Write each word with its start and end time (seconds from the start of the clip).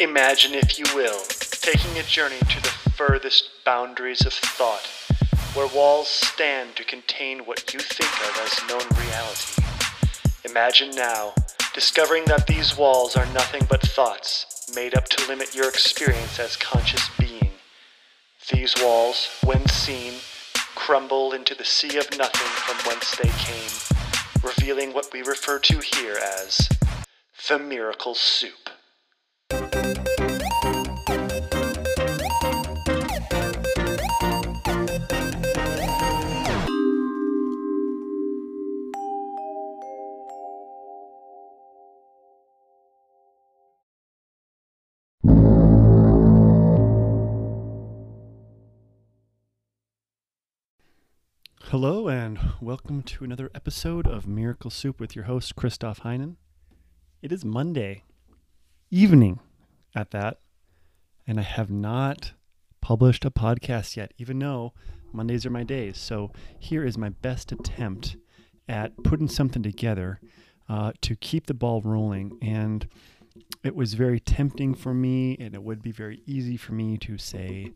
Imagine, 0.00 0.54
if 0.54 0.78
you 0.78 0.86
will, 0.94 1.20
taking 1.28 1.98
a 1.98 2.02
journey 2.04 2.38
to 2.38 2.62
the 2.62 2.90
furthest 2.96 3.50
boundaries 3.64 4.24
of 4.24 4.32
thought, 4.32 4.88
where 5.54 5.68
walls 5.76 6.08
stand 6.08 6.74
to 6.76 6.84
contain 6.84 7.40
what 7.40 7.74
you 7.74 7.78
think 7.78 8.10
of 8.26 8.40
as 8.42 8.68
known 8.68 9.04
reality. 9.04 9.62
Imagine 10.44 10.92
now 10.96 11.34
discovering 11.74 12.24
that 12.24 12.46
these 12.46 12.76
walls 12.76 13.16
are 13.16 13.26
nothing 13.34 13.66
but 13.68 13.82
thoughts 13.82 14.72
made 14.74 14.96
up 14.96 15.08
to 15.08 15.28
limit 15.28 15.54
your 15.54 15.68
experience 15.68 16.40
as 16.40 16.56
conscious 16.56 17.06
being. 17.18 17.50
These 18.50 18.74
walls, 18.82 19.28
when 19.44 19.68
seen, 19.68 20.14
crumble 20.74 21.32
into 21.32 21.54
the 21.54 21.66
sea 21.66 21.98
of 21.98 22.16
nothing 22.16 22.48
from 22.48 22.76
whence 22.90 23.14
they 23.16 23.28
came, 23.28 24.42
revealing 24.42 24.94
what 24.94 25.12
we 25.12 25.20
refer 25.20 25.58
to 25.58 25.80
here 25.80 26.16
as 26.16 26.66
the 27.46 27.58
miracle 27.58 28.14
soup. 28.14 28.70
Hello, 51.84 52.06
and 52.06 52.38
welcome 52.60 53.02
to 53.02 53.24
another 53.24 53.50
episode 53.56 54.06
of 54.06 54.24
Miracle 54.24 54.70
Soup 54.70 55.00
with 55.00 55.16
your 55.16 55.24
host, 55.24 55.56
Christoph 55.56 56.02
Heinen. 56.02 56.36
It 57.22 57.32
is 57.32 57.44
Monday 57.44 58.04
evening 58.88 59.40
at 59.92 60.12
that, 60.12 60.38
and 61.26 61.40
I 61.40 61.42
have 61.42 61.72
not 61.72 62.34
published 62.80 63.24
a 63.24 63.32
podcast 63.32 63.96
yet, 63.96 64.14
even 64.16 64.38
though 64.38 64.74
Mondays 65.12 65.44
are 65.44 65.50
my 65.50 65.64
days. 65.64 65.98
So 65.98 66.30
here 66.56 66.84
is 66.84 66.96
my 66.96 67.08
best 67.08 67.50
attempt 67.50 68.16
at 68.68 69.02
putting 69.02 69.26
something 69.26 69.64
together 69.64 70.20
uh, 70.68 70.92
to 71.00 71.16
keep 71.16 71.46
the 71.46 71.52
ball 71.52 71.82
rolling. 71.82 72.38
And 72.40 72.86
it 73.64 73.74
was 73.74 73.94
very 73.94 74.20
tempting 74.20 74.76
for 74.76 74.94
me, 74.94 75.36
and 75.40 75.52
it 75.52 75.64
would 75.64 75.82
be 75.82 75.90
very 75.90 76.22
easy 76.26 76.56
for 76.56 76.74
me 76.74 76.96
to 76.98 77.18
say, 77.18 77.72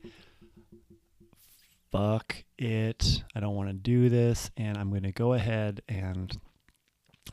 fuck 1.96 2.44
it. 2.58 3.22
I 3.34 3.40
don't 3.40 3.54
want 3.54 3.68
to 3.68 3.74
do 3.74 4.08
this. 4.08 4.50
And 4.56 4.76
I'm 4.76 4.90
going 4.90 5.02
to 5.04 5.12
go 5.12 5.32
ahead 5.32 5.80
and 5.88 6.36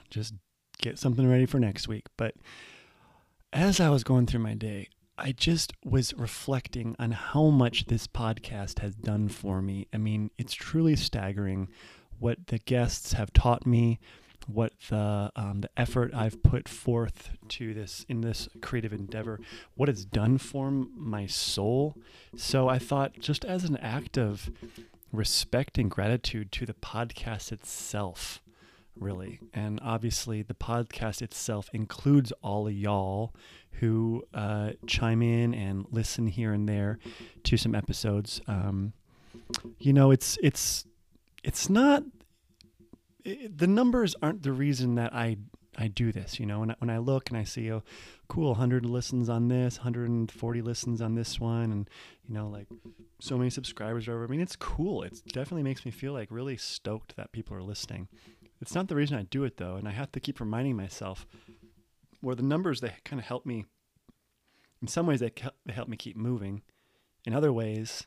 just 0.10 0.34
get 0.82 0.98
something 1.00 1.28
ready 1.28 1.46
for 1.46 1.60
next 1.60 1.88
week. 1.88 2.08
But 2.18 2.36
as 3.52 3.80
I 3.80 3.90
was 3.90 4.04
going 4.04 4.26
through 4.26 4.42
my 4.42 4.54
day, 4.54 4.90
I 5.18 5.32
just 5.32 5.74
was 5.84 6.14
reflecting 6.16 6.96
on 6.98 7.12
how 7.12 7.50
much 7.50 7.86
this 7.86 8.08
podcast 8.08 8.80
has 8.80 8.96
done 8.96 9.30
for 9.30 9.62
me. 9.62 9.88
I 9.94 9.98
mean, 9.98 10.32
it's 10.38 10.54
truly 10.54 10.96
staggering 10.96 11.70
what 12.20 12.48
the 12.48 12.58
guests 12.60 13.14
have 13.14 13.34
taught 13.34 13.68
me, 13.68 14.00
what 14.48 14.74
the 14.90 15.32
um, 15.36 15.62
the 15.62 15.70
effort 15.78 16.14
I've 16.14 16.42
put 16.44 16.68
forth 16.68 17.32
to 17.50 17.74
this 17.74 18.06
in 18.10 18.22
this 18.22 18.50
creative 18.62 18.94
endeavor, 18.94 19.40
what 19.76 19.90
it's 19.90 20.06
done 20.06 20.38
for 20.38 20.72
my 20.72 21.26
soul. 21.26 21.96
So 22.36 22.68
I 22.68 22.80
thought, 22.80 23.20
just 23.20 23.46
as 23.46 23.64
an 23.64 23.78
act 23.78 24.18
of 24.18 24.52
respect 25.12 25.78
and 25.78 25.90
gratitude 25.90 26.52
to 26.54 26.66
the 26.66 26.74
podcast 26.74 27.52
itself, 27.52 28.42
really, 29.00 29.40
and 29.54 29.80
obviously 29.84 30.42
the 30.42 30.54
podcast 30.54 31.22
itself 31.22 31.70
includes 31.74 32.32
all 32.42 32.68
of 32.68 32.74
y'all 32.74 33.34
who 33.80 34.24
uh, 34.34 34.72
chime 34.88 35.22
in 35.22 35.54
and 35.54 35.86
listen 35.92 36.28
here 36.28 36.54
and 36.54 36.68
there 36.70 37.00
to 37.44 37.58
some 37.58 37.76
episodes. 37.76 38.42
Um, 38.48 38.94
you 39.80 39.94
know, 39.94 40.12
it's 40.12 40.38
it's 40.42 40.86
it's 41.44 41.70
not 41.70 42.04
the 43.24 43.68
numbers 43.68 44.16
aren't 44.22 44.44
the 44.44 44.52
reason 44.52 44.96
that 44.96 45.14
I 45.14 45.38
I 45.78 45.88
do 45.88 46.12
this. 46.12 46.40
You 46.40 46.46
know, 46.46 46.60
when 46.60 46.72
I, 46.72 46.76
when 46.80 46.90
I 46.90 47.00
look 47.00 47.30
and 47.30 47.38
I 47.38 47.44
see, 47.44 47.72
oh, 47.72 47.84
cool, 48.28 48.50
100 48.50 48.86
listens 48.86 49.28
on 49.28 49.48
this, 49.48 49.78
140 49.78 50.62
listens 50.62 51.02
on 51.02 51.16
this 51.16 51.40
one, 51.40 51.72
and 51.72 51.90
you 52.28 52.34
know, 52.34 52.48
like 52.48 52.68
so 53.20 53.38
many 53.38 53.50
subscribers 53.50 54.08
over. 54.08 54.24
I 54.24 54.28
mean, 54.28 54.42
it's 54.42 54.56
cool. 54.56 55.04
It 55.04 55.22
definitely 55.28 55.64
makes 55.64 55.86
me 55.86 55.92
feel 55.92 56.14
like 56.14 56.28
really 56.30 56.58
stoked 56.58 57.16
that 57.16 57.32
people 57.32 57.58
are 57.58 57.64
listening. 57.64 58.08
It's 58.62 58.76
not 58.76 58.88
the 58.88 58.96
reason 58.96 59.18
I 59.18 59.24
do 59.24 59.44
it 59.44 59.58
though, 59.58 59.76
and 59.76 59.88
I 59.88 59.92
have 59.92 60.12
to 60.14 60.20
keep 60.20 60.40
reminding 60.40 60.76
myself. 60.76 61.26
Where 62.22 62.36
the 62.36 62.44
numbers 62.44 62.80
they 62.80 62.94
kind 63.04 63.20
of 63.20 63.26
help 63.26 63.46
me. 63.46 63.66
In 64.82 64.88
some 64.88 65.08
ways, 65.08 65.20
they 65.20 65.32
they 65.66 65.74
help 65.74 65.90
me 65.90 65.98
keep 65.98 66.16
moving. 66.16 66.62
In 67.26 67.34
other 67.34 67.52
ways, 67.52 68.06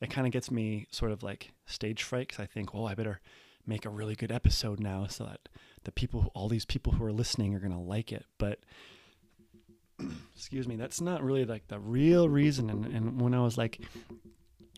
it 0.00 0.10
kind 0.10 0.26
of 0.26 0.32
gets 0.32 0.50
me 0.50 0.86
sort 0.90 1.10
of 1.10 1.22
like 1.22 1.52
stage 1.66 2.02
fright 2.02 2.28
because 2.28 2.42
I 2.42 2.46
think, 2.46 2.74
oh, 2.74 2.84
I 2.84 2.94
better 2.94 3.20
make 3.68 3.84
a 3.84 3.90
really 3.90 4.14
good 4.14 4.32
episode 4.32 4.80
now 4.80 5.06
so 5.06 5.24
that 5.24 5.48
the 5.84 5.92
people 5.92 6.30
all 6.34 6.48
these 6.48 6.64
people 6.64 6.92
who 6.94 7.04
are 7.04 7.12
listening 7.12 7.54
are 7.54 7.60
going 7.60 7.72
to 7.72 7.78
like 7.78 8.12
it 8.12 8.24
but 8.38 8.58
excuse 10.34 10.66
me 10.66 10.76
that's 10.76 11.00
not 11.00 11.22
really 11.22 11.44
like 11.44 11.68
the 11.68 11.78
real 11.78 12.28
reason 12.28 12.70
and, 12.70 12.86
and 12.86 13.20
when 13.20 13.34
i 13.34 13.40
was 13.40 13.58
like 13.58 13.80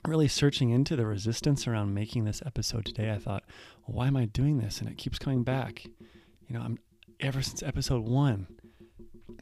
really 0.06 0.28
searching 0.28 0.71
into 0.71 0.97
the 0.97 1.06
resistance 1.06 1.67
around 1.67 1.95
making 1.95 2.25
this 2.25 2.43
episode 2.45 2.84
today 2.84 3.11
i 3.12 3.19
thought 3.19 3.45
well, 3.87 3.97
why 3.97 4.06
am 4.06 4.17
i 4.17 4.25
doing 4.25 4.59
this? 4.59 4.81
And 4.81 4.89
it 4.89 4.99
keeps 4.99 5.19
coming 5.19 5.43
back. 5.43 5.84
You 5.84 6.57
know 6.57 6.61
i'm 6.61 6.78
ever 7.21 7.43
since 7.43 7.62
episode 7.62 8.03
one 8.09 8.47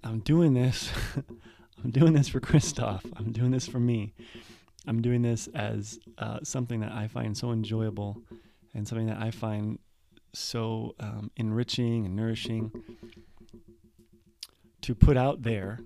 i'm 0.02 0.18
doing 0.20 0.52
this 0.52 0.90
i'm 1.84 1.90
doing 1.90 2.12
this 2.12 2.28
for 2.28 2.40
christoph. 2.40 3.04
I'm 3.16 3.32
doing 3.32 3.50
this 3.50 3.66
for 3.66 3.78
me. 3.80 4.14
I'm 4.86 5.00
doing 5.00 5.22
this 5.22 5.48
as 5.54 5.98
uh, 6.18 6.40
something 6.42 6.80
that 6.80 6.92
i 6.92 7.06
find 7.08 7.36
so 7.36 7.52
enjoyable 7.52 8.22
and 8.74 8.86
something 8.86 9.06
that 9.06 9.18
I 9.18 9.30
find 9.30 9.78
so 10.32 10.94
um, 11.00 11.30
enriching 11.36 12.06
and 12.06 12.14
nourishing 12.14 12.70
to 14.82 14.94
put 14.94 15.16
out 15.16 15.42
there 15.42 15.80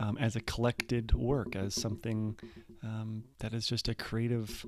um, 0.00 0.16
as 0.18 0.36
a 0.36 0.40
collected 0.40 1.12
work, 1.14 1.56
as 1.56 1.74
something 1.74 2.38
um, 2.82 3.24
that 3.40 3.52
is 3.52 3.66
just 3.66 3.88
a 3.88 3.94
creative 3.94 4.64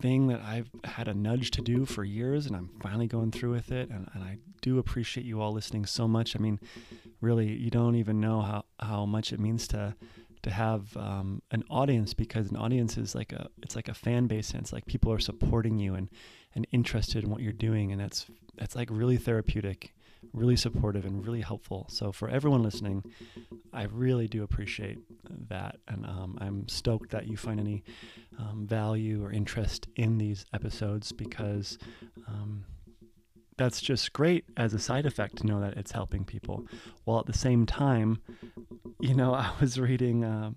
thing 0.00 0.28
that 0.28 0.40
I've 0.42 0.70
had 0.84 1.08
a 1.08 1.14
nudge 1.14 1.50
to 1.52 1.62
do 1.62 1.84
for 1.84 2.04
years, 2.04 2.46
and 2.46 2.56
I'm 2.56 2.70
finally 2.80 3.06
going 3.06 3.30
through 3.30 3.52
with 3.52 3.70
it. 3.72 3.88
And, 3.90 4.08
and 4.14 4.22
I 4.22 4.38
do 4.60 4.78
appreciate 4.78 5.26
you 5.26 5.40
all 5.40 5.52
listening 5.52 5.86
so 5.86 6.08
much. 6.08 6.36
I 6.36 6.38
mean, 6.38 6.60
really, 7.20 7.52
you 7.52 7.70
don't 7.70 7.96
even 7.96 8.20
know 8.20 8.40
how, 8.40 8.64
how 8.80 9.06
much 9.06 9.32
it 9.32 9.40
means 9.40 9.68
to 9.68 9.94
to 10.42 10.50
have 10.50 10.96
um, 10.96 11.42
an 11.50 11.64
audience 11.68 12.14
because 12.14 12.50
an 12.50 12.56
audience 12.56 12.96
is 12.96 13.12
like 13.12 13.32
a 13.32 13.48
it's 13.62 13.74
like 13.74 13.88
a 13.88 13.94
fan 13.94 14.28
base 14.28 14.52
and 14.52 14.62
it's 14.62 14.72
like 14.72 14.86
people 14.86 15.12
are 15.12 15.18
supporting 15.18 15.78
you 15.78 15.94
and 15.94 16.08
and 16.54 16.66
interested 16.72 17.24
in 17.24 17.30
what 17.30 17.40
you're 17.40 17.52
doing 17.52 17.92
and 17.92 18.00
that's 18.00 18.26
that's 18.56 18.74
like 18.74 18.88
really 18.90 19.16
therapeutic 19.16 19.92
really 20.32 20.56
supportive 20.56 21.04
and 21.04 21.24
really 21.24 21.40
helpful. 21.40 21.86
So 21.88 22.12
for 22.12 22.28
everyone 22.28 22.62
listening 22.62 23.04
i 23.72 23.84
really 23.84 24.26
do 24.26 24.42
appreciate 24.42 24.98
that 25.48 25.76
and 25.88 26.04
um, 26.06 26.38
i'm 26.40 26.66
stoked 26.68 27.10
that 27.10 27.26
you 27.26 27.36
find 27.36 27.60
any 27.60 27.84
um, 28.38 28.66
value 28.66 29.24
or 29.24 29.30
interest 29.32 29.88
in 29.96 30.18
these 30.18 30.46
episodes 30.54 31.12
because 31.12 31.78
um, 32.26 32.64
that's 33.56 33.80
just 33.80 34.12
great 34.12 34.44
as 34.56 34.72
a 34.72 34.78
side 34.78 35.04
effect 35.06 35.36
to 35.36 35.46
know 35.46 35.60
that 35.60 35.76
it's 35.76 35.90
helping 35.90 36.24
people. 36.24 36.64
While 37.04 37.18
at 37.18 37.26
the 37.26 37.32
same 37.32 37.66
time 37.66 38.20
you 39.00 39.14
know 39.14 39.34
i 39.46 39.52
was 39.60 39.78
reading 39.78 40.24
uh, 40.24 40.52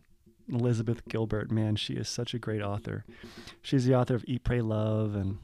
elizabeth 0.49 1.07
gilbert. 1.07 1.51
Man 1.51 1.75
she 1.75 1.93
is 1.93 2.07
such 2.09 2.33
a 2.33 2.39
great 2.39 2.61
author. 2.61 3.05
She's 3.61 3.85
the 3.85 3.95
author 3.95 4.15
of 4.15 4.25
eat 4.27 4.43
pray 4.43 4.61
love 4.61 5.15
and 5.15 5.37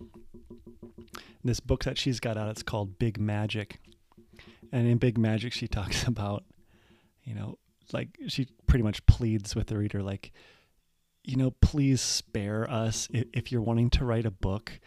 this 1.43 1.59
book 1.59 1.83
that 1.83 1.97
she's 1.97 2.19
got 2.19 2.37
out. 2.37 2.49
It's 2.49 2.63
called 2.63 2.99
Big 2.99 3.19
Magic, 3.19 3.79
and 4.71 4.87
in 4.87 4.97
Big 4.97 5.17
Magic, 5.17 5.53
she 5.53 5.67
talks 5.67 6.05
about, 6.07 6.43
you 7.23 7.33
know, 7.33 7.57
like 7.93 8.17
she 8.27 8.47
pretty 8.65 8.83
much 8.83 9.05
pleads 9.05 9.55
with 9.55 9.67
the 9.67 9.77
reader, 9.77 10.03
like, 10.03 10.31
you 11.23 11.35
know, 11.35 11.51
please 11.61 12.01
spare 12.01 12.69
us. 12.69 13.07
If, 13.11 13.51
you're 13.51 13.61
wanting 13.61 13.89
to 13.91 14.05
write 14.05 14.25
a 14.25 14.31
book 14.31 14.79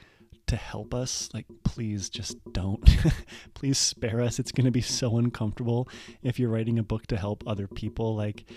to 0.46 0.56
help 0.56 0.94
us 0.94 1.28
like 1.32 1.46
please 1.64 2.10
just 2.10 2.36
don't. 2.52 2.82
Please 3.54 3.78
spare 3.78 4.20
us. 4.20 4.40
It's 4.40 4.50
going 4.50 4.64
to 4.64 4.72
be 4.72 4.80
so 4.80 5.16
uncomfortable 5.16 5.88
if 6.22 6.40
you're 6.40 6.50
writing 6.50 6.76
a 6.76 6.82
book 6.82 7.06
to 7.08 7.16
help 7.16 7.44
other 7.46 7.68
people. 7.68 8.16
Like 8.16 8.50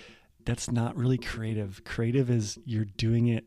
that's 0.44 0.72
not 0.72 0.98
really 0.98 1.20
creative. 1.20 1.84
Creative 1.84 2.32
is 2.32 2.58
you're 2.66 2.86
doing 2.86 3.28
it 3.28 3.46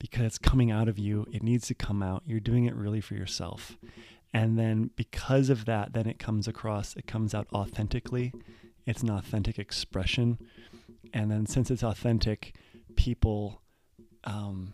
because 0.00 0.24
it's 0.24 0.38
coming 0.38 0.72
out 0.72 0.88
of 0.88 0.98
you. 0.98 1.26
It 1.30 1.44
needs 1.44 1.68
to 1.68 1.74
come 1.74 2.02
out. 2.02 2.24
You're 2.26 2.40
doing 2.40 2.64
it 2.64 2.74
really 2.74 3.00
for 3.00 3.14
yourself. 3.14 3.78
And 4.32 4.58
then 4.58 4.90
because 4.96 5.50
of 5.50 5.66
that, 5.66 5.92
then 5.92 6.06
it 6.06 6.18
comes 6.18 6.48
across, 6.48 6.96
it 6.96 7.06
comes 7.06 7.34
out 7.34 7.46
authentically. 7.52 8.32
It's 8.86 9.02
an 9.02 9.10
authentic 9.10 9.58
expression. 9.58 10.38
And 11.12 11.30
then 11.30 11.46
since 11.46 11.70
it's 11.70 11.82
authentic, 11.82 12.54
people 12.96 13.60
um, 14.24 14.72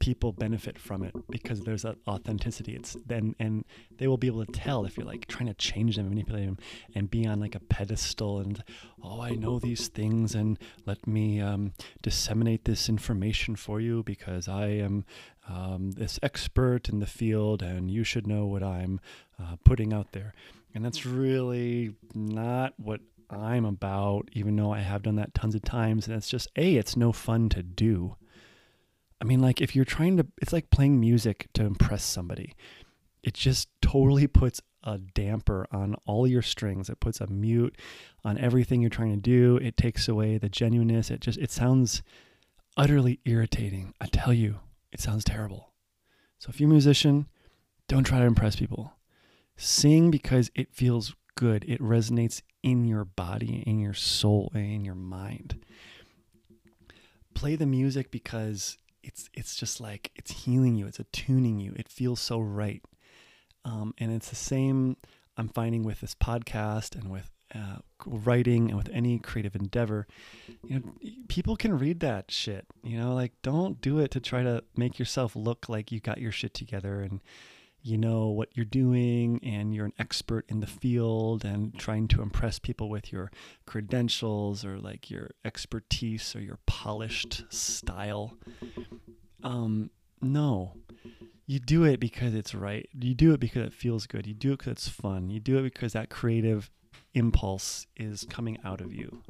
people 0.00 0.32
benefit 0.32 0.78
from 0.78 1.04
it 1.04 1.14
because 1.28 1.60
there's 1.60 1.82
that 1.82 1.96
authenticity. 2.08 2.74
It's 2.74 2.96
then 3.06 3.36
and 3.38 3.64
they 3.98 4.08
will 4.08 4.16
be 4.16 4.26
able 4.26 4.44
to 4.44 4.52
tell 4.52 4.84
if 4.84 4.96
you're 4.96 5.06
like 5.06 5.28
trying 5.28 5.46
to 5.46 5.54
change 5.54 5.96
them, 5.96 6.08
manipulate 6.08 6.46
them, 6.46 6.58
and 6.94 7.10
be 7.10 7.26
on 7.26 7.38
like 7.38 7.54
a 7.54 7.60
pedestal 7.60 8.40
and 8.40 8.64
oh, 9.02 9.20
I 9.20 9.30
know 9.30 9.58
these 9.58 9.88
things 9.88 10.34
and 10.34 10.58
let 10.86 11.06
me 11.06 11.40
um, 11.40 11.72
disseminate 12.02 12.64
this 12.64 12.88
information 12.88 13.54
for 13.54 13.80
you 13.80 14.02
because 14.02 14.48
I 14.48 14.66
am 14.68 15.04
um, 15.48 15.92
this 15.92 16.18
expert 16.22 16.88
in 16.88 16.98
the 16.98 17.06
field 17.06 17.62
and 17.62 17.90
you 17.90 18.02
should 18.02 18.26
know 18.26 18.46
what 18.46 18.62
I'm 18.62 19.00
uh, 19.38 19.56
putting 19.64 19.92
out 19.92 20.12
there. 20.12 20.34
And 20.74 20.84
that's 20.84 21.04
really 21.04 21.94
not 22.14 22.74
what 22.78 23.00
I'm 23.28 23.64
about, 23.64 24.28
even 24.32 24.56
though 24.56 24.72
I 24.72 24.80
have 24.80 25.02
done 25.02 25.16
that 25.16 25.34
tons 25.34 25.54
of 25.54 25.62
times. 25.62 26.06
And 26.06 26.16
it's 26.16 26.28
just, 26.28 26.48
A, 26.56 26.76
it's 26.76 26.96
no 26.96 27.12
fun 27.12 27.48
to 27.50 27.62
do. 27.62 28.16
I 29.20 29.24
mean, 29.24 29.40
like 29.40 29.60
if 29.60 29.76
you're 29.76 29.84
trying 29.84 30.16
to, 30.16 30.26
it's 30.40 30.52
like 30.52 30.70
playing 30.70 30.98
music 30.98 31.48
to 31.54 31.64
impress 31.64 32.04
somebody. 32.04 32.54
It 33.22 33.34
just 33.34 33.68
totally 33.82 34.26
puts 34.26 34.62
a 34.82 34.98
damper 34.98 35.66
on 35.70 35.94
all 36.06 36.26
your 36.26 36.42
strings. 36.42 36.88
It 36.88 37.00
puts 37.00 37.20
a 37.20 37.26
mute 37.26 37.76
on 38.24 38.38
everything 38.38 38.80
you're 38.80 38.88
trying 38.88 39.14
to 39.14 39.20
do. 39.20 39.58
It 39.58 39.76
takes 39.76 40.08
away 40.08 40.38
the 40.38 40.48
genuineness. 40.48 41.10
It 41.10 41.20
just, 41.20 41.38
it 41.38 41.50
sounds 41.50 42.02
utterly 42.76 43.20
irritating. 43.26 43.92
I 44.00 44.06
tell 44.06 44.32
you, 44.32 44.60
it 44.90 45.00
sounds 45.00 45.24
terrible. 45.24 45.72
So 46.38 46.48
if 46.48 46.58
you're 46.58 46.70
a 46.70 46.72
musician, 46.72 47.26
don't 47.88 48.04
try 48.04 48.20
to 48.20 48.24
impress 48.24 48.56
people. 48.56 48.94
Sing 49.56 50.10
because 50.10 50.50
it 50.54 50.72
feels 50.72 51.14
good. 51.34 51.64
It 51.68 51.80
resonates 51.80 52.40
in 52.62 52.86
your 52.86 53.04
body, 53.04 53.62
in 53.66 53.78
your 53.78 53.92
soul, 53.92 54.50
in 54.54 54.84
your 54.84 54.94
mind. 54.94 55.62
Play 57.34 57.56
the 57.56 57.66
music 57.66 58.10
because 58.10 58.78
it's 59.02 59.28
it's 59.34 59.56
just 59.56 59.80
like 59.80 60.10
it's 60.16 60.30
healing 60.30 60.76
you, 60.76 60.86
it's 60.86 61.00
attuning 61.00 61.58
you. 61.60 61.72
It 61.76 61.88
feels 61.88 62.20
so 62.20 62.38
right. 62.40 62.82
Um, 63.64 63.94
and 63.98 64.12
it's 64.12 64.30
the 64.30 64.36
same 64.36 64.96
I'm 65.36 65.48
finding 65.48 65.82
with 65.82 66.00
this 66.00 66.14
podcast 66.14 66.94
and 66.94 67.10
with 67.10 67.30
uh, 67.54 67.78
writing 68.06 68.68
and 68.68 68.76
with 68.76 68.88
any 68.92 69.18
creative 69.18 69.56
endeavor. 69.56 70.06
You 70.64 70.76
know, 70.76 71.10
people 71.28 71.56
can 71.56 71.78
read 71.78 72.00
that 72.00 72.30
shit. 72.30 72.66
You 72.82 72.98
know, 72.98 73.14
like 73.14 73.32
don't 73.42 73.80
do 73.80 73.98
it 73.98 74.10
to 74.12 74.20
try 74.20 74.42
to 74.42 74.62
make 74.76 74.98
yourself 74.98 75.34
look 75.34 75.68
like 75.68 75.90
you 75.90 76.00
got 76.00 76.18
your 76.20 76.32
shit 76.32 76.54
together 76.54 77.00
and 77.00 77.20
you 77.82 77.96
know 77.96 78.28
what 78.28 78.50
you're 78.54 78.64
doing 78.64 79.40
and 79.42 79.74
you're 79.74 79.86
an 79.86 79.92
expert 79.98 80.44
in 80.48 80.60
the 80.60 80.66
field 80.66 81.44
and 81.44 81.76
trying 81.78 82.08
to 82.08 82.22
impress 82.22 82.58
people 82.58 82.88
with 82.88 83.12
your 83.12 83.30
credentials 83.66 84.64
or 84.64 84.78
like 84.78 85.10
your 85.10 85.30
expertise 85.44 86.36
or 86.36 86.40
your 86.40 86.58
polished 86.66 87.44
style. 87.48 88.36
Um, 89.42 89.90
no. 90.20 90.74
You 91.46 91.58
do 91.58 91.84
it 91.84 91.98
because 91.98 92.34
it's 92.34 92.54
right. 92.54 92.88
You 92.92 93.14
do 93.14 93.32
it 93.32 93.40
because 93.40 93.66
it 93.66 93.72
feels 93.72 94.06
good. 94.06 94.26
You 94.26 94.34
do 94.34 94.52
it 94.52 94.58
because 94.58 94.72
it's 94.72 94.88
fun. 94.88 95.30
You 95.30 95.40
do 95.40 95.58
it 95.58 95.62
because 95.62 95.94
that 95.94 96.10
creative 96.10 96.70
impulse 97.14 97.86
is 97.96 98.26
coming 98.28 98.58
out 98.64 98.80
of 98.80 98.92
you. 98.92 99.22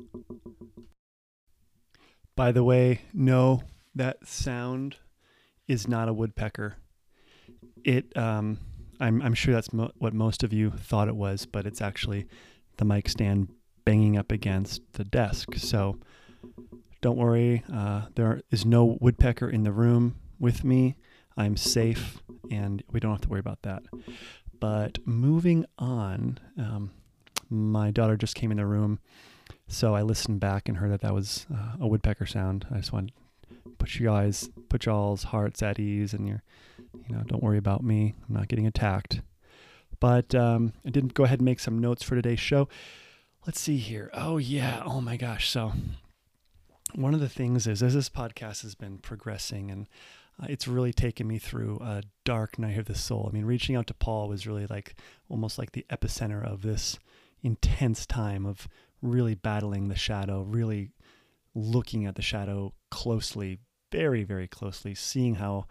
By 2.37 2.53
the 2.53 2.65
way, 2.65 3.03
no, 3.15 3.63
that 3.95 4.27
sound 4.27 4.97
is 5.69 5.87
not 5.87 6.09
a 6.09 6.13
woodpecker 6.13 6.77
it 7.85 8.17
um, 8.17 8.59
I'm, 9.01 9.23
I'm 9.23 9.35
sure 9.35 9.55
that's 9.55 9.73
mo- 9.73 9.93
what 9.99 10.13
most 10.13 10.43
of 10.43 10.53
you 10.53 10.71
thought 10.71 11.09
it 11.09 11.17
was, 11.17 11.47
but 11.47 11.67
it's 11.67 11.81
actually 11.81 12.27
the 12.77 12.85
mic 12.85 13.09
stand 13.09 13.49
banging 13.85 14.17
up 14.17 14.31
against 14.31 14.83
the 14.93 15.05
desk. 15.05 15.55
So 15.57 15.99
don't 17.01 17.17
worry, 17.17 17.65
uh, 17.73 18.03
there 18.15 18.43
is 18.51 18.67
no 18.67 18.99
woodpecker 19.01 19.49
in 19.49 19.63
the 19.63 19.73
room 19.73 20.17
with 20.39 20.65
me. 20.65 20.97
I'm 21.37 21.57
safe, 21.57 22.23
and 22.51 22.83
we 22.91 23.01
don't 23.01 23.13
have 23.13 23.23
to 23.23 23.29
worry 23.29 23.41
about 23.41 23.63
that. 23.63 23.85
But 24.59 24.99
moving 25.07 25.65
on, 25.79 26.39
um, 26.59 26.91
my 27.49 27.91
daughter 27.91 28.19
just 28.19 28.35
came 28.35 28.51
in 28.51 28.59
the 28.59 28.67
room, 28.67 28.99
so 29.67 29.95
I 29.95 30.03
listened 30.03 30.41
back 30.41 30.69
and 30.69 30.77
heard 30.77 30.91
that 30.91 31.01
that 31.01 31.15
was 31.15 31.47
uh, 31.53 31.77
a 31.81 31.89
woodpecker 31.89 32.27
sound. 32.27 32.67
I 32.71 32.77
just 32.77 32.93
want 32.93 33.09
to 33.09 33.61
put 33.79 33.95
you 33.95 34.07
guys, 34.07 34.51
put 34.69 34.85
y'all's 34.85 35.25
hearts 35.25 35.63
at 35.63 35.79
ease 35.79 36.13
and 36.13 36.29
your 36.29 36.43
you 36.93 37.15
know, 37.15 37.23
don't 37.27 37.43
worry 37.43 37.59
about 37.59 37.83
me. 37.83 38.15
I'm 38.29 38.35
not 38.35 38.49
getting 38.49 38.67
attacked. 38.67 39.21
But 39.99 40.35
um, 40.35 40.73
I 40.87 40.91
didn't 40.91 41.15
go 41.15 41.25
ahead 41.25 41.41
and 41.41 41.45
make 41.45 41.61
some 41.61 41.79
notes 41.79 42.03
for 42.03 42.15
today's 42.15 42.41
show. 42.41 42.69
Let's 43.47 43.61
see 43.61 43.77
here. 43.77 44.11
Oh, 44.15 44.39
yeah. 44.39 44.83
Oh, 44.85 45.01
my 45.01 45.17
gosh. 45.17 45.51
So, 45.51 45.73
one 46.95 47.15
of 47.15 47.21
the 47.21 47.29
things 47.29 47.67
is 47.67 47.83
as 47.83 47.95
this 47.95 48.09
podcast 48.09 48.63
has 48.63 48.75
been 48.75 48.99
progressing 48.99 49.71
and 49.71 49.89
uh, 50.41 50.47
it's 50.49 50.67
really 50.67 50.93
taken 50.93 51.27
me 51.27 51.39
through 51.39 51.79
a 51.81 52.03
dark 52.25 52.59
night 52.59 52.79
of 52.79 52.87
the 52.87 52.95
soul. 52.95 53.29
I 53.31 53.35
mean, 53.35 53.45
reaching 53.45 53.77
out 53.77 53.87
to 53.89 53.95
Paul 53.95 54.29
was 54.29 54.47
really 54.47 54.67
like 54.67 54.95
almost 55.29 55.59
like 55.59 55.73
the 55.73 55.87
epicenter 55.91 56.45
of 56.45 56.63
this 56.63 56.99
intense 57.43 58.07
time 58.07 58.47
of 58.47 58.69
really 59.03 59.35
battling 59.35 59.89
the 59.89 59.97
shadow, 59.97 60.43
really 60.43 60.91
looking 61.55 62.07
at 62.07 62.15
the 62.15 62.23
shadow 62.23 62.73
closely, 62.91 63.59
very, 63.91 64.25
very 64.25 64.47
closely, 64.47 64.95
seeing 64.95 65.37
how 65.37 65.67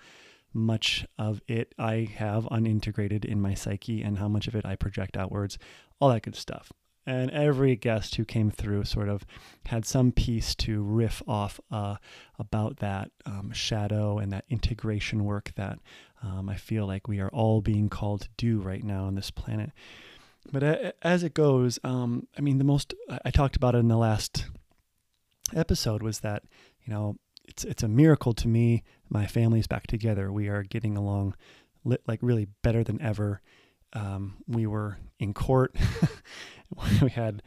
much 0.53 1.05
of 1.17 1.41
it 1.47 1.73
I 1.77 2.09
have 2.15 2.45
unintegrated 2.45 3.25
in 3.25 3.41
my 3.41 3.53
psyche 3.53 4.01
and 4.01 4.17
how 4.17 4.27
much 4.27 4.47
of 4.47 4.55
it 4.55 4.65
I 4.65 4.75
project 4.75 5.17
outwards, 5.17 5.57
all 5.99 6.09
that 6.09 6.23
good 6.23 6.35
stuff. 6.35 6.71
And 7.05 7.31
every 7.31 7.75
guest 7.75 8.15
who 8.15 8.25
came 8.25 8.51
through 8.51 8.83
sort 8.83 9.09
of 9.09 9.25
had 9.65 9.85
some 9.85 10.11
piece 10.11 10.53
to 10.55 10.83
riff 10.83 11.23
off 11.27 11.59
uh, 11.71 11.95
about 12.37 12.77
that 12.77 13.09
um, 13.25 13.51
shadow 13.51 14.19
and 14.19 14.31
that 14.31 14.45
integration 14.49 15.25
work 15.25 15.51
that 15.55 15.79
um, 16.21 16.49
I 16.49 16.55
feel 16.55 16.85
like 16.85 17.07
we 17.07 17.19
are 17.19 17.29
all 17.29 17.61
being 17.61 17.89
called 17.89 18.21
to 18.21 18.29
do 18.37 18.59
right 18.59 18.83
now 18.83 19.05
on 19.05 19.15
this 19.15 19.31
planet. 19.31 19.71
But 20.51 20.95
as 21.01 21.23
it 21.23 21.33
goes, 21.33 21.79
um, 21.83 22.27
I 22.37 22.41
mean, 22.41 22.57
the 22.57 22.63
most 22.63 22.93
I 23.25 23.31
talked 23.31 23.55
about 23.55 23.75
it 23.75 23.79
in 23.79 23.87
the 23.87 23.97
last 23.97 24.45
episode 25.55 26.03
was 26.03 26.19
that, 26.19 26.43
you 26.83 26.93
know, 26.93 27.15
it's 27.49 27.63
it's 27.65 27.83
a 27.83 27.87
miracle 27.87 28.33
to 28.33 28.47
me. 28.47 28.83
My 29.09 29.25
family's 29.25 29.67
back 29.67 29.87
together. 29.87 30.31
We 30.31 30.47
are 30.47 30.63
getting 30.63 30.95
along, 30.95 31.35
lit, 31.83 32.01
like 32.07 32.19
really 32.21 32.47
better 32.61 32.83
than 32.83 33.01
ever. 33.01 33.41
Um, 33.93 34.37
we 34.47 34.67
were 34.67 34.97
in 35.19 35.33
court. 35.33 35.75
we 37.01 37.09
had 37.09 37.41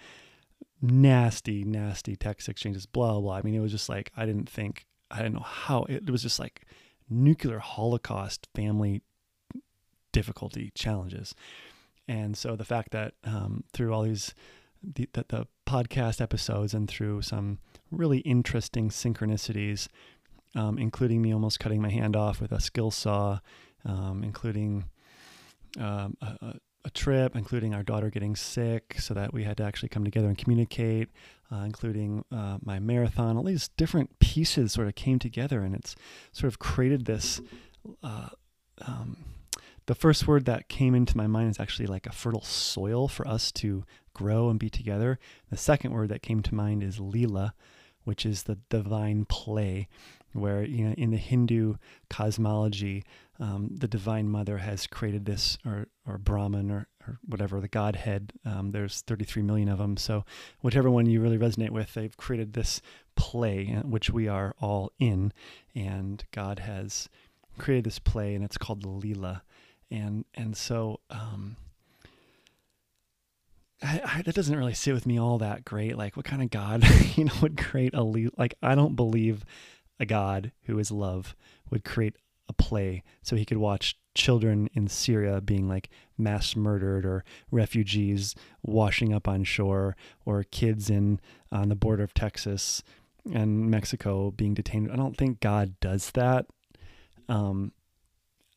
nasty, 0.81 1.63
nasty 1.65 2.17
text 2.17 2.49
exchanges. 2.49 2.85
Blah 2.85 3.21
blah. 3.21 3.37
I 3.37 3.43
mean, 3.43 3.55
it 3.55 3.61
was 3.61 3.73
just 3.73 3.89
like 3.89 4.13
I 4.17 4.27
didn't 4.27 4.51
think. 4.51 4.87
I 5.11 5.19
didn't 5.19 5.35
know 5.35 5.47
how. 5.47 5.85
It, 5.85 6.05
it 6.07 6.11
was 6.11 6.23
just 6.23 6.41
like 6.41 6.67
nuclear 7.09 7.61
holocaust 7.61 8.49
family 8.55 9.03
difficulty 10.13 10.73
challenges. 10.75 11.35
And 12.09 12.37
so 12.37 12.57
the 12.57 12.65
fact 12.65 12.91
that 12.91 13.15
um, 13.25 13.65
through 13.73 13.93
all 13.93 14.03
these 14.03 14.35
the, 14.83 15.09
the, 15.13 15.25
the 15.29 15.47
podcast 15.65 16.21
episodes 16.21 16.75
and 16.75 16.89
through 16.89 17.23
some 17.23 17.59
really 17.93 18.19
interesting 18.19 18.89
synchronicities, 18.89 19.89
um, 20.55 20.79
including 20.79 21.23
me 21.23 21.33
almost 21.33 21.61
cutting 21.61 21.81
my 21.81 21.91
hand 21.91 22.17
off 22.17 22.41
with 22.41 22.53
a 22.53 22.61
skill 22.61 22.91
saw, 22.91 23.39
um, 23.85 24.23
including 24.25 24.85
um, 25.79 26.17
a, 26.21 26.55
a, 26.85 26.91
trip, 26.91 27.37
including 27.37 27.75
our 27.75 27.83
daughter 27.83 28.11
getting 28.11 28.37
sick, 28.37 28.97
so 28.99 29.15
that 29.15 29.33
we 29.33 29.45
had 29.45 29.57
to 29.57 29.63
actually 29.63 29.89
come 29.89 30.05
together 30.05 30.29
and 30.29 30.37
communicate, 30.37 31.09
uh, 31.51 31.63
including 31.65 32.25
uh, 32.33 32.59
my 32.63 32.79
marathon. 32.79 33.37
All 33.37 33.45
these 33.45 33.69
different 33.77 34.19
pieces 34.19 34.73
sort 34.73 34.89
of 34.89 34.95
came 34.95 35.19
together, 35.19 35.63
and 35.63 35.75
it's 35.75 35.95
sort 36.33 36.53
of 36.53 36.59
created 36.59 37.07
this. 37.07 37.41
Uh, 38.03 38.29
um, 38.87 39.17
the 39.87 39.95
first 39.95 40.29
word 40.29 40.45
that 40.45 40.69
came 40.69 40.95
into 40.95 41.17
my 41.17 41.27
mind 41.27 41.51
is 41.51 41.61
actually 41.61 41.87
like 41.87 42.07
a 42.07 42.13
fertile 42.13 42.43
soil 42.43 43.09
for 43.09 43.27
us 43.27 43.51
to 43.53 43.85
grow 44.15 44.49
and 44.49 44.59
be 44.59 44.71
together. 44.71 45.19
The 45.51 45.57
second 45.57 45.93
word 45.93 46.09
that 46.11 46.23
came 46.23 46.43
to 46.43 46.55
mind 46.55 46.83
is 46.83 47.01
lila, 47.01 47.55
which 48.05 48.27
is 48.27 48.45
the 48.45 48.59
divine 48.69 49.25
play, 49.25 49.89
where 50.33 50.65
you 50.65 50.85
know 50.85 50.95
in 50.95 51.11
the 51.11 51.17
Hindu 51.17 51.75
cosmology, 52.09 53.05
um, 53.39 53.71
the 53.77 53.89
divine 53.89 54.29
mother 54.29 54.59
has 54.59 54.87
created 54.87 55.25
this, 55.25 55.59
or 55.65 55.89
or 56.07 56.19
Brahman, 56.19 56.71
or, 56.71 56.89
or 57.07 57.19
whatever 57.27 57.61
the 57.61 57.69
Godhead. 57.69 58.33
Um, 58.45 58.71
there's 58.71 59.03
33 59.03 59.43
million 59.43 59.69
of 59.69 59.79
them, 59.79 59.97
so 59.97 60.25
whichever 60.61 60.91
one 60.91 61.07
you 61.07 61.21
really 61.21 61.39
resonate 61.39 61.71
with, 61.71 61.95
they've 61.95 62.17
created 62.17 62.53
this 62.53 62.81
play, 63.17 63.75
uh, 63.77 63.87
which 63.87 64.11
we 64.11 64.29
are 64.29 64.55
all 64.61 64.93
in, 64.99 65.33
and 65.75 66.25
God 66.33 66.61
has 66.61 67.09
created 67.59 67.85
this 67.85 67.99
play, 67.99 68.35
and 68.35 68.45
it's 68.45 68.59
called 68.59 68.85
Lila, 68.85 69.43
and 69.91 70.25
and 70.35 70.57
so. 70.57 71.01
Um, 71.11 71.57
I, 73.83 74.01
I, 74.05 74.23
that 74.23 74.35
doesn't 74.35 74.57
really 74.57 74.75
sit 74.75 74.95
with 74.95 75.07
me 75.07 75.19
all 75.19 75.39
that 75.39 75.65
great. 75.65 75.97
Like, 75.97 76.17
what 76.17 76.25
kind 76.25 76.43
of 76.43 76.51
God, 76.51 76.85
you 77.17 77.25
know, 77.25 77.35
would 77.43 77.57
create 77.57 77.95
a 77.95 78.03
like? 78.03 78.55
I 78.63 78.75
don't 78.75 78.97
believe 78.97 79.45
a 79.99 80.07
God 80.07 80.53
who 80.65 80.79
is 80.79 80.91
love 80.91 81.35
would 81.71 81.85
create 81.85 82.17
a 82.49 82.53
play 82.53 83.03
so 83.23 83.37
he 83.37 83.45
could 83.45 83.59
watch 83.59 83.97
children 84.15 84.69
in 84.75 84.89
Syria 84.89 85.41
being 85.41 85.69
like 85.69 85.89
mass 86.19 86.55
murdered 86.55 87.07
or 87.07 87.25
refugees 87.51 88.35
washing 88.63 89.13
up 89.13 89.27
on 89.27 89.45
shore 89.45 89.97
or 90.27 90.45
kids 90.45 90.91
in 90.91 91.21
on 91.51 91.69
the 91.69 91.75
border 91.75 92.03
of 92.03 92.13
Texas 92.13 92.83
and 93.33 93.71
Mexico 93.71 94.31
being 94.31 94.55
detained. 94.55 94.91
I 94.93 94.97
don't 94.97 95.17
think 95.17 95.41
God 95.41 95.79
does 95.81 96.11
that. 96.13 96.47
Um, 97.29 97.73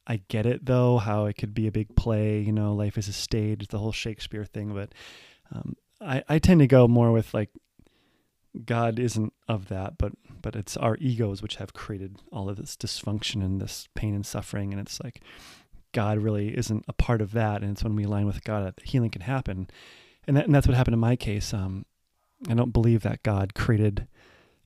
I 0.08 0.22
get 0.28 0.46
it 0.46 0.66
though, 0.66 0.98
how 0.98 1.26
it 1.26 1.34
could 1.38 1.54
be 1.54 1.68
a 1.68 1.72
big 1.72 1.96
play, 1.96 2.40
you 2.40 2.52
know, 2.52 2.74
life 2.74 2.98
is 2.98 3.08
a 3.08 3.14
stage, 3.14 3.68
the 3.68 3.80
whole 3.80 3.92
Shakespeare 3.92 4.46
thing. 4.46 4.74
But 4.74 4.94
um, 5.54 5.76
I, 6.02 6.24
I 6.28 6.40
tend 6.40 6.60
to 6.60 6.68
go 6.68 6.88
more 6.88 7.12
with 7.12 7.34
like, 7.34 7.50
God 8.64 9.00
isn't 9.00 9.34
of 9.50 9.68
that, 9.68 9.98
but 9.98 10.14
but 10.42 10.56
it's 10.56 10.78
our 10.78 10.96
egos 11.02 11.42
which 11.42 11.58
have 11.58 11.74
created 11.74 12.20
all 12.32 12.50
of 12.50 12.56
this 12.56 12.78
dysfunction 12.78 13.44
and 13.44 13.60
this 13.60 13.90
pain 13.96 14.16
and 14.16 14.26
suffering. 14.26 14.72
And 14.72 14.80
it's 14.80 15.02
like 15.04 15.22
God 15.92 16.20
really 16.20 16.56
isn't 16.58 16.86
a 16.88 16.94
part 16.94 17.22
of 17.22 17.34
that. 17.34 17.62
And 17.62 17.72
it's 17.72 17.84
when 17.84 17.96
we 17.96 18.04
align 18.06 18.28
with 18.28 18.44
God 18.44 18.66
that 18.66 18.86
healing 18.86 19.10
can 19.10 19.24
happen. 19.24 19.70
And, 20.28 20.38
that, 20.38 20.46
and 20.46 20.56
that's 20.56 20.68
what 20.68 20.78
happened 20.78 20.94
in 20.94 21.00
my 21.00 21.16
case. 21.16 21.54
Um, 21.54 21.86
I 22.48 22.54
don't 22.54 22.72
believe 22.72 23.02
that 23.04 23.24
God 23.24 23.56
created 23.56 24.08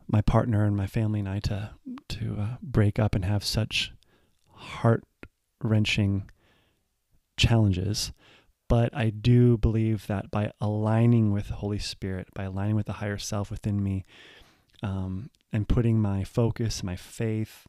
my 0.07 0.21
partner 0.21 0.65
and 0.65 0.75
my 0.75 0.87
family 0.87 1.19
and 1.19 1.29
I 1.29 1.39
to 1.39 1.71
to 2.09 2.37
uh, 2.39 2.57
break 2.61 2.99
up 2.99 3.15
and 3.15 3.25
have 3.25 3.43
such 3.43 3.93
heart 4.53 5.03
wrenching 5.63 6.29
challenges. 7.37 8.11
But 8.67 8.95
I 8.95 9.09
do 9.09 9.57
believe 9.57 10.05
that 10.07 10.29
by 10.29 10.51
aligning 10.61 11.31
with 11.31 11.47
the 11.47 11.55
Holy 11.55 11.79
Spirit, 11.79 12.27
by 12.35 12.43
aligning 12.43 12.75
with 12.75 12.85
the 12.85 12.93
higher 12.93 13.17
self 13.17 13.49
within 13.49 13.83
me, 13.83 14.05
um, 14.83 15.29
and 15.51 15.67
putting 15.67 15.99
my 15.99 16.23
focus, 16.23 16.83
my 16.83 16.95
faith 16.95 17.67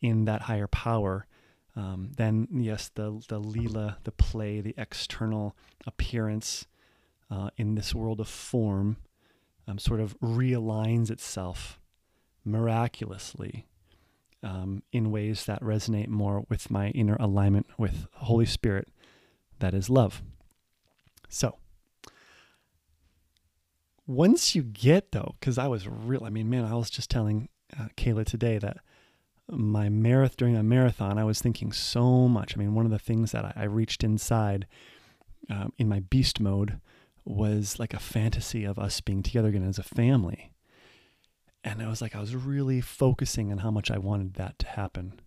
in 0.00 0.26
that 0.26 0.42
higher 0.42 0.66
power, 0.66 1.26
um, 1.74 2.12
then 2.16 2.48
yes, 2.52 2.90
the 2.94 3.22
the 3.28 3.38
lila, 3.38 3.98
the 4.04 4.12
play, 4.12 4.60
the 4.60 4.74
external 4.76 5.56
appearance 5.86 6.66
uh, 7.30 7.50
in 7.56 7.74
this 7.74 7.94
world 7.94 8.20
of 8.20 8.28
form, 8.28 8.98
um, 9.66 9.78
sort 9.78 10.00
of 10.00 10.18
realigns 10.20 11.10
itself 11.10 11.80
miraculously 12.44 13.66
um, 14.46 14.84
in 14.92 15.10
ways 15.10 15.44
that 15.46 15.60
resonate 15.60 16.06
more 16.06 16.44
with 16.48 16.70
my 16.70 16.90
inner 16.90 17.16
alignment 17.18 17.66
with 17.76 18.06
Holy 18.12 18.46
Spirit, 18.46 18.88
that 19.58 19.74
is 19.74 19.90
love. 19.90 20.22
So, 21.28 21.58
once 24.06 24.54
you 24.54 24.62
get 24.62 25.10
though, 25.10 25.34
because 25.40 25.58
I 25.58 25.66
was 25.66 25.88
real, 25.88 26.24
I 26.24 26.30
mean, 26.30 26.48
man, 26.48 26.64
I 26.64 26.74
was 26.74 26.90
just 26.90 27.10
telling 27.10 27.48
uh, 27.78 27.88
Kayla 27.96 28.24
today 28.24 28.58
that 28.58 28.78
my 29.50 29.88
marathon 29.88 30.36
during 30.38 30.54
my 30.54 30.62
marathon, 30.62 31.18
I 31.18 31.24
was 31.24 31.40
thinking 31.40 31.72
so 31.72 32.28
much. 32.28 32.56
I 32.56 32.60
mean, 32.60 32.74
one 32.74 32.84
of 32.84 32.92
the 32.92 33.00
things 33.00 33.32
that 33.32 33.44
I, 33.44 33.52
I 33.56 33.64
reached 33.64 34.04
inside 34.04 34.68
um, 35.50 35.72
in 35.76 35.88
my 35.88 36.00
beast 36.00 36.38
mode 36.38 36.78
was 37.24 37.80
like 37.80 37.92
a 37.92 37.98
fantasy 37.98 38.64
of 38.64 38.78
us 38.78 39.00
being 39.00 39.24
together 39.24 39.48
again 39.48 39.68
as 39.68 39.78
a 39.78 39.82
family. 39.82 40.52
And 41.66 41.82
I 41.82 41.88
was 41.88 42.00
like, 42.00 42.14
I 42.14 42.20
was 42.20 42.36
really 42.36 42.80
focusing 42.80 43.50
on 43.50 43.58
how 43.58 43.72
much 43.72 43.90
I 43.90 43.98
wanted 43.98 44.34
that 44.34 44.56
to 44.60 44.68
happen. 44.68 45.20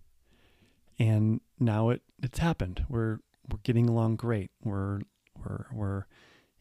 And 0.97 1.41
now 1.59 1.89
it, 1.89 2.01
it's 2.23 2.39
happened. 2.39 2.85
We're 2.87 3.19
we're 3.51 3.59
getting 3.63 3.89
along 3.89 4.15
great. 4.15 4.49
We're 4.63 5.01
we're 5.37 5.65
we're 5.71 6.05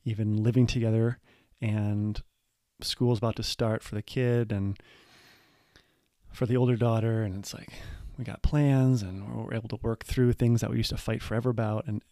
even 0.05 0.43
living 0.43 0.67
together 0.67 1.19
and 1.61 2.21
school's 2.81 3.19
about 3.19 3.37
to 3.37 3.43
start 3.43 3.83
for 3.83 3.95
the 3.95 4.03
kid 4.03 4.51
and 4.51 4.81
for 6.33 6.47
the 6.47 6.57
older 6.57 6.77
daughter 6.77 7.23
and 7.23 7.35
it's 7.37 7.53
like 7.53 7.71
we 8.17 8.25
got 8.25 8.43
plans 8.43 9.03
and 9.03 9.45
we're 9.45 9.55
able 9.55 9.69
to 9.69 9.79
work 9.83 10.05
through 10.05 10.33
things 10.33 10.61
that 10.61 10.71
we 10.71 10.77
used 10.77 10.91
to 10.91 10.97
fight 10.97 11.23
forever 11.23 11.51
about 11.51 11.87
and 11.87 12.03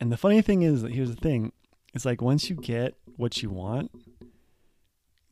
and 0.00 0.10
the 0.10 0.16
funny 0.16 0.40
thing 0.40 0.62
is 0.62 0.82
that 0.82 0.92
here's 0.92 1.14
the 1.14 1.20
thing 1.20 1.52
it's 1.92 2.04
like 2.06 2.22
once 2.22 2.48
you 2.48 2.56
get 2.56 2.94
what 3.16 3.42
you 3.42 3.50
want 3.50 3.90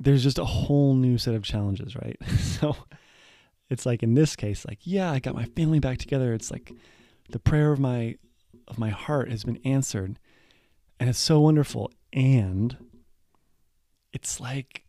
there's 0.02 0.23
just 0.23 0.38
a 0.38 0.44
whole 0.44 0.94
new 0.94 1.18
set 1.18 1.35
of 1.35 1.42
challenges 1.42 1.97
right 1.97 2.16
so 2.38 2.76
it's 3.71 3.87
like 3.87 4.02
in 4.02 4.14
this 4.14 4.37
case 4.37 4.64
like 4.66 4.78
yeah 4.82 5.11
i 5.11 5.18
got 5.18 5.35
my 5.35 5.44
family 5.44 5.78
back 5.78 5.99
together 5.99 6.32
it's 6.32 6.50
like 6.50 6.73
the 7.30 7.38
prayer 7.38 7.73
of 7.73 7.78
my 7.78 8.16
of 8.68 8.78
my 8.78 8.90
heart 8.90 9.30
has 9.30 9.44
been 9.44 9.61
answered 9.64 10.18
and 11.00 11.09
it's 11.09 11.18
so 11.18 11.40
wonderful 11.40 11.90
and 12.12 12.76
it's 14.12 14.38
like 14.40 14.85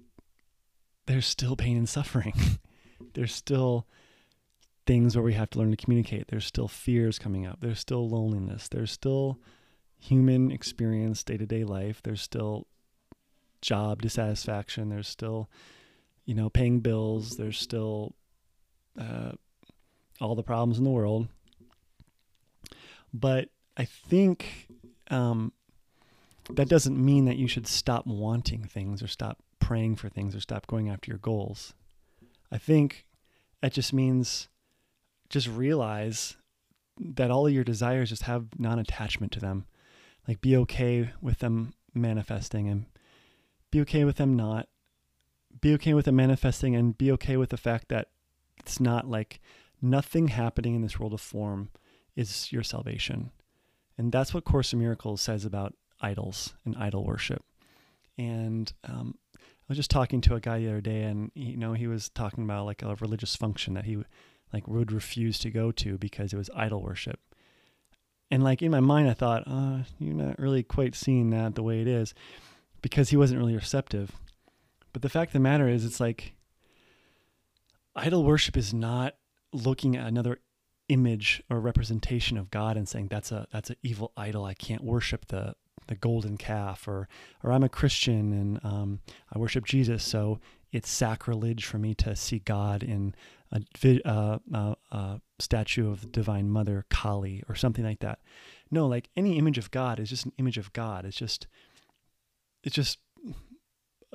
there's 1.06 1.26
still 1.26 1.56
pain 1.56 1.78
and 1.78 1.88
suffering. 1.88 2.34
there's 3.14 3.34
still 3.34 3.88
things 4.86 5.16
where 5.16 5.24
we 5.24 5.34
have 5.34 5.50
to 5.52 5.60
learn 5.60 5.72
to 5.72 5.78
communicate. 5.78 6.28
There's 6.28 6.46
still 6.46 6.68
fears 6.68 7.20
coming 7.20 7.46
up. 7.46 7.60
There's 7.62 7.80
still 7.80 8.08
loneliness. 8.08 8.68
There's 8.68 8.92
still 8.92 9.40
human 10.00 10.52
experience, 10.52 11.24
day 11.24 11.38
to 11.38 11.46
day 11.46 11.64
life. 11.64 12.02
There's 12.04 12.22
still 12.22 12.68
job 13.64 14.02
dissatisfaction. 14.02 14.90
There's 14.90 15.08
still, 15.08 15.50
you 16.26 16.36
know, 16.36 16.50
paying 16.50 16.82
bills. 16.82 17.38
There's 17.38 17.58
still 17.58 18.14
uh, 19.00 19.32
all 20.22 20.36
the 20.36 20.44
problems 20.44 20.78
in 20.78 20.84
the 20.84 20.92
world. 20.92 21.28
But 23.14 23.50
I 23.78 23.86
think 23.86 24.68
um, 25.10 25.54
that 26.50 26.70
doesn't 26.70 27.04
mean 27.04 27.26
that 27.26 27.38
you 27.38 27.48
should 27.48 27.68
stop 27.68 28.06
wanting 28.06 28.66
things 28.66 29.02
or 29.02 29.08
stop 29.08 29.40
praying 29.60 29.96
for 29.96 30.10
things 30.10 30.36
or 30.36 30.40
stop 30.40 30.68
going 30.68 30.90
after 30.90 31.10
your 31.10 31.20
goals. 31.20 31.74
I 32.52 32.58
think 32.58 33.06
that 33.62 33.74
just 33.74 33.94
means 33.94 34.50
just 35.30 35.48
realize 35.48 36.36
that 37.00 37.32
all 37.32 37.48
of 37.48 37.54
your 37.54 37.64
desires 37.64 38.10
just 38.10 38.24
have 38.24 38.60
non 38.60 38.78
attachment 38.78 39.32
to 39.32 39.40
them. 39.40 39.66
Like 40.28 40.42
be 40.42 40.56
okay 40.58 41.12
with 41.22 41.40
them 41.40 41.74
manifesting 41.94 42.68
and 42.68 42.86
be 43.74 43.82
okay 43.82 44.04
with 44.04 44.18
them 44.18 44.36
not. 44.36 44.68
Be 45.60 45.74
okay 45.74 45.96
with 45.96 46.06
them 46.06 46.16
manifesting 46.16 46.76
and 46.76 46.96
be 46.96 47.12
okay 47.14 47.38
with 47.38 47.50
the 47.50 47.58
fact 47.58 47.90
that 47.90 48.10
it's 48.60 48.80
not 48.80 49.10
like 49.10 49.42
nothing 49.82 50.28
happening 50.28 50.76
in 50.76 50.84
this 50.84 51.00
world 51.00 51.12
of 51.12 51.20
form 51.20 51.72
is 52.16 52.52
your 52.52 52.62
salvation. 52.62 53.32
And 53.98 54.12
that's 54.12 54.32
what 54.32 54.46
Course 54.46 54.74
in 54.74 54.80
Miracles 54.80 55.22
says 55.22 55.44
about 55.44 55.74
idols 56.00 56.54
and 56.64 56.78
idol 56.78 57.04
worship. 57.04 57.44
And 58.16 58.72
um, 58.84 59.16
I 59.36 59.40
was 59.68 59.78
just 59.78 59.90
talking 59.90 60.22
to 60.22 60.36
a 60.36 60.40
guy 60.40 60.60
the 60.60 60.68
other 60.68 60.82
day, 60.82 61.02
and 61.02 61.32
you 61.34 61.58
know, 61.58 61.74
he 61.74 61.88
was 61.88 62.10
talking 62.10 62.44
about 62.44 62.68
like 62.68 62.84
a 62.84 62.94
religious 63.02 63.36
function 63.36 63.74
that 63.74 63.86
he 63.86 63.98
like 64.54 64.68
would 64.68 64.92
refuse 64.92 65.40
to 65.40 65.50
go 65.50 65.72
to 65.72 65.98
because 65.98 66.32
it 66.32 66.38
was 66.38 66.52
idol 66.56 66.84
worship. 66.84 67.20
And 68.30 68.44
like 68.44 68.62
in 68.62 68.70
my 68.70 68.82
mind, 68.82 69.10
I 69.10 69.14
thought, 69.14 69.44
uh, 69.48 69.80
you're 69.98 70.14
not 70.14 70.38
really 70.38 70.62
quite 70.62 70.94
seeing 70.94 71.32
that 71.32 71.56
the 71.56 71.64
way 71.64 71.82
it 71.82 71.88
is, 71.88 72.14
because 72.84 73.10
he 73.10 73.18
wasn't 73.18 73.40
really 73.40 73.56
receptive. 73.56 74.12
But 74.92 75.02
the 75.02 75.10
fact 75.10 75.30
of 75.30 75.34
the 75.34 75.40
matter 75.40 75.68
is, 75.68 75.84
it's 75.84 76.00
like 76.00 76.36
idol 77.96 78.24
worship 78.24 78.56
is 78.56 78.72
not 78.72 79.16
looking 79.52 79.96
at 79.96 80.06
another 80.06 80.38
image 80.90 81.42
or 81.50 81.60
representation 81.60 82.38
of 82.38 82.52
God 82.52 82.78
and 82.78 82.88
saying 82.88 83.08
that's 83.08 83.32
a 83.32 83.48
that's 83.52 83.72
an 83.72 83.78
evil 83.82 84.12
idol. 84.16 84.46
I 84.46 84.54
can't 84.54 84.84
worship 84.84 85.28
the 85.30 85.56
the 85.88 85.96
golden 85.96 86.38
calf, 86.38 86.88
or 86.88 87.08
or 87.42 87.52
I'm 87.52 87.64
a 87.64 87.70
Christian 87.70 88.32
and 88.34 88.60
um, 88.64 89.00
I 89.34 89.40
worship 89.40 89.66
Jesus, 89.66 90.04
so 90.04 90.40
it's 90.72 90.90
sacrilege 90.90 91.66
for 91.66 91.78
me 91.78 91.94
to 91.96 92.16
see 92.16 92.40
God 92.40 92.84
in 92.84 93.16
a, 93.52 94.02
uh, 94.04 94.40
uh, 94.52 94.76
uh, 94.92 95.18
statue 95.38 95.92
of 95.92 96.02
the 96.02 96.08
Divine 96.08 96.50
Mother 96.50 96.86
Kali 96.90 97.44
or 97.48 97.54
something 97.54 97.86
like 97.86 98.00
that. 98.00 98.20
No, 98.72 98.88
like 98.88 99.10
any 99.16 99.38
image 99.38 99.60
of 99.60 99.70
God 99.70 100.00
is 100.00 100.10
just 100.10 100.26
an 100.26 100.34
image 100.40 100.58
of 100.58 100.74
God. 100.74 101.06
It's 101.06 101.18
just 101.18 101.48
it's 102.64 102.76
just 102.76 103.00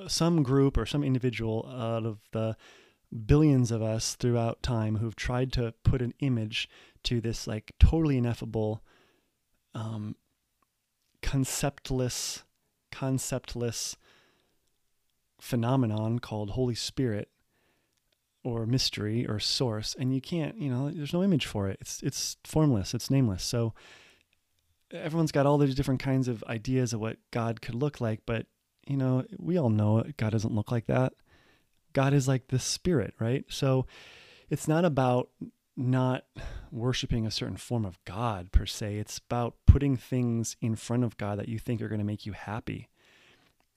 some 0.07 0.43
group 0.43 0.77
or 0.77 0.85
some 0.85 1.03
individual 1.03 1.67
out 1.69 2.05
of 2.05 2.19
the 2.31 2.55
billions 3.25 3.71
of 3.71 3.81
us 3.81 4.15
throughout 4.15 4.61
time 4.61 4.97
who've 4.97 5.15
tried 5.15 5.51
to 5.51 5.73
put 5.83 6.01
an 6.01 6.13
image 6.19 6.69
to 7.03 7.19
this 7.19 7.47
like 7.47 7.71
totally 7.79 8.17
ineffable 8.17 8.83
um, 9.73 10.15
conceptless 11.21 12.43
conceptless 12.91 13.95
phenomenon 15.41 16.19
called 16.19 16.51
holy 16.51 16.75
spirit 16.75 17.29
or 18.43 18.65
mystery 18.65 19.27
or 19.27 19.39
source 19.39 19.95
and 19.99 20.13
you 20.13 20.21
can't 20.21 20.57
you 20.57 20.69
know 20.69 20.89
there's 20.89 21.13
no 21.13 21.23
image 21.23 21.45
for 21.45 21.67
it. 21.67 21.77
It's 21.81 22.01
it's 22.01 22.37
formless. 22.43 22.93
It's 22.93 23.11
nameless. 23.11 23.43
So 23.43 23.73
everyone's 24.91 25.31
got 25.31 25.45
all 25.45 25.57
these 25.57 25.75
different 25.75 25.99
kinds 25.99 26.27
of 26.27 26.43
ideas 26.45 26.93
of 26.93 26.99
what 26.99 27.17
god 27.31 27.61
could 27.61 27.75
look 27.75 28.01
like 28.01 28.21
but 28.25 28.45
you 28.87 28.97
know 28.97 29.23
we 29.37 29.57
all 29.57 29.69
know 29.69 30.03
god 30.17 30.31
doesn't 30.31 30.55
look 30.55 30.71
like 30.71 30.87
that 30.87 31.13
god 31.93 32.13
is 32.13 32.27
like 32.27 32.47
the 32.47 32.59
spirit 32.59 33.13
right 33.19 33.45
so 33.49 33.85
it's 34.49 34.67
not 34.67 34.85
about 34.85 35.29
not 35.79 36.25
worshiping 36.71 37.25
a 37.25 37.31
certain 37.31 37.57
form 37.57 37.85
of 37.85 38.03
God 38.03 38.51
per 38.51 38.65
se. 38.65 38.97
It's 38.97 39.17
about 39.17 39.55
putting 39.65 39.95
things 39.95 40.57
in 40.61 40.75
front 40.75 41.03
of 41.03 41.17
God 41.17 41.39
that 41.39 41.47
you 41.47 41.57
think 41.57 41.81
are 41.81 41.87
going 41.87 41.99
to 41.99 42.05
make 42.05 42.25
you 42.25 42.33
happy. 42.33 42.89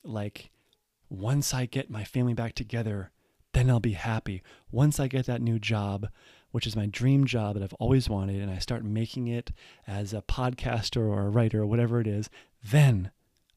Like, 0.03 0.51
once 1.09 1.55
I 1.55 1.67
get 1.67 1.91
my 1.91 2.03
family 2.03 2.35
back 2.35 2.55
together, 2.55 3.13
then 3.53 3.71
I'll 3.71 3.81
be 3.81 3.93
happy. 3.93 4.43
Once 4.71 4.99
I 4.99 5.07
get 5.07 5.27
that 5.27 5.41
new 5.41 5.59
job, 5.59 6.09
which 6.53 6.67
is 6.67 6.77
my 6.77 6.87
dream 6.87 7.27
job 7.27 7.55
that 7.55 7.63
I've 7.63 7.75
always 7.75 8.09
wanted, 8.09 8.41
and 8.41 8.51
I 8.51 8.59
start 8.59 8.85
making 8.85 9.27
it 9.27 9.53
as 9.87 10.15
a 10.15 10.23
podcaster 10.23 11.03
or 11.03 11.23
a 11.23 11.31
writer 11.31 11.63
or 11.63 11.67
whatever 11.67 12.01
it 12.01 12.07
is, 12.07 12.31
then 12.65 13.11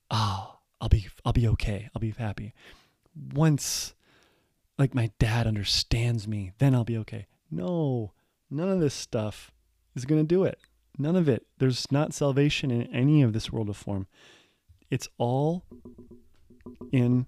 ah, 0.09 0.55
oh, 0.55 0.59
I'll 0.81 0.89
be 0.89 1.07
I'll 1.23 1.33
be 1.33 1.47
okay. 1.49 1.89
I'll 1.95 2.01
be 2.01 2.11
happy. 2.11 2.53
Once 3.33 3.93
like 4.77 4.93
my 4.93 5.11
dad 5.19 5.47
understands 5.47 6.27
me, 6.27 6.51
then 6.57 6.75
I'll 6.75 6.83
be 6.83 6.97
okay. 6.97 7.27
No, 7.49 8.11
None 8.49 8.69
of 8.69 8.79
this 8.79 8.93
stuff 8.93 9.51
is 9.95 10.05
going 10.05 10.21
to 10.21 10.27
do 10.27 10.43
it. 10.43 10.59
None 10.97 11.15
of 11.15 11.27
it. 11.27 11.45
There's 11.57 11.91
not 11.91 12.13
salvation 12.13 12.71
in 12.71 12.83
any 12.93 13.21
of 13.21 13.33
this 13.33 13.51
world 13.51 13.69
of 13.69 13.77
form. 13.77 14.07
It's 14.89 15.09
all 15.17 15.65
in 16.91 17.25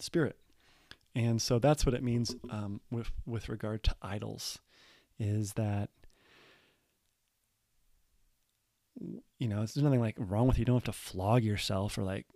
spirit. 0.00 0.36
And 1.14 1.40
so 1.42 1.58
that's 1.58 1.84
what 1.84 1.94
it 1.94 2.02
means 2.02 2.34
um, 2.50 2.80
with 2.90 3.10
with 3.26 3.48
regard 3.48 3.82
to 3.84 3.96
idols, 4.00 4.58
is 5.18 5.52
that 5.54 5.90
you 9.38 9.48
know 9.48 9.56
there's 9.56 9.76
nothing 9.76 10.00
like 10.00 10.16
wrong 10.18 10.46
with 10.46 10.56
you. 10.56 10.62
You 10.62 10.66
don't 10.66 10.76
have 10.76 10.84
to 10.84 10.92
flog 10.92 11.44
yourself 11.44 11.98
or 11.98 12.02
like 12.02 12.26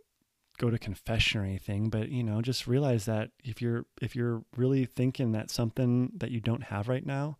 go 0.58 0.70
to 0.70 0.78
confession 0.78 1.40
or 1.40 1.44
anything, 1.44 1.88
but 1.88 2.10
you 2.10 2.22
know 2.22 2.42
just 2.42 2.66
realize 2.66 3.06
that 3.06 3.30
if 3.42 3.62
you're 3.62 3.86
if 4.02 4.14
you're 4.14 4.42
really 4.56 4.84
thinking 4.84 5.32
that 5.32 5.50
something 5.50 6.12
that 6.16 6.30
you 6.30 6.40
don't 6.40 6.64
have 6.64 6.88
right 6.88 7.04
now, 7.04 7.38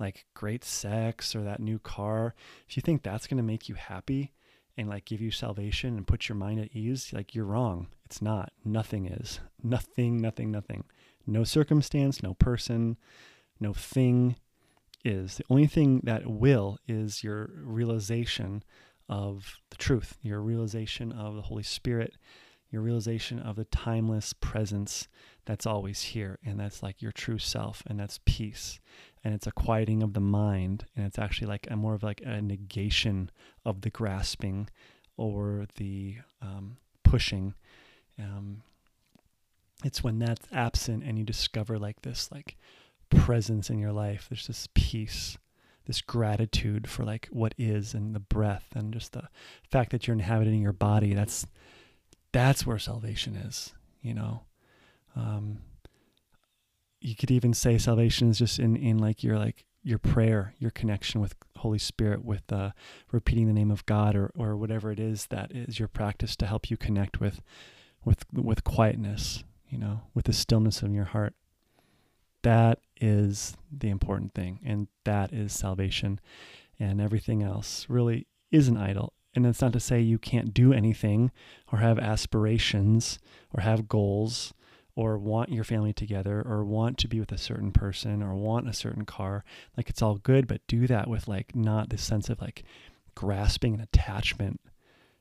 like 0.00 0.26
great 0.34 0.64
sex 0.64 1.36
or 1.36 1.42
that 1.42 1.60
new 1.60 1.78
car, 1.78 2.34
if 2.68 2.76
you 2.76 2.80
think 2.80 3.02
that's 3.02 3.26
going 3.28 3.38
to 3.38 3.42
make 3.42 3.68
you 3.68 3.76
happy, 3.76 4.32
and 4.76 4.88
like 4.88 5.04
give 5.04 5.20
you 5.20 5.30
salvation 5.30 5.96
and 5.96 6.06
put 6.06 6.28
your 6.28 6.36
mind 6.36 6.60
at 6.60 6.74
ease, 6.74 7.12
like 7.12 7.34
you're 7.34 7.44
wrong. 7.44 7.88
It's 8.04 8.22
not. 8.22 8.52
Nothing 8.64 9.06
is. 9.06 9.40
Nothing, 9.62 10.20
nothing, 10.20 10.50
nothing. 10.50 10.84
No 11.26 11.44
circumstance, 11.44 12.22
no 12.22 12.34
person, 12.34 12.96
no 13.60 13.72
thing 13.72 14.36
is. 15.04 15.36
The 15.36 15.44
only 15.50 15.66
thing 15.66 16.00
that 16.04 16.26
will 16.26 16.78
is 16.88 17.22
your 17.22 17.50
realization 17.54 18.62
of 19.08 19.58
the 19.70 19.76
truth, 19.76 20.18
your 20.22 20.40
realization 20.40 21.12
of 21.12 21.36
the 21.36 21.42
Holy 21.42 21.62
Spirit, 21.62 22.14
your 22.70 22.82
realization 22.82 23.38
of 23.38 23.56
the 23.56 23.66
timeless 23.66 24.32
presence 24.32 25.06
that's 25.44 25.66
always 25.66 26.02
here. 26.02 26.38
And 26.44 26.58
that's 26.58 26.82
like 26.82 27.02
your 27.02 27.12
true 27.12 27.38
self, 27.38 27.82
and 27.86 27.98
that's 27.98 28.20
peace 28.24 28.80
and 29.24 29.34
it's 29.34 29.46
a 29.46 29.52
quieting 29.52 30.02
of 30.02 30.14
the 30.14 30.20
mind 30.20 30.84
and 30.96 31.06
it's 31.06 31.18
actually 31.18 31.46
like 31.46 31.66
a 31.70 31.76
more 31.76 31.94
of 31.94 32.02
like 32.02 32.20
a 32.24 32.40
negation 32.40 33.30
of 33.64 33.82
the 33.82 33.90
grasping 33.90 34.68
or 35.16 35.66
the 35.76 36.16
um, 36.40 36.76
pushing 37.04 37.54
um, 38.18 38.62
it's 39.84 40.02
when 40.02 40.18
that's 40.18 40.46
absent 40.52 41.02
and 41.04 41.18
you 41.18 41.24
discover 41.24 41.78
like 41.78 42.02
this 42.02 42.30
like 42.32 42.56
presence 43.10 43.70
in 43.70 43.78
your 43.78 43.92
life 43.92 44.26
there's 44.30 44.46
this 44.46 44.68
peace 44.74 45.36
this 45.86 46.00
gratitude 46.00 46.88
for 46.88 47.04
like 47.04 47.28
what 47.30 47.54
is 47.58 47.92
and 47.92 48.14
the 48.14 48.20
breath 48.20 48.66
and 48.74 48.92
just 48.92 49.12
the 49.12 49.28
fact 49.70 49.90
that 49.90 50.06
you're 50.06 50.14
inhabiting 50.14 50.62
your 50.62 50.72
body 50.72 51.14
that's 51.14 51.46
that's 52.32 52.66
where 52.66 52.78
salvation 52.78 53.36
is 53.36 53.74
you 54.00 54.14
know 54.14 54.42
um, 55.16 55.58
you 57.00 57.16
could 57.16 57.30
even 57.30 57.52
say 57.52 57.78
salvation 57.78 58.30
is 58.30 58.38
just 58.38 58.58
in 58.58 58.76
in 58.76 58.98
like 58.98 59.22
your 59.22 59.38
like 59.38 59.64
your 59.84 59.98
prayer, 59.98 60.54
your 60.58 60.70
connection 60.70 61.20
with 61.20 61.34
Holy 61.56 61.78
Spirit, 61.78 62.24
with 62.24 62.52
uh, 62.52 62.70
repeating 63.10 63.48
the 63.48 63.52
name 63.52 63.70
of 63.70 63.84
God 63.86 64.14
or 64.14 64.30
or 64.36 64.56
whatever 64.56 64.92
it 64.92 65.00
is 65.00 65.26
that 65.26 65.52
is 65.52 65.78
your 65.78 65.88
practice 65.88 66.36
to 66.36 66.46
help 66.46 66.70
you 66.70 66.76
connect 66.76 67.20
with 67.20 67.42
with 68.04 68.24
with 68.32 68.64
quietness, 68.64 69.44
you 69.68 69.78
know, 69.78 70.02
with 70.14 70.26
the 70.26 70.32
stillness 70.32 70.82
of 70.82 70.92
your 70.92 71.06
heart. 71.06 71.34
That 72.42 72.80
is 73.00 73.56
the 73.70 73.90
important 73.90 74.34
thing, 74.34 74.60
and 74.64 74.88
that 75.04 75.32
is 75.32 75.52
salvation, 75.52 76.20
and 76.78 77.00
everything 77.00 77.42
else 77.42 77.86
really 77.88 78.26
is 78.50 78.68
an 78.68 78.76
idol. 78.76 79.12
And 79.34 79.46
it's 79.46 79.62
not 79.62 79.72
to 79.72 79.80
say 79.80 80.00
you 80.00 80.18
can't 80.18 80.52
do 80.52 80.72
anything 80.72 81.30
or 81.72 81.78
have 81.78 81.98
aspirations 81.98 83.18
or 83.54 83.62
have 83.62 83.88
goals 83.88 84.52
or 84.94 85.16
want 85.18 85.50
your 85.50 85.64
family 85.64 85.92
together 85.92 86.42
or 86.46 86.64
want 86.64 86.98
to 86.98 87.08
be 87.08 87.18
with 87.18 87.32
a 87.32 87.38
certain 87.38 87.72
person 87.72 88.22
or 88.22 88.34
want 88.34 88.68
a 88.68 88.72
certain 88.72 89.04
car 89.04 89.44
like 89.76 89.88
it's 89.88 90.02
all 90.02 90.16
good 90.16 90.46
but 90.46 90.66
do 90.66 90.86
that 90.86 91.08
with 91.08 91.26
like 91.26 91.56
not 91.56 91.88
this 91.88 92.02
sense 92.02 92.28
of 92.28 92.40
like 92.40 92.62
grasping 93.14 93.74
and 93.74 93.82
attachment. 93.82 94.60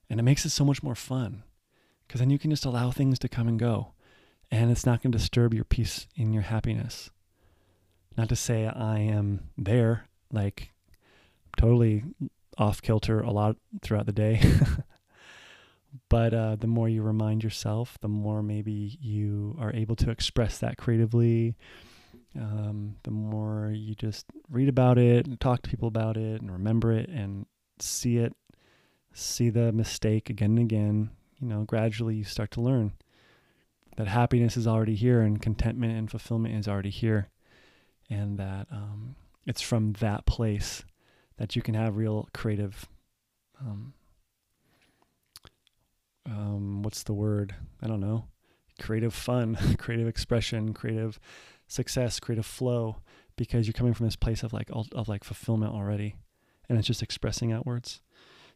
And 0.09 0.19
it 0.19 0.23
makes 0.23 0.45
it 0.45 0.49
so 0.49 0.65
much 0.65 0.83
more 0.83 0.95
fun 0.95 1.43
because 2.07 2.19
then 2.19 2.29
you 2.29 2.39
can 2.39 2.51
just 2.51 2.65
allow 2.65 2.91
things 2.91 3.19
to 3.19 3.29
come 3.29 3.47
and 3.47 3.59
go 3.59 3.93
and 4.49 4.69
it's 4.69 4.85
not 4.85 5.01
going 5.01 5.11
to 5.11 5.17
disturb 5.17 5.53
your 5.53 5.63
peace 5.63 6.07
and 6.17 6.33
your 6.33 6.43
happiness. 6.43 7.09
Not 8.17 8.27
to 8.29 8.35
say 8.35 8.67
i 8.67 8.99
am 8.99 9.49
there 9.57 10.07
like 10.31 10.71
totally 11.57 12.03
off 12.57 12.81
kilter 12.81 13.21
a 13.21 13.31
lot 13.31 13.55
throughout 13.81 14.05
the 14.05 14.11
day 14.11 14.41
but 16.09 16.33
uh, 16.33 16.55
the 16.55 16.67
more 16.67 16.87
you 16.89 17.01
remind 17.01 17.43
yourself, 17.43 17.97
the 18.01 18.07
more 18.07 18.41
maybe 18.41 18.97
you 19.01 19.55
are 19.59 19.73
able 19.73 19.95
to 19.97 20.09
express 20.09 20.59
that 20.59 20.77
creatively. 20.77 21.55
Um, 22.35 22.95
the 23.03 23.11
more 23.11 23.71
you 23.73 23.93
just 23.93 24.25
read 24.49 24.69
about 24.69 24.97
it 24.97 25.25
and 25.27 25.39
talk 25.39 25.63
to 25.63 25.69
people 25.69 25.89
about 25.89 26.15
it 26.15 26.41
and 26.41 26.51
remember 26.51 26.93
it 26.93 27.09
and 27.09 27.45
see 27.79 28.17
it, 28.17 28.33
see 29.13 29.49
the 29.49 29.73
mistake 29.73 30.29
again 30.29 30.51
and 30.51 30.59
again, 30.59 31.09
you 31.39 31.47
know, 31.47 31.63
gradually 31.63 32.15
you 32.15 32.23
start 32.23 32.51
to 32.51 32.61
learn 32.61 32.93
that 33.97 34.07
happiness 34.07 34.55
is 34.55 34.67
already 34.67 34.95
here 34.95 35.21
and 35.21 35.41
contentment 35.41 35.97
and 35.97 36.09
fulfillment 36.09 36.55
is 36.55 36.67
already 36.67 36.89
here. 36.89 37.29
And 38.09 38.37
that 38.37 38.67
um, 38.71 39.15
it's 39.45 39.61
from 39.61 39.93
that 39.93 40.25
place 40.25 40.83
that 41.37 41.55
you 41.55 41.61
can 41.61 41.75
have 41.75 41.97
real 41.97 42.29
creative 42.33 42.87
um, 43.59 43.93
um, 46.25 46.83
what's 46.83 47.03
the 47.03 47.13
word? 47.13 47.55
I 47.81 47.87
don't 47.87 47.99
know. 47.99 48.25
Creative 48.79 49.13
fun, 49.13 49.57
creative 49.77 50.07
expression, 50.07 50.73
creative 50.73 51.19
success, 51.67 52.19
creative 52.19 52.45
flow, 52.45 52.97
because 53.37 53.67
you're 53.67 53.73
coming 53.73 53.93
from 53.93 54.05
this 54.07 54.15
place 54.15 54.43
of 54.43 54.53
like 54.53 54.69
of 54.73 55.07
like 55.07 55.23
fulfillment 55.23 55.73
already, 55.73 56.15
and 56.69 56.77
it's 56.77 56.87
just 56.87 57.03
expressing 57.03 57.51
outwards. 57.51 58.01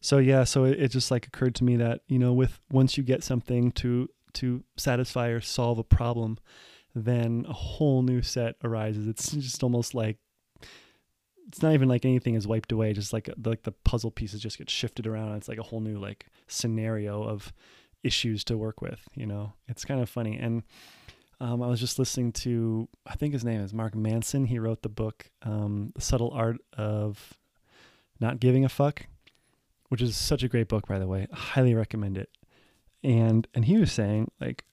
So 0.01 0.19
yeah, 0.19 0.43
so 0.43 0.65
it, 0.65 0.79
it 0.79 0.91
just 0.91 1.11
like 1.11 1.27
occurred 1.27 1.55
to 1.55 1.63
me 1.63 1.77
that 1.77 2.01
you 2.07 2.19
know, 2.19 2.33
with 2.33 2.59
once 2.71 2.97
you 2.97 3.03
get 3.03 3.23
something 3.23 3.71
to 3.73 4.09
to 4.33 4.63
satisfy 4.77 5.29
or 5.29 5.41
solve 5.41 5.79
a 5.79 5.83
problem, 5.83 6.37
then 6.93 7.45
a 7.47 7.53
whole 7.53 8.01
new 8.01 8.21
set 8.21 8.55
arises. 8.63 9.07
It's 9.07 9.31
just 9.31 9.63
almost 9.63 9.93
like 9.93 10.17
it's 11.47 11.61
not 11.61 11.73
even 11.73 11.87
like 11.87 12.05
anything 12.05 12.35
is 12.35 12.47
wiped 12.47 12.71
away. 12.71 12.93
Just 12.93 13.13
like 13.13 13.29
the, 13.37 13.49
like 13.49 13.63
the 13.63 13.71
puzzle 13.71 14.11
pieces 14.11 14.41
just 14.41 14.57
get 14.57 14.69
shifted 14.69 15.07
around. 15.07 15.35
It's 15.35 15.47
like 15.47 15.57
a 15.57 15.63
whole 15.63 15.79
new 15.79 15.97
like 15.97 16.27
scenario 16.47 17.23
of 17.23 17.53
issues 18.03 18.43
to 18.45 18.57
work 18.57 18.81
with. 18.81 19.07
You 19.15 19.25
know, 19.25 19.53
it's 19.67 19.85
kind 19.85 20.01
of 20.01 20.09
funny. 20.09 20.37
And 20.37 20.63
um, 21.39 21.61
I 21.61 21.67
was 21.67 21.79
just 21.79 21.99
listening 21.99 22.31
to 22.33 22.87
I 23.05 23.15
think 23.15 23.33
his 23.33 23.45
name 23.45 23.61
is 23.61 23.73
Mark 23.73 23.95
Manson. 23.95 24.45
He 24.45 24.59
wrote 24.59 24.81
the 24.81 24.89
book 24.89 25.29
um, 25.43 25.91
The 25.95 26.01
Subtle 26.01 26.31
Art 26.31 26.57
of 26.77 27.33
Not 28.19 28.39
Giving 28.39 28.65
a 28.65 28.69
Fuck, 28.69 29.07
which 29.89 30.01
is 30.01 30.15
such 30.15 30.43
a 30.43 30.47
great 30.47 30.67
book 30.67 30.87
by 30.87 30.99
the 30.99 31.07
way. 31.07 31.27
I 31.31 31.35
highly 31.35 31.73
recommend 31.73 32.17
it. 32.17 32.29
And 33.03 33.47
and 33.53 33.65
he 33.65 33.77
was 33.77 33.91
saying 33.91 34.31
like 34.39 34.63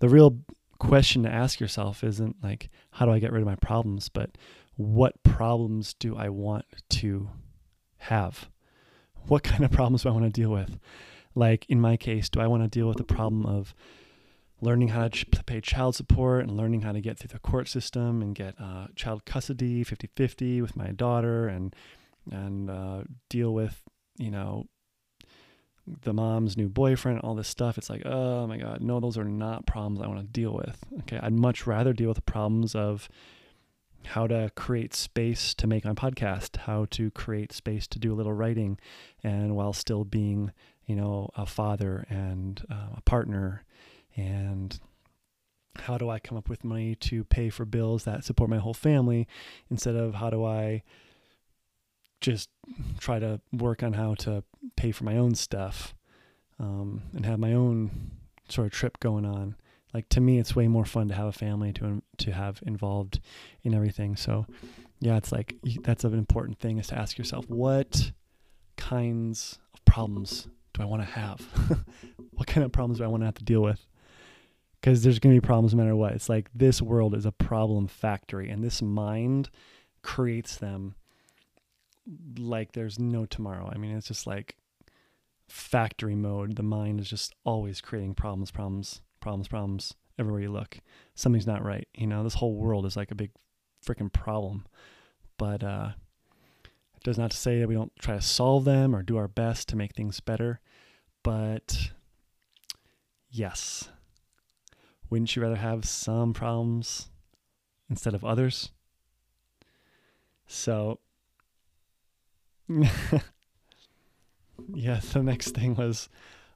the 0.00 0.08
real 0.08 0.38
question 0.78 1.24
to 1.24 1.32
ask 1.32 1.58
yourself 1.58 2.04
isn't 2.04 2.36
like 2.42 2.70
how 2.92 3.04
do 3.04 3.12
I 3.12 3.18
get 3.18 3.32
rid 3.32 3.42
of 3.42 3.48
my 3.48 3.56
problems, 3.56 4.08
but 4.08 4.36
what 4.78 5.20
problems 5.24 5.92
do 5.92 6.16
I 6.16 6.28
want 6.28 6.64
to 6.88 7.30
have? 7.98 8.48
What 9.26 9.42
kind 9.42 9.64
of 9.64 9.70
problems 9.72 10.04
do 10.04 10.08
I 10.08 10.12
want 10.12 10.24
to 10.24 10.30
deal 10.30 10.50
with? 10.50 10.78
Like 11.34 11.66
in 11.68 11.80
my 11.80 11.96
case, 11.96 12.28
do 12.28 12.40
I 12.40 12.46
want 12.46 12.62
to 12.62 12.68
deal 12.68 12.86
with 12.86 12.96
the 12.96 13.04
problem 13.04 13.44
of 13.44 13.74
learning 14.60 14.88
how 14.88 15.08
to 15.08 15.44
pay 15.44 15.60
child 15.60 15.96
support 15.96 16.44
and 16.44 16.56
learning 16.56 16.82
how 16.82 16.92
to 16.92 17.00
get 17.00 17.18
through 17.18 17.28
the 17.32 17.40
court 17.40 17.68
system 17.68 18.22
and 18.22 18.36
get 18.36 18.54
uh, 18.60 18.86
child 18.94 19.24
custody 19.24 19.84
50-50 19.84 20.62
with 20.62 20.76
my 20.76 20.88
daughter 20.88 21.48
and 21.48 21.74
and 22.30 22.68
uh, 22.68 23.02
deal 23.28 23.54
with 23.54 23.82
you 24.16 24.30
know 24.30 24.66
the 26.02 26.12
mom's 26.12 26.56
new 26.56 26.68
boyfriend 26.68 27.20
all 27.20 27.34
this 27.34 27.48
stuff 27.48 27.78
it's 27.78 27.88
like 27.88 28.02
oh 28.04 28.46
my 28.46 28.58
god 28.58 28.80
no 28.80 29.00
those 29.00 29.16
are 29.16 29.24
not 29.24 29.64
problems 29.64 30.00
i 30.02 30.06
want 30.06 30.18
to 30.18 30.26
deal 30.26 30.52
with 30.52 30.84
okay 30.98 31.18
i'd 31.22 31.32
much 31.32 31.66
rather 31.66 31.92
deal 31.92 32.08
with 32.08 32.16
the 32.16 32.22
problems 32.22 32.74
of 32.74 33.08
how 34.06 34.26
to 34.26 34.50
create 34.54 34.94
space 34.94 35.54
to 35.54 35.66
make 35.66 35.84
my 35.84 35.92
podcast, 35.92 36.56
how 36.58 36.86
to 36.90 37.10
create 37.10 37.52
space 37.52 37.86
to 37.88 37.98
do 37.98 38.12
a 38.12 38.16
little 38.16 38.32
writing, 38.32 38.78
and 39.22 39.54
while 39.54 39.72
still 39.72 40.04
being, 40.04 40.52
you 40.86 40.96
know, 40.96 41.30
a 41.36 41.46
father 41.46 42.06
and 42.08 42.64
uh, 42.70 42.96
a 42.96 43.00
partner, 43.02 43.64
and 44.16 44.78
how 45.80 45.98
do 45.98 46.08
I 46.08 46.18
come 46.18 46.38
up 46.38 46.48
with 46.48 46.64
money 46.64 46.94
to 46.96 47.24
pay 47.24 47.50
for 47.50 47.64
bills 47.64 48.04
that 48.04 48.24
support 48.24 48.50
my 48.50 48.58
whole 48.58 48.74
family, 48.74 49.28
instead 49.70 49.94
of 49.94 50.14
how 50.14 50.30
do 50.30 50.44
I 50.44 50.82
just 52.20 52.48
try 52.98 53.18
to 53.18 53.40
work 53.52 53.82
on 53.82 53.92
how 53.92 54.14
to 54.14 54.42
pay 54.76 54.90
for 54.90 55.04
my 55.04 55.16
own 55.16 55.34
stuff 55.34 55.94
um, 56.58 57.02
and 57.14 57.24
have 57.24 57.38
my 57.38 57.52
own 57.52 58.10
sort 58.48 58.66
of 58.66 58.72
trip 58.72 58.98
going 58.98 59.24
on 59.24 59.54
like 59.94 60.08
to 60.08 60.20
me 60.20 60.38
it's 60.38 60.54
way 60.54 60.68
more 60.68 60.84
fun 60.84 61.08
to 61.08 61.14
have 61.14 61.26
a 61.26 61.32
family 61.32 61.72
to 61.72 61.84
um, 61.84 62.02
to 62.16 62.32
have 62.32 62.60
involved 62.66 63.20
in 63.62 63.74
everything 63.74 64.16
so 64.16 64.46
yeah 65.00 65.16
it's 65.16 65.32
like 65.32 65.54
that's 65.82 66.04
an 66.04 66.14
important 66.14 66.58
thing 66.58 66.78
is 66.78 66.88
to 66.88 66.98
ask 66.98 67.18
yourself 67.18 67.48
what 67.48 68.12
kinds 68.76 69.58
of 69.74 69.84
problems 69.84 70.48
do 70.74 70.82
i 70.82 70.84
want 70.84 71.02
to 71.02 71.08
have 71.08 71.40
what 72.32 72.46
kind 72.46 72.64
of 72.64 72.72
problems 72.72 72.98
do 72.98 73.04
i 73.04 73.08
want 73.08 73.22
to 73.22 73.26
have 73.26 73.34
to 73.34 73.44
deal 73.44 73.62
with 73.62 73.86
because 74.80 75.02
there's 75.02 75.18
going 75.18 75.34
to 75.34 75.40
be 75.40 75.46
problems 75.46 75.74
no 75.74 75.82
matter 75.82 75.96
what. 75.96 76.12
It's 76.12 76.28
like 76.28 76.50
this 76.54 76.80
world 76.80 77.14
is 77.14 77.26
a 77.26 77.32
problem 77.32 77.88
factory, 77.88 78.48
and 78.48 78.62
this 78.62 78.80
mind 78.80 79.50
creates 80.02 80.56
them 80.56 80.94
like 82.38 82.72
there's 82.72 82.98
no 82.98 83.26
tomorrow. 83.26 83.70
I 83.72 83.78
mean, 83.78 83.96
it's 83.96 84.08
just 84.08 84.26
like 84.26 84.56
factory 85.48 86.14
mode. 86.14 86.56
The 86.56 86.62
mind 86.62 87.00
is 87.00 87.10
just 87.10 87.34
always 87.44 87.80
creating 87.80 88.14
problems, 88.14 88.50
problems, 88.50 89.02
problems, 89.20 89.48
problems 89.48 89.94
everywhere 90.18 90.40
you 90.40 90.50
look. 90.50 90.78
Something's 91.14 91.46
not 91.46 91.64
right. 91.64 91.86
You 91.94 92.06
know, 92.06 92.24
this 92.24 92.34
whole 92.34 92.54
world 92.54 92.86
is 92.86 92.96
like 92.96 93.10
a 93.10 93.16
big 93.16 93.30
freaking 93.84 94.12
problem. 94.12 94.66
But 95.36 95.62
uh, 95.62 95.90
it 96.96 97.02
does 97.04 97.18
not 97.18 97.30
to 97.30 97.36
say 97.36 97.60
that 97.60 97.68
we 97.68 97.74
don't 97.74 97.92
try 98.00 98.16
to 98.16 98.22
solve 98.22 98.64
them 98.64 98.94
or 98.94 99.02
do 99.02 99.16
our 99.16 99.28
best 99.28 99.68
to 99.68 99.76
make 99.76 99.94
things 99.94 100.20
better. 100.20 100.60
But 101.22 101.92
yes, 103.30 103.90
wouldn't 105.10 105.34
you 105.34 105.42
rather 105.42 105.56
have 105.56 105.84
some 105.84 106.34
problems 106.34 107.08
instead 107.88 108.14
of 108.14 108.24
others? 108.24 108.70
So, 110.46 111.00
yeah, 112.68 112.90
the 115.12 115.22
next 115.22 115.50
thing 115.50 115.74
was 115.74 116.08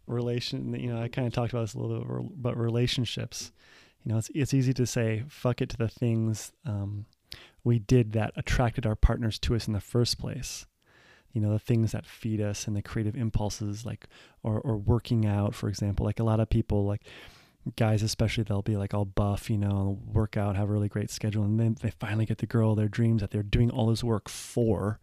relation. 0.06 0.74
You 0.74 0.92
know, 0.92 1.02
I 1.02 1.08
kind 1.08 1.26
of 1.26 1.32
talked 1.32 1.52
about 1.52 1.62
this 1.62 1.74
a 1.74 1.78
little 1.78 2.00
bit, 2.00 2.42
but 2.42 2.56
relationships. 2.56 3.52
You 4.04 4.12
know, 4.12 4.18
it's 4.18 4.30
it's 4.34 4.54
easy 4.54 4.72
to 4.74 4.86
say 4.86 5.24
fuck 5.28 5.60
it 5.60 5.68
to 5.70 5.76
the 5.76 5.88
things 5.88 6.52
um, 6.66 7.06
we 7.64 7.78
did 7.78 8.12
that 8.12 8.32
attracted 8.36 8.86
our 8.86 8.96
partners 8.96 9.38
to 9.40 9.54
us 9.54 9.66
in 9.66 9.72
the 9.72 9.80
first 9.80 10.18
place. 10.18 10.66
You 11.32 11.40
know, 11.40 11.52
the 11.52 11.58
things 11.58 11.92
that 11.92 12.04
feed 12.04 12.40
us 12.40 12.66
and 12.66 12.76
the 12.76 12.82
creative 12.82 13.16
impulses, 13.16 13.86
like 13.86 14.06
or 14.42 14.60
or 14.60 14.76
working 14.76 15.24
out, 15.24 15.54
for 15.54 15.68
example. 15.68 16.04
Like 16.04 16.20
a 16.20 16.24
lot 16.24 16.40
of 16.40 16.50
people, 16.50 16.84
like 16.84 17.02
guys 17.76 18.02
especially, 18.02 18.44
they'll 18.44 18.62
be 18.62 18.76
like 18.76 18.92
all 18.92 19.04
buff, 19.04 19.48
you 19.48 19.56
know, 19.56 19.98
work 20.04 20.36
out, 20.36 20.56
have 20.56 20.68
a 20.68 20.72
really 20.72 20.88
great 20.88 21.10
schedule, 21.10 21.44
and 21.44 21.58
then 21.58 21.76
they 21.80 21.90
finally 21.90 22.26
get 22.26 22.38
the 22.38 22.46
girl 22.46 22.74
their 22.74 22.88
dreams 22.88 23.20
that 23.20 23.30
they're 23.30 23.42
doing 23.42 23.70
all 23.70 23.86
this 23.86 24.04
work 24.04 24.28
for 24.28 24.98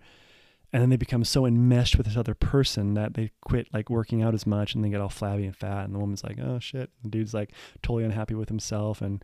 and 0.71 0.81
then 0.81 0.89
they 0.89 0.97
become 0.97 1.23
so 1.23 1.45
enmeshed 1.45 1.97
with 1.97 2.05
this 2.05 2.17
other 2.17 2.35
person 2.35 2.93
that 2.93 3.15
they 3.15 3.31
quit 3.41 3.67
like 3.73 3.89
working 3.89 4.21
out 4.21 4.33
as 4.33 4.45
much 4.45 4.75
and 4.75 4.83
they 4.83 4.89
get 4.89 5.01
all 5.01 5.09
flabby 5.09 5.45
and 5.45 5.55
fat 5.55 5.85
and 5.85 5.95
the 5.95 5.99
woman's 5.99 6.23
like 6.23 6.37
oh 6.39 6.59
shit. 6.59 6.89
The 7.03 7.09
dude's 7.09 7.33
like 7.33 7.51
totally 7.81 8.03
unhappy 8.03 8.35
with 8.35 8.49
himself 8.49 9.01
and 9.01 9.23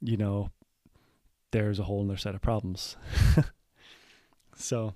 you 0.00 0.16
know 0.16 0.50
there's 1.50 1.78
a 1.78 1.84
whole 1.84 2.04
other 2.04 2.16
set 2.16 2.34
of 2.34 2.40
problems. 2.40 2.96
So 4.60 4.94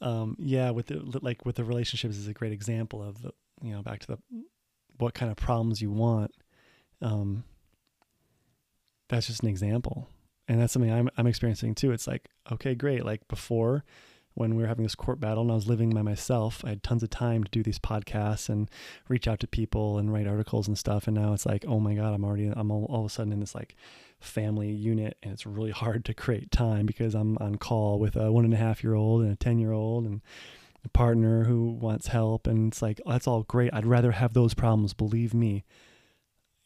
um 0.00 0.36
yeah 0.38 0.70
with 0.70 0.86
the 0.86 1.18
like 1.22 1.44
with 1.44 1.56
the 1.56 1.64
relationships 1.64 2.16
is 2.16 2.28
a 2.28 2.32
great 2.32 2.52
example 2.52 3.02
of 3.02 3.20
the 3.20 3.32
you 3.62 3.72
know 3.72 3.82
back 3.82 3.98
to 3.98 4.06
the 4.06 4.18
what 4.98 5.12
kind 5.12 5.30
of 5.30 5.36
problems 5.36 5.82
you 5.82 5.90
want 5.90 6.32
um 7.02 7.42
that's 9.08 9.26
just 9.26 9.42
an 9.42 9.48
example 9.48 10.08
and 10.48 10.60
that's 10.60 10.72
something 10.72 10.92
I'm 10.92 11.10
I'm 11.16 11.26
experiencing 11.26 11.74
too. 11.74 11.92
It's 11.92 12.06
like, 12.06 12.28
okay, 12.50 12.74
great. 12.74 13.04
Like 13.04 13.28
before, 13.28 13.84
when 14.34 14.54
we 14.54 14.62
were 14.62 14.68
having 14.68 14.84
this 14.84 14.94
court 14.94 15.20
battle 15.20 15.42
and 15.42 15.52
I 15.52 15.54
was 15.54 15.68
living 15.68 15.90
by 15.90 16.02
myself, 16.02 16.64
I 16.64 16.70
had 16.70 16.82
tons 16.82 17.02
of 17.02 17.10
time 17.10 17.44
to 17.44 17.50
do 17.50 17.62
these 17.62 17.78
podcasts 17.78 18.48
and 18.48 18.70
reach 19.08 19.28
out 19.28 19.40
to 19.40 19.46
people 19.46 19.98
and 19.98 20.12
write 20.12 20.26
articles 20.26 20.66
and 20.66 20.78
stuff. 20.78 21.06
And 21.06 21.16
now 21.16 21.34
it's 21.34 21.44
like, 21.44 21.64
oh 21.68 21.80
my 21.80 21.94
god, 21.94 22.14
I'm 22.14 22.24
already 22.24 22.50
I'm 22.54 22.70
all, 22.70 22.86
all 22.86 23.00
of 23.00 23.06
a 23.06 23.10
sudden 23.10 23.32
in 23.32 23.40
this 23.40 23.54
like 23.54 23.76
family 24.20 24.70
unit, 24.70 25.18
and 25.22 25.32
it's 25.32 25.46
really 25.46 25.70
hard 25.82 26.04
to 26.06 26.14
create 26.14 26.50
time 26.50 26.86
because 26.86 27.14
I'm 27.14 27.36
on 27.38 27.56
call 27.56 27.98
with 27.98 28.16
a 28.16 28.32
one 28.32 28.44
and 28.44 28.54
a 28.54 28.58
half 28.58 28.82
year 28.82 28.94
old 28.94 29.22
and 29.22 29.32
a 29.32 29.36
ten 29.36 29.58
year 29.58 29.72
old 29.72 30.06
and 30.06 30.22
a 30.84 30.88
partner 30.88 31.44
who 31.44 31.72
wants 31.72 32.06
help, 32.06 32.46
and 32.46 32.72
it's 32.72 32.80
like 32.80 33.00
that's 33.04 33.26
all 33.26 33.42
great. 33.42 33.74
I'd 33.74 33.86
rather 33.86 34.12
have 34.12 34.32
those 34.32 34.54
problems, 34.54 34.94
believe 34.94 35.34
me 35.34 35.64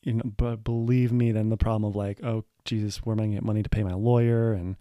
you 0.04 0.14
know, 0.14 0.22
but 0.36 0.64
believe 0.64 1.12
me, 1.12 1.32
then 1.32 1.48
the 1.48 1.56
problem 1.56 1.84
of 1.84 1.96
like, 1.96 2.22
oh 2.24 2.44
Jesus, 2.64 2.98
where 2.98 3.14
am 3.14 3.20
I 3.20 3.24
gonna 3.24 3.34
get 3.36 3.44
money 3.44 3.62
to 3.62 3.68
pay 3.68 3.82
my 3.82 3.94
lawyer 3.94 4.52
and 4.52 4.76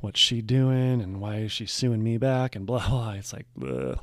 what's 0.00 0.20
she 0.20 0.42
doing 0.42 1.00
and 1.00 1.20
why 1.20 1.36
is 1.36 1.52
she 1.52 1.66
suing 1.66 2.02
me 2.02 2.18
back 2.18 2.54
and 2.54 2.66
blah 2.66 2.86
blah. 2.88 3.12
It's 3.12 3.32
like, 3.32 3.46
ugh, 3.66 3.98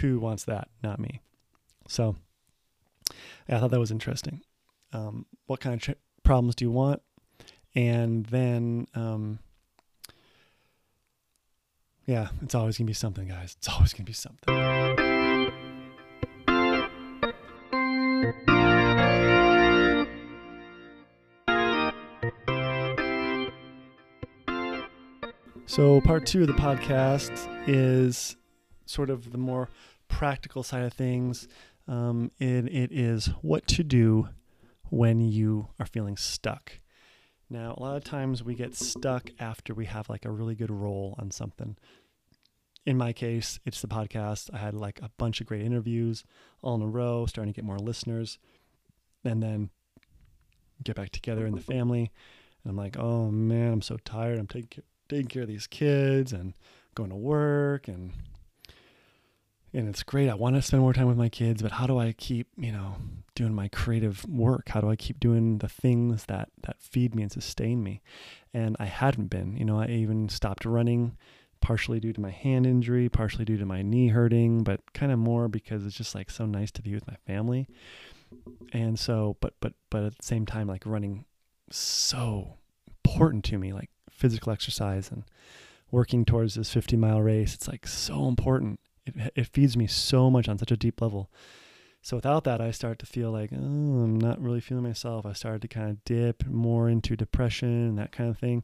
who 0.00 0.18
wants 0.18 0.44
that? 0.44 0.68
Not 0.82 0.98
me. 0.98 1.20
So, 1.88 2.16
yeah, 3.48 3.56
I 3.56 3.60
thought 3.60 3.70
that 3.70 3.80
was 3.80 3.92
interesting. 3.92 4.40
Um, 4.92 5.26
what 5.46 5.60
kind 5.60 5.74
of 5.74 5.80
ch- 5.80 5.98
problems 6.24 6.54
do 6.56 6.64
you 6.64 6.70
want? 6.70 7.02
And 7.74 8.26
then, 8.26 8.88
um, 8.94 9.38
yeah, 12.06 12.28
it's 12.42 12.54
always 12.54 12.78
gonna 12.78 12.86
be 12.86 12.94
something, 12.94 13.28
guys. 13.28 13.54
It's 13.58 13.68
always 13.68 13.92
gonna 13.92 14.04
be 14.04 14.12
something. 14.12 15.05
So, 25.68 26.00
part 26.00 26.26
two 26.26 26.42
of 26.42 26.46
the 26.46 26.52
podcast 26.52 27.48
is 27.66 28.36
sort 28.86 29.10
of 29.10 29.32
the 29.32 29.38
more 29.38 29.68
practical 30.06 30.62
side 30.62 30.84
of 30.84 30.92
things. 30.92 31.48
Um, 31.88 32.30
and 32.38 32.68
it 32.68 32.92
is 32.92 33.26
what 33.42 33.66
to 33.68 33.82
do 33.82 34.28
when 34.90 35.20
you 35.20 35.68
are 35.80 35.86
feeling 35.86 36.16
stuck. 36.16 36.78
Now, 37.50 37.74
a 37.76 37.82
lot 37.82 37.96
of 37.96 38.04
times 38.04 38.44
we 38.44 38.54
get 38.54 38.76
stuck 38.76 39.30
after 39.40 39.74
we 39.74 39.86
have 39.86 40.08
like 40.08 40.24
a 40.24 40.30
really 40.30 40.54
good 40.54 40.70
roll 40.70 41.16
on 41.18 41.32
something. 41.32 41.76
In 42.84 42.96
my 42.96 43.12
case, 43.12 43.58
it's 43.64 43.80
the 43.80 43.88
podcast. 43.88 44.50
I 44.54 44.58
had 44.58 44.74
like 44.74 45.00
a 45.02 45.10
bunch 45.18 45.40
of 45.40 45.48
great 45.48 45.62
interviews 45.62 46.22
all 46.62 46.76
in 46.76 46.82
a 46.82 46.86
row, 46.86 47.26
starting 47.26 47.52
to 47.52 47.56
get 47.56 47.64
more 47.64 47.78
listeners, 47.78 48.38
and 49.24 49.42
then 49.42 49.70
get 50.84 50.94
back 50.94 51.10
together 51.10 51.44
in 51.44 51.56
the 51.56 51.60
family. 51.60 52.12
And 52.62 52.70
I'm 52.70 52.76
like, 52.76 52.96
oh 52.96 53.32
man, 53.32 53.72
I'm 53.72 53.82
so 53.82 53.96
tired. 54.04 54.38
I'm 54.38 54.46
taking 54.46 54.84
taking 55.08 55.26
care 55.26 55.42
of 55.42 55.48
these 55.48 55.66
kids 55.66 56.32
and 56.32 56.54
going 56.94 57.10
to 57.10 57.16
work 57.16 57.88
and 57.88 58.12
and 59.76 59.90
it's 59.90 60.02
great. 60.02 60.30
I 60.30 60.34
want 60.34 60.56
to 60.56 60.62
spend 60.62 60.80
more 60.80 60.94
time 60.94 61.06
with 61.06 61.18
my 61.18 61.28
kids, 61.28 61.60
but 61.60 61.72
how 61.72 61.86
do 61.86 61.98
I 61.98 62.12
keep, 62.12 62.48
you 62.56 62.72
know, 62.72 62.96
doing 63.34 63.52
my 63.52 63.68
creative 63.68 64.24
work? 64.26 64.70
How 64.70 64.80
do 64.80 64.88
I 64.88 64.96
keep 64.96 65.20
doing 65.20 65.58
the 65.58 65.68
things 65.68 66.24
that 66.26 66.48
that 66.62 66.80
feed 66.80 67.14
me 67.14 67.22
and 67.22 67.30
sustain 67.30 67.82
me? 67.82 68.00
And 68.54 68.76
I 68.80 68.86
hadn't 68.86 69.26
been. 69.26 69.54
You 69.56 69.66
know, 69.66 69.78
I 69.78 69.88
even 69.88 70.30
stopped 70.30 70.64
running 70.64 71.18
partially 71.60 72.00
due 72.00 72.14
to 72.14 72.20
my 72.20 72.30
hand 72.30 72.64
injury, 72.64 73.10
partially 73.10 73.44
due 73.44 73.58
to 73.58 73.66
my 73.66 73.82
knee 73.82 74.08
hurting, 74.08 74.62
but 74.64 74.80
kind 74.94 75.12
of 75.12 75.18
more 75.18 75.46
because 75.46 75.84
it's 75.84 75.96
just 75.96 76.14
like 76.14 76.30
so 76.30 76.46
nice 76.46 76.70
to 76.70 76.82
be 76.82 76.94
with 76.94 77.06
my 77.06 77.16
family. 77.26 77.68
And 78.72 78.98
so, 78.98 79.36
but 79.40 79.54
but 79.60 79.74
but 79.90 80.04
at 80.04 80.16
the 80.16 80.24
same 80.24 80.46
time 80.46 80.68
like 80.68 80.86
running 80.86 81.26
so 81.70 82.56
important 83.04 83.44
to 83.44 83.58
me 83.58 83.72
like 83.72 83.90
physical 84.16 84.52
exercise 84.52 85.10
and 85.10 85.24
working 85.90 86.24
towards 86.24 86.54
this 86.54 86.72
50 86.72 86.96
mile 86.96 87.20
race. 87.20 87.54
It's 87.54 87.68
like 87.68 87.86
so 87.86 88.28
important. 88.28 88.80
It, 89.04 89.32
it 89.34 89.46
feeds 89.46 89.76
me 89.76 89.86
so 89.86 90.30
much 90.30 90.48
on 90.48 90.58
such 90.58 90.72
a 90.72 90.76
deep 90.76 91.00
level. 91.00 91.30
So 92.02 92.16
without 92.16 92.44
that, 92.44 92.60
I 92.60 92.70
start 92.70 93.00
to 93.00 93.06
feel 93.06 93.32
like, 93.32 93.50
oh, 93.52 93.56
I'm 93.56 94.18
not 94.18 94.40
really 94.40 94.60
feeling 94.60 94.84
myself. 94.84 95.26
I 95.26 95.32
started 95.32 95.62
to 95.62 95.68
kind 95.68 95.90
of 95.90 96.04
dip 96.04 96.46
more 96.46 96.88
into 96.88 97.16
depression 97.16 97.88
and 97.88 97.98
that 97.98 98.12
kind 98.12 98.30
of 98.30 98.38
thing. 98.38 98.62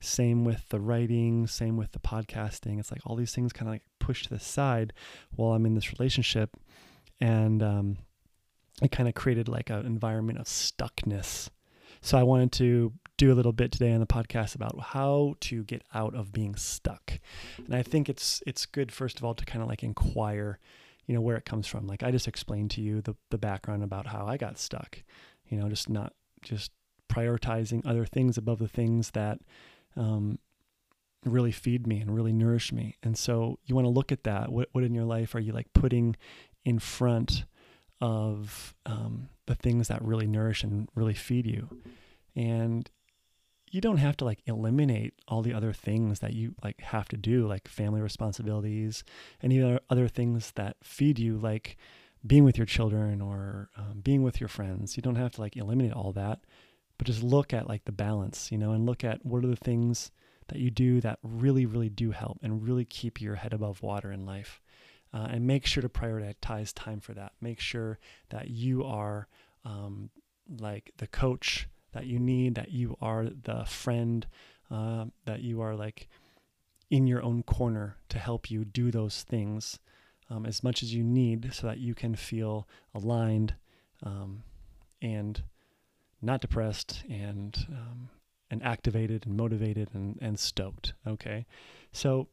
Same 0.00 0.44
with 0.44 0.68
the 0.68 0.80
writing, 0.80 1.46
same 1.46 1.76
with 1.76 1.92
the 1.92 2.00
podcasting. 2.00 2.80
It's 2.80 2.90
like 2.90 3.00
all 3.06 3.14
these 3.14 3.32
things 3.32 3.52
kind 3.52 3.68
of 3.68 3.74
like 3.74 3.84
push 4.00 4.24
to 4.24 4.30
the 4.30 4.40
side 4.40 4.92
while 5.30 5.52
I'm 5.52 5.64
in 5.64 5.74
this 5.74 5.92
relationship. 5.92 6.56
And 7.20 7.62
um, 7.62 7.98
it 8.82 8.90
kind 8.90 9.08
of 9.08 9.14
created 9.14 9.46
like 9.46 9.70
an 9.70 9.86
environment 9.86 10.40
of 10.40 10.46
stuckness. 10.46 11.50
So 12.00 12.18
I 12.18 12.24
wanted 12.24 12.50
to 12.52 12.92
do 13.22 13.32
a 13.32 13.34
little 13.34 13.52
bit 13.52 13.70
today 13.70 13.92
on 13.92 14.00
the 14.00 14.06
podcast 14.06 14.56
about 14.56 14.76
how 14.80 15.36
to 15.38 15.62
get 15.62 15.84
out 15.94 16.12
of 16.12 16.32
being 16.32 16.56
stuck. 16.56 17.20
And 17.64 17.72
I 17.72 17.80
think 17.80 18.08
it's 18.08 18.42
it's 18.48 18.66
good 18.66 18.90
first 18.90 19.18
of 19.18 19.24
all 19.24 19.32
to 19.34 19.44
kind 19.44 19.62
of 19.62 19.68
like 19.68 19.84
inquire, 19.84 20.58
you 21.06 21.14
know, 21.14 21.20
where 21.20 21.36
it 21.36 21.44
comes 21.44 21.68
from. 21.68 21.86
Like 21.86 22.02
I 22.02 22.10
just 22.10 22.26
explained 22.26 22.72
to 22.72 22.80
you 22.80 23.00
the 23.00 23.14
the 23.30 23.38
background 23.38 23.84
about 23.84 24.08
how 24.08 24.26
I 24.26 24.36
got 24.36 24.58
stuck. 24.58 25.04
You 25.46 25.56
know, 25.56 25.68
just 25.68 25.88
not 25.88 26.14
just 26.42 26.72
prioritizing 27.08 27.86
other 27.86 28.06
things 28.06 28.36
above 28.38 28.58
the 28.58 28.66
things 28.66 29.12
that 29.12 29.38
um, 29.96 30.40
really 31.24 31.52
feed 31.52 31.86
me 31.86 32.00
and 32.00 32.12
really 32.12 32.32
nourish 32.32 32.72
me. 32.72 32.96
And 33.04 33.16
so 33.16 33.60
you 33.66 33.76
want 33.76 33.84
to 33.84 33.90
look 33.90 34.10
at 34.10 34.24
that. 34.24 34.50
What 34.50 34.68
what 34.72 34.82
in 34.82 34.94
your 34.94 35.04
life 35.04 35.36
are 35.36 35.40
you 35.40 35.52
like 35.52 35.72
putting 35.74 36.16
in 36.64 36.80
front 36.80 37.44
of 38.00 38.74
um, 38.84 39.28
the 39.46 39.54
things 39.54 39.86
that 39.86 40.02
really 40.02 40.26
nourish 40.26 40.64
and 40.64 40.88
really 40.96 41.14
feed 41.14 41.46
you? 41.46 41.68
And 42.34 42.90
you 43.72 43.80
don't 43.80 43.96
have 43.96 44.16
to 44.18 44.24
like 44.24 44.42
eliminate 44.46 45.14
all 45.26 45.40
the 45.40 45.54
other 45.54 45.72
things 45.72 46.20
that 46.20 46.34
you 46.34 46.54
like 46.62 46.80
have 46.80 47.08
to 47.08 47.16
do 47.16 47.48
like 47.48 47.66
family 47.66 48.02
responsibilities 48.02 49.02
and 49.40 49.52
even 49.52 49.80
other 49.88 50.06
things 50.06 50.52
that 50.52 50.76
feed 50.82 51.18
you 51.18 51.38
like 51.38 51.78
being 52.24 52.44
with 52.44 52.58
your 52.58 52.66
children 52.66 53.20
or 53.20 53.70
um, 53.76 54.00
being 54.00 54.22
with 54.22 54.40
your 54.40 54.48
friends. 54.48 54.96
You 54.96 55.02
don't 55.02 55.16
have 55.16 55.32
to 55.32 55.40
like 55.40 55.56
eliminate 55.56 55.94
all 55.94 56.12
that 56.12 56.40
but 56.98 57.06
just 57.06 57.22
look 57.22 57.52
at 57.54 57.66
like 57.66 57.86
the 57.86 57.92
balance 57.92 58.52
you 58.52 58.58
know 58.58 58.72
and 58.72 58.86
look 58.86 59.02
at 59.02 59.24
what 59.24 59.42
are 59.42 59.48
the 59.48 59.56
things 59.56 60.12
that 60.48 60.58
you 60.58 60.70
do 60.70 61.00
that 61.00 61.18
really 61.22 61.64
really 61.64 61.88
do 61.88 62.10
help 62.10 62.38
and 62.42 62.62
really 62.62 62.84
keep 62.84 63.22
your 63.22 63.36
head 63.36 63.54
above 63.54 63.82
water 63.82 64.12
in 64.12 64.26
life. 64.26 64.60
Uh, 65.14 65.28
and 65.30 65.46
make 65.46 65.66
sure 65.66 65.82
to 65.82 65.90
prioritize 65.90 66.72
time 66.74 66.98
for 66.98 67.12
that. 67.12 67.32
Make 67.38 67.60
sure 67.60 67.98
that 68.30 68.48
you 68.48 68.82
are 68.82 69.28
um, 69.62 70.08
like 70.58 70.90
the 70.96 71.06
coach 71.06 71.68
that 71.92 72.06
you 72.06 72.18
need, 72.18 72.54
that 72.54 72.70
you 72.70 72.96
are 73.00 73.26
the 73.26 73.64
friend, 73.64 74.26
uh, 74.70 75.06
that 75.24 75.40
you 75.42 75.60
are 75.60 75.74
like 75.74 76.08
in 76.90 77.06
your 77.06 77.22
own 77.22 77.42
corner 77.42 77.96
to 78.08 78.18
help 78.18 78.50
you 78.50 78.64
do 78.64 78.90
those 78.90 79.22
things 79.22 79.78
um, 80.30 80.46
as 80.46 80.62
much 80.62 80.82
as 80.82 80.94
you 80.94 81.02
need 81.02 81.52
so 81.52 81.66
that 81.66 81.78
you 81.78 81.94
can 81.94 82.14
feel 82.14 82.68
aligned 82.94 83.54
um, 84.02 84.42
and 85.00 85.42
not 86.20 86.40
depressed 86.40 87.02
and 87.10 87.66
um, 87.70 88.08
and 88.50 88.62
activated 88.62 89.26
and 89.26 89.36
motivated 89.36 89.88
and, 89.94 90.18
and 90.20 90.38
stoked. 90.38 90.92
Okay, 91.06 91.46
so 91.90 92.28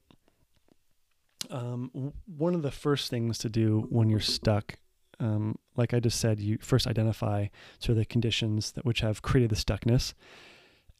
um, 1.50 1.90
w- 1.94 2.14
one 2.26 2.54
of 2.54 2.62
the 2.62 2.72
first 2.72 3.10
things 3.10 3.38
to 3.40 3.50
do 3.50 3.86
when 3.90 4.10
you're 4.10 4.20
stuck, 4.20 4.76
um, 5.20 5.58
like 5.80 5.94
I 5.94 6.00
just 6.00 6.20
said, 6.20 6.40
you 6.40 6.60
first 6.62 6.86
identify 6.86 7.48
sort 7.80 7.92
of 7.92 7.98
the 7.98 8.06
conditions 8.06 8.74
that 8.74 8.86
which 8.86 9.00
have 9.00 9.22
created 9.22 9.50
the 9.50 9.56
stuckness. 9.56 10.14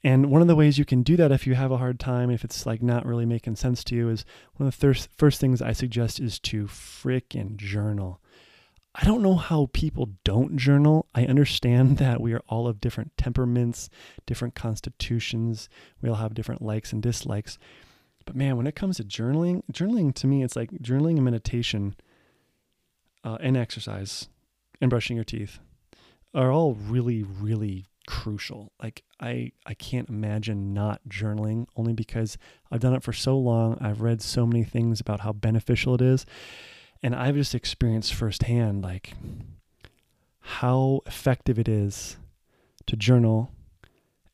And 0.04 0.32
one 0.32 0.42
of 0.42 0.48
the 0.48 0.56
ways 0.56 0.78
you 0.78 0.86
can 0.86 1.04
do 1.04 1.18
that 1.18 1.32
if 1.32 1.46
you 1.46 1.56
have 1.56 1.72
a 1.72 1.78
hard 1.78 2.00
time, 2.00 2.32
if 2.32 2.46
it's 2.46 2.66
like 2.66 2.82
not 2.82 3.06
really 3.06 3.26
making 3.26 3.58
sense 3.58 3.84
to 3.86 3.96
you, 3.96 4.10
is 4.10 4.24
one 4.56 4.68
of 4.68 4.74
the 4.74 4.80
first 4.80 5.10
first 5.16 5.42
things 5.42 5.62
I 5.62 5.74
suggest 5.74 6.20
is 6.20 6.40
to 6.40 6.66
frickin' 6.68 7.58
journal. 7.58 8.22
I 8.96 9.04
don't 9.06 9.22
know 9.22 9.36
how 9.36 9.70
people 9.72 10.10
don't 10.24 10.58
journal. 10.58 11.06
I 11.14 11.26
understand 11.26 11.98
that 12.00 12.22
we 12.22 12.34
are 12.34 12.42
all 12.48 12.68
of 12.68 12.80
different 12.80 13.12
temperaments, 13.18 13.90
different 14.26 14.56
constitutions. 14.56 15.70
We 16.02 16.10
all 16.10 16.16
have 16.16 16.34
different 16.34 16.62
likes 16.62 16.94
and 16.94 17.04
dislikes. 17.04 17.58
But 18.26 18.36
man, 18.36 18.58
when 18.58 18.68
it 18.68 18.76
comes 18.76 18.98
to 18.98 19.04
journaling, 19.04 19.64
journaling 19.72 20.14
to 20.16 20.28
me, 20.28 20.44
it's 20.44 20.56
like 20.56 20.72
journaling 20.72 21.16
and 21.16 21.26
meditation 21.26 21.96
uh, 23.24 23.38
and 23.42 23.58
exercise 23.58 24.30
and 24.82 24.90
brushing 24.90 25.16
your 25.16 25.26
teeth 25.26 25.60
are 26.34 26.52
all 26.52 26.74
really, 26.74 27.24
really 27.24 27.86
crucial. 28.08 28.72
Like 28.82 29.04
I, 29.20 29.52
I 29.66 29.74
can't 29.74 30.10
imagine 30.10 30.74
not 30.74 31.02
journaling 31.08 31.68
only 31.76 31.94
because 31.94 32.38
I've 32.72 32.80
done 32.80 32.96
it 32.96 33.04
for 33.04 33.14
so 33.14 33.38
long. 33.38 33.78
I've 33.80 34.02
read 34.02 34.22
so 34.22 34.46
many 34.46 34.64
things 34.64 35.00
about 35.00 35.22
how 35.22 35.34
beneficial 35.34 35.96
it 35.96 36.02
is. 36.02 36.26
And 37.02 37.16
I've 37.16 37.36
just 37.36 37.56
experienced 37.56 38.14
firsthand 38.14 38.84
like 38.84 39.14
how 40.40 41.02
effective 41.06 41.60
it 41.60 41.70
is 41.70 42.18
to 42.88 42.96
journal 42.96 43.52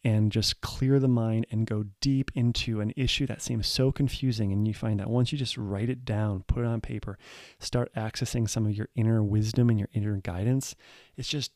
and 0.06 0.32
just 0.32 0.62
clear 0.62 1.00
the 1.00 1.08
mind 1.08 1.48
and 1.50 1.66
go 1.66 1.84
deep 2.00 2.30
into 2.36 2.80
an 2.80 2.94
issue 2.96 3.26
that 3.26 3.42
seems 3.42 3.66
so 3.66 3.92
confusing. 3.92 4.54
And 4.54 4.68
you 4.68 4.74
find 4.74 5.00
that 5.00 5.10
once 5.10 5.32
you 5.32 5.38
just 5.38 5.58
write 5.58 5.90
it 5.90 6.06
down, 6.06 6.44
put 6.48 6.64
it 6.64 6.68
on 6.68 6.80
paper, 6.80 7.18
start 7.60 7.92
accessing 7.98 8.48
some 8.48 8.68
of 8.68 8.74
your 8.74 8.88
inner 8.96 9.24
wisdom 9.24 9.68
and 9.68 9.80
your 9.80 9.90
inner 9.94 10.18
guidance, 10.18 10.76
it's 11.18 11.28
just 11.28 11.54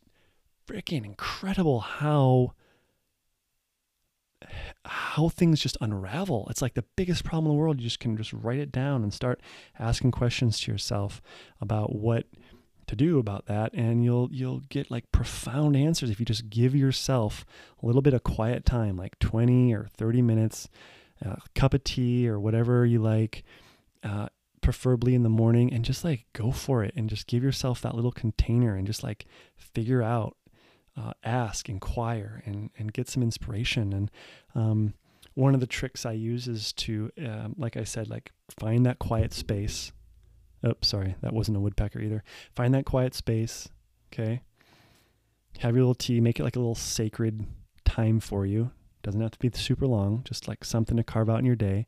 freaking 0.67 1.05
incredible 1.05 1.79
how 1.79 2.53
how 4.85 5.29
things 5.29 5.59
just 5.59 5.77
unravel. 5.81 6.47
It's 6.49 6.61
like 6.61 6.73
the 6.73 6.85
biggest 6.95 7.25
problem 7.25 7.51
in 7.51 7.57
the 7.57 7.61
world. 7.61 7.79
You 7.79 7.83
just 7.83 7.99
can 7.99 8.17
just 8.17 8.33
write 8.33 8.59
it 8.59 8.71
down 8.71 9.03
and 9.03 9.13
start 9.13 9.41
asking 9.77 10.11
questions 10.11 10.59
to 10.61 10.71
yourself 10.71 11.21
about 11.59 11.93
what 11.93 12.25
to 12.89 12.95
do 12.95 13.19
about 13.19 13.45
that 13.45 13.73
and 13.73 14.03
you'll 14.03 14.29
you'll 14.31 14.61
get 14.69 14.89
like 14.89 15.11
profound 15.11 15.75
answers 15.75 16.09
if 16.09 16.19
you 16.19 16.25
just 16.25 16.49
give 16.49 16.75
yourself 16.75 17.45
a 17.81 17.85
little 17.85 18.01
bit 18.01 18.13
of 18.13 18.23
quiet 18.23 18.65
time 18.65 18.97
like 18.97 19.17
20 19.19 19.73
or 19.73 19.87
30 19.95 20.21
minutes 20.21 20.67
a 21.21 21.37
cup 21.53 21.73
of 21.73 21.83
tea 21.83 22.27
or 22.27 22.39
whatever 22.39 22.85
you 22.85 22.99
like 22.99 23.43
uh, 24.03 24.27
preferably 24.61 25.13
in 25.15 25.23
the 25.23 25.29
morning 25.29 25.71
and 25.71 25.85
just 25.85 26.03
like 26.03 26.25
go 26.33 26.51
for 26.51 26.83
it 26.83 26.93
and 26.95 27.09
just 27.09 27.27
give 27.27 27.43
yourself 27.43 27.81
that 27.81 27.95
little 27.95 28.11
container 28.11 28.75
and 28.75 28.87
just 28.87 29.03
like 29.03 29.25
figure 29.55 30.01
out 30.01 30.35
uh, 30.99 31.11
ask, 31.23 31.69
inquire, 31.69 32.41
and 32.45 32.69
and 32.77 32.93
get 32.93 33.09
some 33.09 33.23
inspiration. 33.23 33.93
And 33.93 34.11
um, 34.55 34.93
one 35.33 35.53
of 35.53 35.59
the 35.61 35.67
tricks 35.67 36.05
I 36.05 36.13
use 36.13 36.47
is 36.47 36.73
to, 36.73 37.11
um, 37.25 37.55
like 37.57 37.77
I 37.77 37.83
said, 37.83 38.09
like 38.09 38.31
find 38.59 38.85
that 38.85 38.99
quiet 38.99 39.33
space. 39.33 39.91
Oh, 40.63 40.73
sorry, 40.81 41.15
that 41.21 41.33
wasn't 41.33 41.57
a 41.57 41.59
woodpecker 41.59 41.99
either. 41.99 42.23
Find 42.55 42.73
that 42.73 42.85
quiet 42.85 43.13
space. 43.13 43.69
Okay. 44.11 44.41
Have 45.59 45.75
your 45.75 45.83
little 45.83 45.95
tea. 45.95 46.19
Make 46.19 46.39
it 46.39 46.43
like 46.43 46.55
a 46.55 46.59
little 46.59 46.75
sacred 46.75 47.45
time 47.85 48.19
for 48.19 48.45
you. 48.45 48.71
Doesn't 49.03 49.21
have 49.21 49.31
to 49.31 49.39
be 49.39 49.49
super 49.53 49.87
long. 49.87 50.23
Just 50.23 50.47
like 50.47 50.65
something 50.65 50.97
to 50.97 51.03
carve 51.03 51.29
out 51.29 51.39
in 51.39 51.45
your 51.45 51.55
day. 51.55 51.87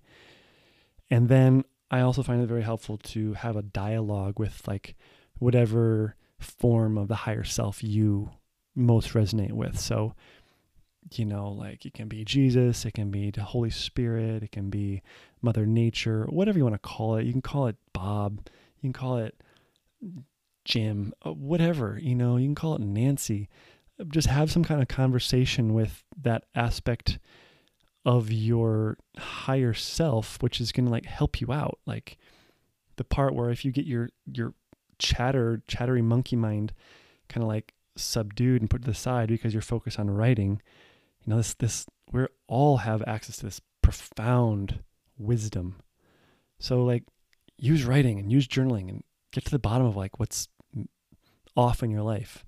And 1.09 1.27
then 1.27 1.65
I 1.89 1.99
also 2.01 2.23
find 2.23 2.41
it 2.41 2.47
very 2.47 2.63
helpful 2.63 2.97
to 2.97 3.33
have 3.33 3.57
a 3.57 3.61
dialogue 3.61 4.39
with 4.39 4.65
like 4.67 4.95
whatever 5.39 6.15
form 6.39 6.97
of 6.97 7.07
the 7.09 7.15
higher 7.15 7.43
self 7.43 7.83
you 7.83 8.31
most 8.75 9.13
resonate 9.13 9.51
with. 9.51 9.77
So, 9.77 10.15
you 11.13 11.25
know, 11.25 11.49
like 11.49 11.85
it 11.85 11.93
can 11.93 12.07
be 12.07 12.23
Jesus, 12.23 12.85
it 12.85 12.93
can 12.93 13.11
be 13.11 13.31
the 13.31 13.43
Holy 13.43 13.69
Spirit, 13.69 14.43
it 14.43 14.51
can 14.51 14.69
be 14.69 15.01
Mother 15.41 15.65
Nature, 15.65 16.25
whatever 16.29 16.57
you 16.57 16.63
want 16.63 16.75
to 16.75 16.79
call 16.79 17.17
it. 17.17 17.25
You 17.25 17.33
can 17.33 17.41
call 17.41 17.67
it 17.67 17.75
Bob, 17.91 18.47
you 18.81 18.89
can 18.89 18.93
call 18.93 19.17
it 19.17 19.41
Jim, 20.65 21.13
uh, 21.25 21.33
whatever, 21.33 21.99
you 22.01 22.15
know, 22.15 22.37
you 22.37 22.47
can 22.47 22.55
call 22.55 22.75
it 22.75 22.81
Nancy. 22.81 23.49
Just 24.07 24.27
have 24.27 24.51
some 24.51 24.63
kind 24.63 24.81
of 24.81 24.87
conversation 24.87 25.73
with 25.73 26.03
that 26.19 26.45
aspect 26.55 27.19
of 28.05 28.31
your 28.31 28.97
higher 29.17 29.73
self, 29.73 30.41
which 30.41 30.59
is 30.59 30.71
going 30.71 30.85
to 30.85 30.91
like 30.91 31.05
help 31.05 31.39
you 31.39 31.51
out. 31.51 31.79
Like 31.85 32.17
the 32.95 33.03
part 33.03 33.35
where 33.35 33.51
if 33.51 33.63
you 33.63 33.71
get 33.71 33.85
your, 33.85 34.09
your 34.25 34.53
chatter, 34.97 35.61
chattery 35.67 36.01
monkey 36.01 36.35
mind 36.35 36.73
kind 37.29 37.43
of 37.43 37.47
like 37.47 37.73
subdued 37.95 38.61
and 38.61 38.69
put 38.69 38.81
to 38.81 38.87
the 38.89 38.95
side 38.95 39.29
because 39.29 39.53
you're 39.53 39.61
focused 39.61 39.99
on 39.99 40.09
writing, 40.09 40.61
you 41.23 41.29
know, 41.29 41.37
this 41.37 41.53
this 41.53 41.85
we 42.11 42.25
all 42.47 42.77
have 42.77 43.03
access 43.07 43.37
to 43.37 43.45
this 43.45 43.61
profound 43.81 44.79
wisdom. 45.17 45.77
So 46.59 46.83
like 46.83 47.03
use 47.61 47.85
writing 47.85 48.19
and 48.19 48.31
use 48.31 48.47
journaling 48.47 48.89
and 48.89 49.03
get 49.31 49.45
to 49.45 49.51
the 49.51 49.59
bottom 49.59 49.85
of 49.87 49.95
like 49.95 50.19
what's 50.19 50.49
off 51.55 51.83
in 51.83 51.91
your 51.91 52.01
life. 52.01 52.43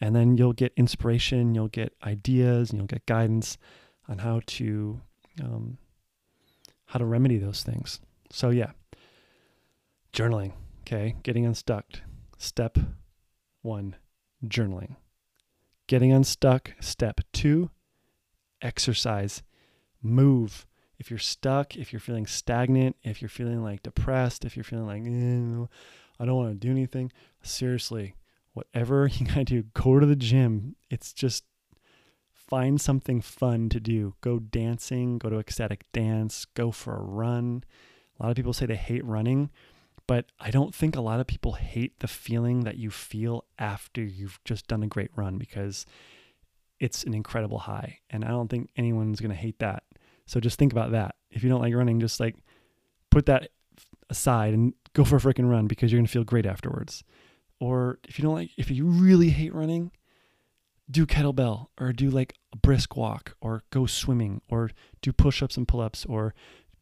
And 0.00 0.14
then 0.14 0.36
you'll 0.36 0.52
get 0.52 0.72
inspiration, 0.76 1.54
you'll 1.54 1.68
get 1.68 1.94
ideas, 2.04 2.70
and 2.70 2.78
you'll 2.78 2.86
get 2.86 3.06
guidance 3.06 3.56
on 4.08 4.18
how 4.18 4.42
to 4.46 5.00
um, 5.42 5.78
how 6.86 6.98
to 6.98 7.04
remedy 7.04 7.38
those 7.38 7.62
things. 7.62 8.00
So 8.30 8.50
yeah, 8.50 8.72
journaling. 10.12 10.52
Okay, 10.82 11.16
getting 11.22 11.46
unstuck. 11.46 11.84
Step 12.38 12.78
one 13.62 13.96
journaling. 14.46 14.96
Getting 15.86 16.12
unstuck, 16.12 16.72
step 16.80 17.20
two, 17.32 17.70
exercise, 18.62 19.42
move. 20.02 20.66
If 20.98 21.10
you're 21.10 21.18
stuck, 21.18 21.76
if 21.76 21.92
you're 21.92 22.00
feeling 22.00 22.26
stagnant, 22.26 22.96
if 23.02 23.22
you're 23.22 23.28
feeling 23.28 23.62
like 23.62 23.82
depressed, 23.82 24.44
if 24.44 24.56
you're 24.56 24.64
feeling 24.64 24.86
like, 24.86 25.02
eh, 25.02 25.66
I 26.20 26.26
don't 26.26 26.36
want 26.36 26.60
to 26.60 26.66
do 26.66 26.72
anything, 26.72 27.12
seriously, 27.42 28.14
whatever 28.52 29.06
you 29.12 29.26
gotta 29.26 29.44
do, 29.44 29.62
go 29.74 30.00
to 30.00 30.06
the 30.06 30.16
gym. 30.16 30.74
It's 30.90 31.12
just 31.12 31.44
find 32.48 32.80
something 32.80 33.20
fun 33.20 33.68
to 33.68 33.80
do. 33.80 34.14
Go 34.20 34.38
dancing, 34.38 35.18
go 35.18 35.30
to 35.30 35.38
ecstatic 35.38 35.84
dance, 35.92 36.46
go 36.54 36.70
for 36.70 36.96
a 36.96 37.02
run. 37.02 37.62
A 38.18 38.22
lot 38.22 38.30
of 38.30 38.36
people 38.36 38.52
say 38.52 38.66
they 38.66 38.76
hate 38.76 39.04
running. 39.04 39.50
But 40.06 40.24
I 40.40 40.50
don't 40.50 40.74
think 40.74 40.96
a 40.96 41.02
lot 41.02 41.20
of 41.20 41.26
people 41.26 41.52
hate 41.52 42.00
the 42.00 42.08
feeling 42.08 42.64
that 42.64 42.78
you 42.78 42.90
feel 42.90 43.44
after 43.58 44.02
you've 44.02 44.40
just 44.42 44.66
done 44.66 44.82
a 44.82 44.86
great 44.86 45.10
run 45.14 45.36
because 45.36 45.84
it's 46.80 47.04
an 47.04 47.12
incredible 47.12 47.58
high. 47.58 47.98
And 48.08 48.24
I 48.24 48.28
don't 48.28 48.48
think 48.48 48.70
anyone's 48.76 49.20
going 49.20 49.30
to 49.30 49.36
hate 49.36 49.58
that. 49.58 49.82
So 50.28 50.38
just 50.38 50.58
think 50.58 50.72
about 50.72 50.92
that. 50.92 51.16
If 51.30 51.42
you 51.42 51.50
don't 51.50 51.60
like 51.60 51.74
running, 51.74 51.98
just 51.98 52.20
like 52.20 52.36
put 53.10 53.26
that 53.26 53.50
aside 54.08 54.54
and 54.54 54.72
go 54.92 55.04
for 55.04 55.16
a 55.16 55.20
freaking 55.20 55.50
run 55.50 55.66
because 55.66 55.90
you're 55.90 55.98
going 55.98 56.06
to 56.06 56.12
feel 56.12 56.24
great 56.24 56.46
afterwards. 56.46 57.02
Or 57.58 57.98
if 58.06 58.18
you 58.18 58.22
don't 58.22 58.34
like, 58.34 58.50
if 58.56 58.70
you 58.70 58.86
really 58.86 59.30
hate 59.30 59.52
running, 59.52 59.90
do 60.88 61.04
kettlebell 61.04 61.66
or 61.80 61.92
do 61.92 62.08
like 62.08 62.34
a 62.52 62.56
brisk 62.56 62.96
walk 62.96 63.34
or 63.40 63.62
go 63.70 63.86
swimming 63.86 64.40
or 64.48 64.70
do 65.02 65.12
push 65.12 65.42
ups 65.42 65.56
and 65.56 65.66
pull 65.66 65.80
ups 65.80 66.06
or 66.06 66.34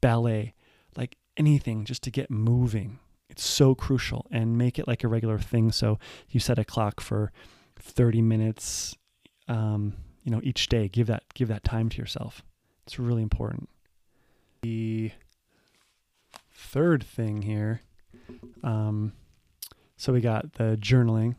ballet, 0.02 0.52
like 0.96 1.16
anything 1.38 1.86
just 1.86 2.02
to 2.02 2.10
get 2.10 2.30
moving 2.30 2.98
it's 3.28 3.44
so 3.44 3.74
crucial 3.74 4.26
and 4.30 4.56
make 4.56 4.78
it 4.78 4.86
like 4.86 5.04
a 5.04 5.08
regular 5.08 5.38
thing. 5.38 5.72
So 5.72 5.98
you 6.30 6.40
set 6.40 6.58
a 6.58 6.64
clock 6.64 7.00
for 7.00 7.32
30 7.78 8.22
minutes, 8.22 8.96
um, 9.48 9.94
you 10.22 10.30
know, 10.30 10.40
each 10.42 10.68
day. 10.68 10.88
Give 10.88 11.06
that 11.08 11.24
give 11.34 11.48
that 11.48 11.64
time 11.64 11.88
to 11.90 11.98
yourself. 11.98 12.42
It's 12.86 12.98
really 12.98 13.22
important. 13.22 13.68
The 14.62 15.10
third 16.52 17.02
thing 17.02 17.42
here, 17.42 17.82
um, 18.62 19.12
so 19.96 20.12
we 20.12 20.20
got 20.20 20.52
the 20.54 20.78
journaling, 20.80 21.34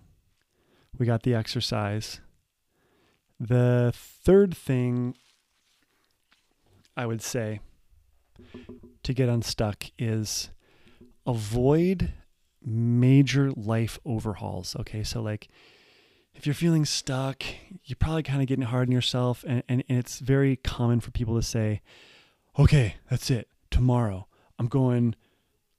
we 0.98 1.06
got 1.06 1.24
the 1.24 1.34
exercise. 1.34 2.20
The 3.40 3.94
third 3.96 4.56
thing 4.58 5.16
I 6.98 7.06
would 7.06 7.22
say 7.22 7.60
to 9.04 9.14
get 9.14 9.30
unstuck 9.30 9.86
is 9.98 10.50
avoid 11.26 12.14
major 12.66 13.52
life 13.52 14.00
overhauls. 14.06 14.76
Okay, 14.80 15.04
so 15.04 15.22
like 15.22 15.48
if 16.38 16.46
you're 16.46 16.54
feeling 16.54 16.86
stuck, 16.86 17.44
you're 17.84 17.96
probably 17.96 18.22
kind 18.22 18.42
of 18.42 18.48
getting 18.48 18.66
hard 18.66 18.88
on 18.88 18.92
yourself. 18.92 19.44
And, 19.48 19.64
and, 19.68 19.84
and 19.90 19.98
it's 19.98 20.20
very 20.20 20.56
common 20.56 21.00
for 21.00 21.10
people 21.10 21.36
to 21.36 21.42
say, 21.42 21.82
okay, 22.58 22.96
that's 23.10 23.32
it. 23.32 23.50
Tomorrow, 23.72 24.28
I'm 24.60 24.68
going 24.68 25.16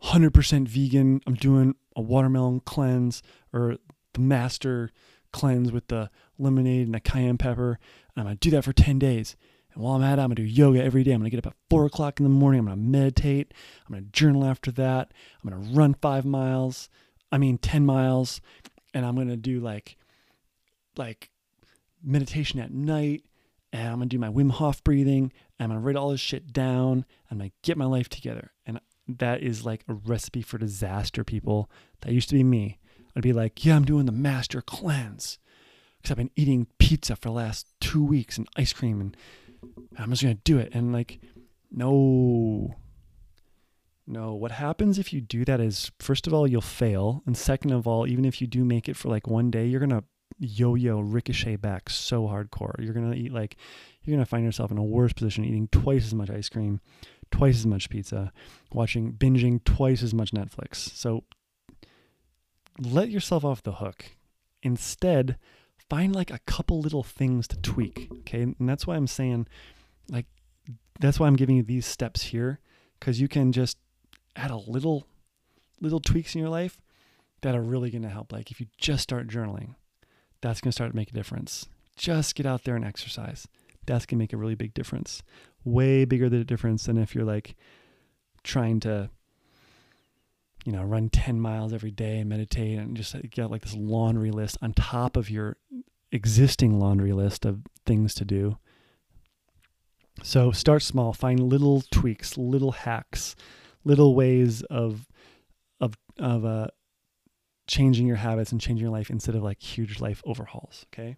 100% 0.03 0.68
vegan. 0.68 1.21
I'm 1.27 1.35
doing 1.35 1.77
a 1.94 2.03
watermelon 2.03 2.61
cleanse 2.61 3.23
or 3.53 3.77
the 4.14 4.21
master 4.21 4.90
cleanse 5.33 5.71
with 5.71 5.87
the 5.88 6.11
lemonade 6.38 6.87
and 6.87 6.94
the 6.94 7.01
cayenne 7.01 7.38
pepper. 7.38 7.79
And 8.14 8.23
I'm 8.23 8.25
going 8.25 8.37
to 8.37 8.40
do 8.40 8.51
that 8.57 8.64
for 8.64 8.73
10 8.73 8.99
days. 8.99 9.37
And 9.73 9.83
while 9.83 9.94
I'm 9.94 10.03
at 10.03 10.18
it, 10.18 10.23
I'm 10.23 10.29
going 10.29 10.37
to 10.37 10.42
do 10.42 10.49
yoga 10.49 10.83
every 10.83 11.05
day. 11.05 11.12
I'm 11.12 11.21
going 11.21 11.31
to 11.31 11.37
get 11.37 11.47
up 11.47 11.53
at 11.53 11.57
four 11.71 11.87
o'clock 11.87 12.18
in 12.18 12.25
the 12.25 12.31
morning. 12.31 12.59
I'm 12.59 12.66
going 12.66 12.79
to 12.79 12.83
meditate. 12.83 13.55
I'm 13.87 13.92
going 13.92 14.05
to 14.05 14.11
journal 14.11 14.44
after 14.44 14.73
that. 14.73 15.12
I'm 15.42 15.51
going 15.51 15.62
to 15.62 15.71
run 15.77 15.94
five 15.94 16.25
miles. 16.25 16.88
I 17.31 17.38
mean, 17.38 17.59
10 17.59 17.87
miles. 17.87 18.40
And 18.92 19.07
I'm 19.07 19.14
going 19.14 19.29
to 19.29 19.37
do 19.37 19.61
like, 19.61 19.97
like 20.98 21.30
meditation 22.02 22.61
at 22.61 22.72
night. 22.72 23.24
And 23.72 23.88
I'm 23.88 24.00
to 24.00 24.06
do 24.06 24.18
my 24.18 24.28
Wim 24.28 24.50
Hof 24.50 24.82
breathing. 24.82 25.32
I'm 25.61 25.70
to 25.70 25.78
write 25.78 25.96
all 25.96 26.11
this 26.11 26.20
shit 26.20 26.52
down. 26.52 27.04
I'm 27.30 27.38
to 27.40 27.50
get 27.62 27.76
my 27.76 27.84
life 27.84 28.08
together. 28.08 28.52
And 28.64 28.80
that 29.06 29.42
is 29.42 29.64
like 29.64 29.84
a 29.88 29.94
recipe 29.94 30.42
for 30.42 30.58
disaster, 30.58 31.22
people. 31.22 31.70
That 32.00 32.12
used 32.12 32.30
to 32.30 32.34
be 32.34 32.44
me. 32.44 32.78
I'd 33.14 33.22
be 33.22 33.32
like, 33.32 33.64
yeah, 33.64 33.76
I'm 33.76 33.84
doing 33.84 34.06
the 34.06 34.12
master 34.12 34.62
cleanse 34.62 35.38
because 35.98 36.12
I've 36.12 36.16
been 36.16 36.30
eating 36.37 36.66
pizza 36.78 37.16
for 37.16 37.28
the 37.28 37.32
last 37.32 37.66
two 37.80 38.04
weeks 38.04 38.38
and 38.38 38.48
ice 38.56 38.72
cream 38.72 39.00
and 39.00 39.16
I'm 39.98 40.11
just 40.11 40.22
to 40.22 40.34
do 40.34 40.58
it. 40.58 40.70
And 40.72 40.92
like, 40.92 41.20
no, 41.70 42.76
no. 44.06 44.34
What 44.34 44.52
happens 44.52 44.98
if 44.98 45.12
you 45.12 45.20
do 45.20 45.44
that 45.44 45.61
is, 45.61 45.90
first 45.98 46.26
of 46.26 46.34
all, 46.34 46.46
you'll 46.46 46.61
fail. 46.61 47.22
And 47.26 47.37
second 47.37 47.72
of 47.72 47.87
all, 47.87 48.06
even 48.06 48.24
if 48.24 48.40
you 48.40 48.46
do 48.46 48.64
make 48.64 48.88
it 48.88 48.96
for 48.96 49.08
like 49.08 49.26
one 49.26 49.50
day, 49.50 49.66
you're 49.66 49.80
going 49.80 49.90
to 50.40 50.46
yo 50.46 50.74
yo 50.74 51.01
ricochet 51.01 51.57
back 51.57 51.90
so 51.90 52.22
hardcore. 52.22 52.74
You're 52.79 52.94
to 52.94 53.16
eat 53.16 53.33
like, 53.33 53.57
you're 54.03 54.18
to 54.18 54.24
find 54.24 54.44
yourself 54.44 54.70
in 54.70 54.79
a 54.79 54.85
worse 54.85 55.12
position 55.12 55.44
eating 55.44 55.68
twice 55.68 56.07
as 56.07 56.14
much 56.14 56.31
ice 56.31 56.48
cream, 56.48 56.81
twice 57.31 57.59
as 57.59 57.66
much 57.66 57.90
pizza, 57.90 58.33
watching, 58.72 59.12
binging 59.12 59.62
twice 59.64 60.03
as 60.03 60.14
much 60.14 60.33
Netflix. 60.33 60.77
So 60.77 61.24
let 62.79 63.11
yourself 63.11 63.44
off 63.44 63.62
the 63.62 63.72
hook. 63.72 64.05
Instead, 64.62 65.37
find 65.90 66.14
like 66.14 66.31
a 66.31 66.40
couple 66.46 66.81
little 66.81 67.03
things 67.03 67.46
to 67.48 67.61
tweak. 67.61 68.09
Okay. 68.20 68.42
And 68.42 68.68
that's 68.68 68.87
why 68.87 68.96
I'm 68.96 69.07
saying, 69.07 69.46
like, 70.11 70.27
that's 71.01 71.20
why 71.20 71.27
I'm 71.27 71.37
giving 71.37 71.57
you 71.57 71.62
these 71.62 71.87
steps 71.87 72.22
here, 72.22 72.61
because 72.98 73.20
you 73.20 73.29
can 73.29 73.53
just 73.53 73.79
add 74.37 74.51
a 74.51 74.57
little, 74.57 75.07
little 75.81 76.01
tweaks 76.01 76.35
in 76.35 76.40
your 76.40 76.51
life 76.51 76.81
that 77.42 77.55
are 77.55 77.62
really 77.62 77.90
going 77.90 78.03
to 78.03 78.09
help. 78.09 78.33
Like, 78.33 78.51
if 78.51 78.61
you 78.61 78.66
just 78.79 79.03
start 79.03 79.29
journaling, 79.29 79.74
that's 80.40 80.61
going 80.61 80.70
to 80.70 80.74
start 80.74 80.90
to 80.90 80.96
make 80.96 81.11
a 81.11 81.14
difference. 81.14 81.68
Just 81.96 82.35
get 82.35 82.46
out 82.46 82.64
there 82.64 82.77
and 82.77 82.85
exercise. 82.85 83.48
That's 83.87 84.07
going 84.07 84.18
to 84.18 84.22
make 84.22 84.33
a 84.33 84.37
really 84.37 84.55
big 84.55 84.74
difference. 84.74 85.22
Way 85.64 86.05
bigger 86.05 86.29
the 86.29 86.44
difference 86.44 86.87
than 86.87 86.98
if 86.98 87.14
you're 87.14 87.24
like 87.24 87.57
trying 88.44 88.81
to 88.81 89.11
you 90.64 90.72
know, 90.72 90.83
run 90.83 91.09
10 91.09 91.40
miles 91.40 91.72
every 91.72 91.90
day 91.90 92.18
and 92.18 92.29
meditate 92.29 92.79
and 92.79 92.96
just 92.96 93.16
get 93.31 93.51
like 93.51 93.62
this 93.62 93.74
laundry 93.74 94.31
list 94.31 94.59
on 94.61 94.72
top 94.74 95.16
of 95.16 95.31
your 95.31 95.57
existing 96.12 96.79
laundry 96.79 97.12
list 97.12 97.44
of 97.44 97.62
things 97.87 98.14
to 98.14 98.24
do. 98.24 98.59
So 100.22 100.51
start 100.51 100.83
small, 100.83 101.12
find 101.12 101.40
little 101.40 101.83
tweaks, 101.90 102.37
little 102.37 102.72
hacks, 102.72 103.37
little 103.85 104.14
ways 104.14 104.62
of 104.62 105.07
of 105.81 105.96
of 106.18 106.44
uh 106.44 106.66
changing 107.68 108.07
your 108.07 108.16
habits 108.16 108.50
and 108.50 108.61
changing 108.61 108.83
your 108.83 108.90
life 108.90 109.11
instead 109.11 109.37
of 109.37 109.42
like 109.42 109.62
huge 109.62 110.00
life 110.00 110.22
overhauls, 110.24 110.87
okay? 110.92 111.16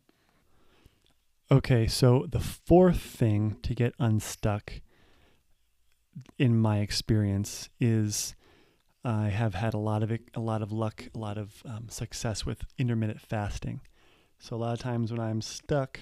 Okay, 1.51 1.87
so 1.87 2.27
the 2.29 2.41
fourth 2.41 3.01
thing 3.01 3.57
to 3.63 3.75
get 3.75 3.95
unstuck 3.99 4.73
in 6.39 6.57
my 6.59 6.79
experience 6.81 7.71
is 7.81 8.35
I 9.05 9.29
have 9.29 9.55
had 9.55 9.73
a 9.73 9.79
lot 9.79 10.03
of 10.03 10.13
a 10.35 10.41
lot 10.41 10.61
of 10.63 10.71
luck, 10.71 11.09
a 11.15 11.19
lot 11.19 11.39
of 11.39 11.63
um, 11.65 11.89
success 11.89 12.45
with 12.45 12.65
intermittent 12.79 13.21
fasting. 13.21 13.81
So 14.39 14.55
a 14.55 14.59
lot 14.59 14.73
of 14.75 14.79
times 14.79 15.11
when 15.11 15.21
I'm 15.21 15.41
stuck, 15.41 16.01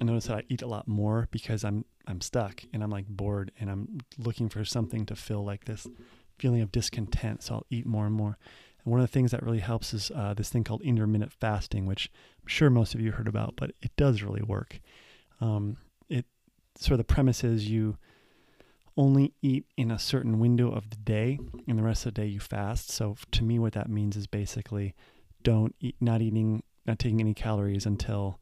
I 0.00 0.04
notice 0.04 0.26
that 0.26 0.36
I 0.36 0.42
eat 0.48 0.62
a 0.62 0.66
lot 0.66 0.86
more 0.86 1.28
because 1.30 1.64
I'm 1.64 1.84
I'm 2.06 2.20
stuck 2.20 2.62
and 2.72 2.82
I'm 2.82 2.90
like 2.90 3.06
bored 3.08 3.50
and 3.58 3.70
I'm 3.70 3.98
looking 4.16 4.48
for 4.48 4.64
something 4.64 5.04
to 5.06 5.16
fill 5.16 5.44
like 5.44 5.64
this 5.64 5.86
feeling 6.38 6.62
of 6.62 6.70
discontent. 6.70 7.42
So 7.42 7.56
I'll 7.56 7.66
eat 7.70 7.86
more 7.86 8.06
and 8.06 8.14
more. 8.14 8.38
And 8.86 8.92
one 8.92 9.00
of 9.00 9.06
the 9.06 9.12
things 9.12 9.32
that 9.32 9.42
really 9.42 9.58
helps 9.58 9.92
is 9.92 10.12
uh, 10.14 10.32
this 10.32 10.48
thing 10.48 10.62
called 10.62 10.80
intermittent 10.82 11.32
fasting, 11.32 11.86
which 11.86 12.08
I'm 12.40 12.46
sure 12.46 12.70
most 12.70 12.94
of 12.94 13.00
you 13.00 13.10
heard 13.10 13.26
about, 13.26 13.54
but 13.56 13.72
it 13.82 13.90
does 13.96 14.22
really 14.22 14.42
work. 14.42 14.80
Um, 15.40 15.78
it 16.08 16.24
sort 16.78 16.92
of 16.92 16.98
the 16.98 17.12
premise 17.12 17.42
is 17.42 17.68
you 17.68 17.98
only 18.96 19.34
eat 19.42 19.66
in 19.76 19.90
a 19.90 19.98
certain 19.98 20.38
window 20.38 20.70
of 20.70 20.88
the 20.90 20.96
day 20.96 21.40
and 21.66 21.76
the 21.76 21.82
rest 21.82 22.06
of 22.06 22.14
the 22.14 22.22
day 22.22 22.28
you 22.28 22.38
fast. 22.38 22.90
So 22.90 23.16
to 23.32 23.42
me 23.42 23.58
what 23.58 23.72
that 23.72 23.90
means 23.90 24.16
is 24.16 24.28
basically 24.28 24.94
don't 25.42 25.74
eat 25.80 25.96
not 26.00 26.22
eating 26.22 26.62
not 26.86 27.00
taking 27.00 27.20
any 27.20 27.34
calories 27.34 27.84
until 27.86 28.38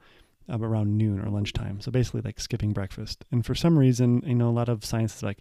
uh, 0.53 0.59
around 0.61 0.99
noon 0.99 1.21
or 1.21 1.31
lunchtime. 1.31 1.81
So 1.81 1.91
basically 1.91 2.21
like 2.21 2.39
skipping 2.39 2.73
breakfast. 2.73 3.25
And 3.33 3.45
for 3.45 3.55
some 3.55 3.79
reason, 3.79 4.23
you 4.27 4.35
know, 4.35 4.51
a 4.51 4.53
lot 4.53 4.69
of 4.69 4.85
science 4.85 5.17
is 5.17 5.23
like 5.23 5.39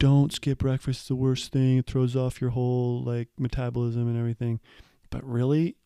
don't 0.00 0.32
skip 0.32 0.58
breakfast, 0.58 1.00
it's 1.00 1.08
the 1.08 1.14
worst 1.14 1.52
thing. 1.52 1.78
It 1.78 1.86
throws 1.86 2.16
off 2.16 2.40
your 2.40 2.50
whole 2.50 3.04
like 3.04 3.28
metabolism 3.38 4.08
and 4.08 4.18
everything. 4.18 4.58
But 5.10 5.22
really 5.24 5.76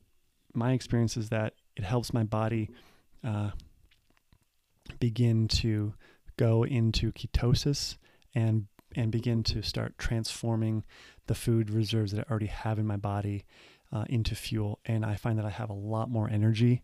my 0.54 0.72
experience 0.72 1.16
is 1.16 1.28
that 1.30 1.54
it 1.76 1.84
helps 1.84 2.14
my 2.14 2.22
body 2.22 2.70
uh, 3.24 3.50
begin 5.00 5.48
to 5.48 5.94
go 6.36 6.64
into 6.64 7.12
ketosis 7.12 7.96
and 8.34 8.66
and 8.96 9.10
begin 9.10 9.42
to 9.42 9.60
start 9.62 9.98
transforming 9.98 10.84
the 11.26 11.34
food 11.34 11.68
reserves 11.68 12.12
that 12.12 12.20
I 12.20 12.30
already 12.30 12.46
have 12.46 12.78
in 12.78 12.86
my 12.86 12.96
body 12.96 13.44
uh, 13.92 14.04
into 14.08 14.36
fuel. 14.36 14.78
And 14.84 15.04
I 15.04 15.16
find 15.16 15.36
that 15.38 15.44
I 15.44 15.50
have 15.50 15.70
a 15.70 15.74
lot 15.74 16.08
more 16.08 16.30
energy 16.30 16.82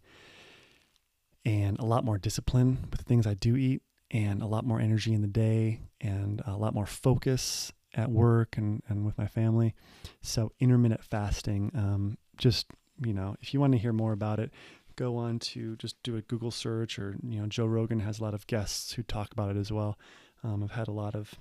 and 1.45 1.79
a 1.79 1.85
lot 1.85 2.05
more 2.05 2.19
discipline 2.19 2.79
with 2.91 2.99
the 2.99 3.05
things 3.05 3.29
I 3.29 3.35
do 3.35 3.55
eat, 3.55 3.83
and 4.11 4.43
a 4.43 4.47
lot 4.47 4.65
more 4.65 4.81
energy 4.81 5.13
in 5.13 5.23
the 5.23 5.29
day, 5.29 5.81
and 6.01 6.43
a 6.47 6.57
lot 6.57 6.75
more 6.75 6.87
focus 6.87 7.73
at 7.95 8.11
work 8.11 8.57
and, 8.57 8.83
and 8.89 9.05
with 9.05 9.19
my 9.19 9.27
family. 9.27 9.75
So, 10.21 10.53
intermittent 10.61 11.05
fasting, 11.05 11.73
um, 11.75 12.19
just, 12.37 12.67
you 13.05 13.13
know, 13.13 13.37
if 13.41 13.53
you 13.53 13.61
want 13.61 13.73
to 13.73 13.79
hear 13.79 13.93
more 13.93 14.13
about 14.13 14.39
it, 14.41 14.51
go 14.97 15.17
on 15.17 15.39
to 15.39 15.77
just 15.77 16.01
do 16.03 16.17
a 16.17 16.23
Google 16.23 16.51
search, 16.51 16.99
or, 16.99 17.17
you 17.27 17.41
know, 17.41 17.47
Joe 17.47 17.67
Rogan 17.67 18.01
has 18.01 18.21
a 18.21 18.23
lot 18.23 18.35
of 18.35 18.47
guests 18.47 18.93
who 18.93 19.03
talk 19.03 19.33
about 19.33 19.51
it 19.51 19.59
as 19.59 19.73
well. 19.73 19.99
Um, 20.43 20.63
I've 20.63 20.73
had 20.73 20.89
a 20.89 20.93
lot 20.93 21.15
of 21.15 21.35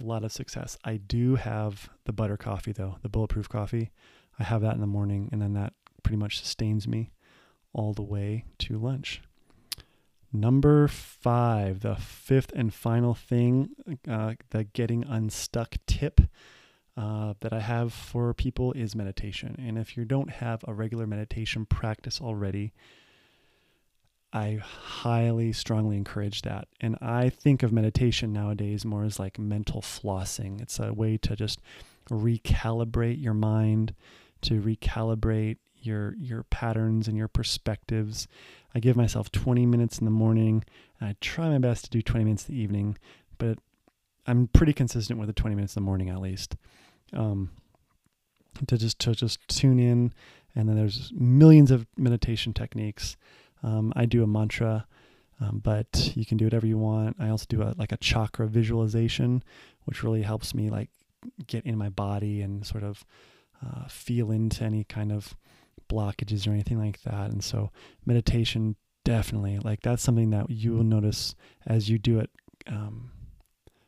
a 0.00 0.04
lot 0.04 0.24
of 0.24 0.32
success. 0.32 0.76
I 0.84 0.96
do 0.96 1.36
have 1.36 1.90
the 2.04 2.12
butter 2.12 2.36
coffee 2.36 2.72
though, 2.72 2.96
the 3.02 3.08
bulletproof 3.08 3.48
coffee. 3.48 3.90
I 4.38 4.44
have 4.44 4.62
that 4.62 4.74
in 4.74 4.80
the 4.80 4.86
morning, 4.86 5.28
and 5.30 5.40
then 5.40 5.52
that 5.54 5.74
pretty 6.02 6.16
much 6.16 6.38
sustains 6.40 6.88
me 6.88 7.12
all 7.72 7.92
the 7.92 8.02
way 8.02 8.44
to 8.58 8.78
lunch. 8.78 9.22
Number 10.32 10.88
five, 10.88 11.80
the 11.80 11.96
fifth 11.96 12.52
and 12.54 12.72
final 12.72 13.14
thing, 13.14 13.70
uh, 14.08 14.34
the 14.50 14.64
getting 14.64 15.04
unstuck 15.04 15.76
tip 15.86 16.22
uh, 16.96 17.34
that 17.40 17.52
I 17.52 17.60
have 17.60 17.92
for 17.92 18.32
people 18.32 18.72
is 18.72 18.96
meditation. 18.96 19.56
And 19.58 19.78
if 19.78 19.96
you 19.96 20.04
don't 20.04 20.30
have 20.30 20.64
a 20.66 20.72
regular 20.74 21.06
meditation 21.06 21.66
practice 21.66 22.20
already, 22.20 22.72
I 24.32 24.60
highly, 24.62 25.52
strongly 25.52 25.98
encourage 25.98 26.42
that. 26.42 26.68
And 26.80 26.96
I 27.02 27.28
think 27.28 27.62
of 27.62 27.70
meditation 27.70 28.32
nowadays 28.32 28.84
more 28.84 29.04
as 29.04 29.18
like 29.18 29.38
mental 29.38 29.82
flossing. 29.82 30.62
It's 30.62 30.78
a 30.78 30.92
way 30.94 31.18
to 31.18 31.36
just 31.36 31.60
recalibrate 32.10 33.22
your 33.22 33.34
mind, 33.34 33.94
to 34.42 34.60
recalibrate 34.60 35.58
your 35.76 36.14
your 36.16 36.44
patterns 36.44 37.08
and 37.08 37.16
your 37.16 37.28
perspectives. 37.28 38.26
I 38.74 38.80
give 38.80 38.96
myself 38.96 39.30
20 39.30 39.66
minutes 39.66 39.98
in 39.98 40.04
the 40.04 40.10
morning, 40.10 40.64
and 40.98 41.08
I 41.08 41.16
try 41.20 41.48
my 41.48 41.58
best 41.58 41.84
to 41.84 41.90
do 41.90 42.02
20 42.02 42.24
minutes 42.24 42.48
in 42.48 42.54
the 42.54 42.60
evening, 42.60 42.98
but 43.38 43.58
I'm 44.26 44.48
pretty 44.48 44.72
consistent 44.72 45.18
with 45.18 45.26
the 45.26 45.32
20 45.32 45.54
minutes 45.54 45.76
in 45.76 45.82
the 45.82 45.86
morning 45.86 46.08
at 46.08 46.20
least. 46.20 46.56
Um, 47.12 47.50
to 48.66 48.76
just 48.76 48.98
to 49.00 49.14
just 49.14 49.46
tune 49.48 49.78
in, 49.78 50.12
and 50.54 50.68
then 50.68 50.76
there's 50.76 51.12
millions 51.14 51.70
of 51.70 51.86
meditation 51.96 52.52
techniques. 52.52 53.16
Um, 53.62 53.92
I 53.96 54.06
do 54.06 54.22
a 54.22 54.26
mantra, 54.26 54.86
um, 55.40 55.60
but 55.62 56.12
you 56.14 56.24
can 56.24 56.36
do 56.36 56.44
whatever 56.44 56.66
you 56.66 56.78
want. 56.78 57.16
I 57.18 57.28
also 57.28 57.46
do 57.48 57.62
a, 57.62 57.74
like 57.76 57.92
a 57.92 57.96
chakra 57.96 58.46
visualization, 58.46 59.42
which 59.84 60.02
really 60.02 60.22
helps 60.22 60.54
me 60.54 60.70
like 60.70 60.90
get 61.46 61.64
in 61.64 61.78
my 61.78 61.88
body 61.88 62.42
and 62.42 62.66
sort 62.66 62.84
of 62.84 63.04
uh, 63.64 63.86
feel 63.88 64.30
into 64.30 64.64
any 64.64 64.84
kind 64.84 65.12
of 65.12 65.34
blockages 65.92 66.46
or 66.46 66.50
anything 66.50 66.78
like 66.78 67.02
that. 67.02 67.30
And 67.30 67.42
so 67.42 67.70
meditation 68.06 68.76
definitely 69.04 69.58
like 69.58 69.82
that's 69.82 70.02
something 70.02 70.30
that 70.30 70.48
you 70.48 70.72
will 70.72 70.84
notice 70.84 71.34
as 71.66 71.88
you 71.88 71.98
do 71.98 72.20
it 72.20 72.30
um, 72.66 73.10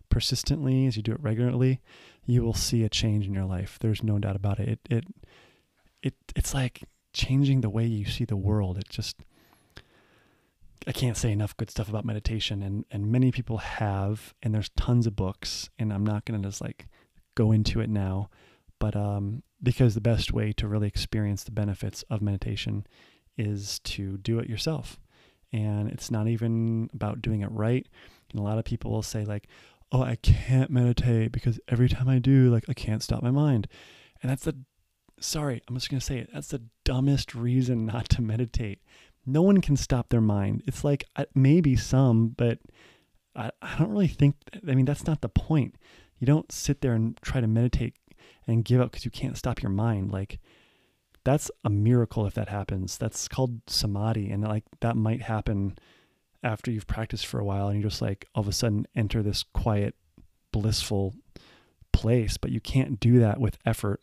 persistently, 0.09 0.87
as 0.87 0.97
you 0.97 1.03
do 1.03 1.13
it 1.13 1.23
regularly, 1.23 1.81
you 2.27 2.43
will 2.43 2.55
see 2.55 2.83
a 2.83 2.89
change 2.89 3.27
in 3.27 3.35
your 3.35 3.45
life. 3.45 3.79
There's 3.81 4.03
no 4.03 4.19
doubt 4.19 4.37
about 4.37 4.59
it. 4.59 4.69
It 4.69 4.81
it, 4.91 5.05
it 6.03 6.15
it's 6.37 6.55
like 6.55 6.83
changing 7.13 7.61
the 7.61 7.71
way 7.71 7.87
you 7.87 8.05
see 8.05 8.25
the 8.25 8.37
world. 8.37 8.79
It 8.79 8.89
just 8.89 9.17
I 10.87 10.93
can't 10.93 11.17
say 11.17 11.33
enough 11.33 11.57
good 11.57 11.71
stuff 11.71 11.89
about 11.89 12.05
meditation 12.05 12.63
and 12.63 12.85
and 12.91 13.11
many 13.11 13.33
people 13.33 13.59
have 13.59 14.35
and 14.43 14.55
there's 14.55 14.71
tons 14.71 15.07
of 15.07 15.17
books 15.17 15.71
and 15.79 15.93
I'm 15.93 16.05
not 16.05 16.25
going 16.25 16.41
to 16.41 16.49
just 16.49 16.61
like 16.61 16.87
go 17.35 17.53
into 17.53 17.81
it 17.81 17.89
now, 17.89 18.31
but 18.79 18.95
um 18.97 19.43
because 19.65 19.95
the 19.95 20.01
best 20.01 20.33
way 20.33 20.53
to 20.53 20.69
really 20.69 20.89
experience 20.89 21.45
the 21.45 21.51
benefits 21.51 22.05
of 22.11 22.23
meditation 22.23 22.87
is 23.37 23.81
to 23.81 24.19
do 24.19 24.39
it 24.39 24.49
yourself. 24.49 25.01
And 25.53 25.89
it's 25.91 26.11
not 26.11 26.29
even 26.29 26.91
about 26.93 27.23
doing 27.23 27.41
it 27.41 27.51
right. 27.51 27.87
And 28.31 28.41
a 28.41 28.43
lot 28.43 28.59
of 28.59 28.65
people 28.65 28.91
will 28.91 29.03
say 29.03 29.25
like, 29.25 29.49
"Oh, 29.93 30.03
I 30.03 30.17
can't 30.17 30.71
meditate 30.71 31.33
because 31.33 31.61
every 31.69 31.89
time 31.89 32.09
I 32.09 32.19
do, 32.19 32.51
like 32.51 32.65
I 32.69 32.75
can't 32.75 33.03
stop 33.03 33.23
my 33.23 33.31
mind." 33.31 33.69
And 34.23 34.31
that's 34.31 34.45
the 34.45 34.57
sorry, 35.21 35.63
I'm 35.69 35.75
just 35.75 35.91
going 35.91 36.01
to 36.01 36.05
say 36.05 36.19
it. 36.19 36.31
That's 36.33 36.49
the 36.49 36.63
dumbest 36.85 37.35
reason 37.35 37.87
not 37.93 38.09
to 38.11 38.23
meditate. 38.23 38.81
No 39.27 39.43
one 39.43 39.61
can 39.61 39.77
stop 39.77 40.11
their 40.11 40.21
mind. 40.21 40.63
It's 40.67 40.85
like 40.85 41.05
uh, 41.17 41.25
maybe 41.35 41.77
some, 41.77 42.29
but 42.29 42.59
I, 43.35 43.51
I 43.63 43.79
don't 43.79 43.91
really 43.91 44.09
think, 44.09 44.37
I 44.69 44.75
mean, 44.75 44.85
that's 44.85 45.07
not 45.07 45.23
the 45.23 45.29
point. 45.29 45.77
You 46.19 46.27
don't 46.27 46.53
sit 46.53 46.81
there 46.81 46.93
and 46.93 47.17
try 47.23 47.41
to 47.41 47.47
meditate 47.47 47.95
and 48.47 48.65
give 48.65 48.81
up 48.81 48.91
because 48.91 49.05
you 49.05 49.11
can't 49.11 49.37
stop 49.37 49.63
your 49.63 49.71
mind. 49.71 50.13
Like, 50.13 50.39
that's 51.25 51.51
a 51.65 51.71
miracle 51.71 52.27
if 52.27 52.35
that 52.35 52.49
happens. 52.49 52.99
That's 52.99 53.29
called 53.29 53.61
samadhi. 53.67 54.31
And 54.31 54.43
like, 54.43 54.65
that 54.81 54.97
might 54.97 55.23
happen 55.23 55.77
after 56.43 56.71
you've 56.71 56.87
practiced 56.87 57.27
for 57.27 57.41
a 57.41 57.45
while 57.45 57.69
and 57.69 57.79
you 57.79 57.89
just 57.89 58.03
like 58.03 58.29
all 58.35 58.43
of 58.43 58.49
a 58.49 58.53
sudden 58.53 58.87
enter 58.95 59.23
this 59.23 59.43
quiet, 59.55 59.95
blissful 60.53 61.15
place. 61.93 62.37
But 62.37 62.51
you 62.51 62.61
can't 62.61 63.01
do 63.01 63.19
that 63.21 63.41
with 63.41 63.59
effort. 63.65 64.03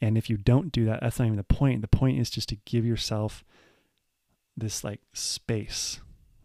And 0.00 0.18
if 0.18 0.28
you 0.28 0.36
don't 0.36 0.72
do 0.72 0.84
that, 0.86 1.00
that's 1.00 1.18
not 1.18 1.26
even 1.26 1.36
the 1.36 1.44
point. 1.44 1.82
The 1.82 1.88
point 1.88 2.18
is 2.18 2.30
just 2.30 2.48
to 2.50 2.56
give 2.64 2.84
yourself 2.84 3.44
this 4.56 4.82
like 4.82 5.00
space 5.12 6.00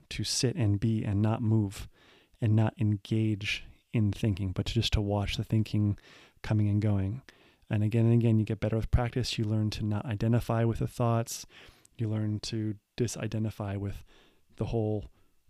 to 0.09 0.23
sit 0.23 0.55
and 0.55 0.79
be 0.79 1.03
and 1.03 1.21
not 1.21 1.41
move 1.41 1.87
and 2.39 2.55
not 2.55 2.75
engage 2.79 3.65
in 3.91 4.11
thinking, 4.11 4.51
but 4.51 4.65
just 4.65 4.93
to 4.93 5.01
watch 5.01 5.37
the 5.37 5.43
thinking 5.43 5.97
coming 6.43 6.67
and 6.69 6.81
going. 6.81 7.21
And 7.69 7.83
again 7.83 8.05
and 8.05 8.13
again, 8.13 8.37
you 8.37 8.45
get 8.45 8.59
better 8.59 8.75
with 8.75 8.91
practice. 8.91 9.37
You 9.37 9.45
learn 9.45 9.69
to 9.71 9.85
not 9.85 10.05
identify 10.05 10.63
with 10.63 10.79
the 10.79 10.87
thoughts. 10.87 11.45
You 11.97 12.09
learn 12.09 12.39
to 12.41 12.75
disidentify 12.97 13.77
with 13.77 14.03
the 14.57 14.65
whole 14.65 15.05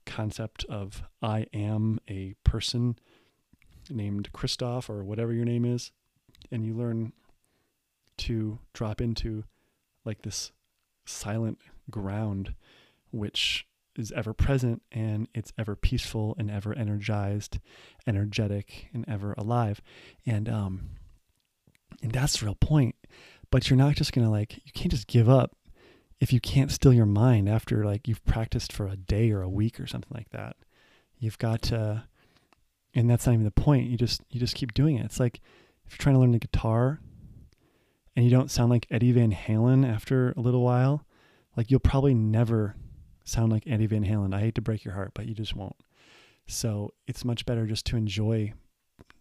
concept 0.06 0.66
of 0.70 1.04
I 1.22 1.48
am 1.54 2.00
a 2.10 2.36
person 2.44 2.98
named 3.90 4.32
Christoph 4.32 4.90
or 4.90 5.04
whatever 5.04 5.34
your 5.34 5.46
name 5.46 5.66
is. 5.66 5.92
And 6.52 6.66
you 6.66 6.74
learn 6.74 7.14
to 8.20 8.60
drop 8.74 9.02
into 9.02 9.44
like 10.06 10.22
this 10.22 10.52
silent 11.06 11.60
ground 11.90 12.54
which 13.12 13.66
is 13.98 14.12
ever 14.14 14.34
present 14.34 14.82
and 14.92 15.28
it's 15.34 15.54
ever 15.58 15.76
peaceful 15.76 16.36
and 16.38 16.50
ever 16.50 16.74
energized, 16.74 17.60
energetic 18.08 18.90
and 18.94 19.06
ever 19.08 19.34
alive. 19.38 19.82
And 20.26 20.50
um 20.50 20.90
and 22.02 22.12
that's 22.12 22.40
the 22.40 22.46
real 22.46 22.56
point. 22.56 22.96
But 23.52 23.70
you're 23.70 23.78
not 23.78 23.96
just 23.96 24.14
gonna 24.14 24.32
like 24.32 24.58
you 24.66 24.72
can't 24.74 24.92
just 24.92 25.08
give 25.08 25.30
up 25.30 25.56
if 26.20 26.32
you 26.32 26.40
can't 26.40 26.72
still 26.72 26.94
your 26.94 27.06
mind 27.06 27.50
after 27.50 27.84
like 27.84 28.08
you've 28.08 28.24
practiced 28.26 28.72
for 28.72 28.88
a 28.88 28.96
day 28.96 29.32
or 29.32 29.42
a 29.42 29.50
week 29.50 29.80
or 29.80 29.88
something 29.88 30.16
like 30.16 30.30
that. 30.30 30.56
You've 31.20 31.38
got 31.38 31.62
to 31.64 32.04
and 32.94 33.10
that's 33.10 33.26
not 33.26 33.34
even 33.34 33.46
the 33.46 33.52
point. 33.52 33.90
You 33.90 33.98
just 33.98 34.22
you 34.30 34.40
just 34.40 34.56
keep 34.56 34.74
doing 34.74 34.98
it. 34.98 35.06
It's 35.06 35.20
like 35.20 35.42
if 35.86 35.94
you're 35.94 35.98
trying 35.98 36.16
to 36.16 36.20
learn 36.20 36.32
the 36.32 36.40
guitar 36.40 37.00
and 38.16 38.26
you 38.26 38.32
don't 38.32 38.52
sound 38.52 38.70
like 38.70 38.88
Eddie 38.92 39.12
Van 39.12 39.32
Halen 39.32 39.88
after 39.88 40.32
a 40.32 40.40
little 40.40 40.62
while, 40.62 41.06
like 41.58 41.72
you'll 41.72 41.80
probably 41.80 42.14
never 42.14 42.76
sound 43.24 43.52
like 43.52 43.64
Eddie 43.68 43.88
Van 43.88 44.06
Halen. 44.06 44.34
I 44.34 44.42
hate 44.42 44.56
to 44.56 44.62
break 44.62 44.84
your 44.84 44.94
heart, 44.94 45.12
but 45.14 45.26
you 45.26 45.34
just 45.34 45.56
won't. 45.56 45.76
So 46.48 46.94
it's 47.08 47.26
much 47.26 47.46
better 47.46 47.66
just 47.66 47.86
to 47.88 47.98
enjoy 47.98 48.54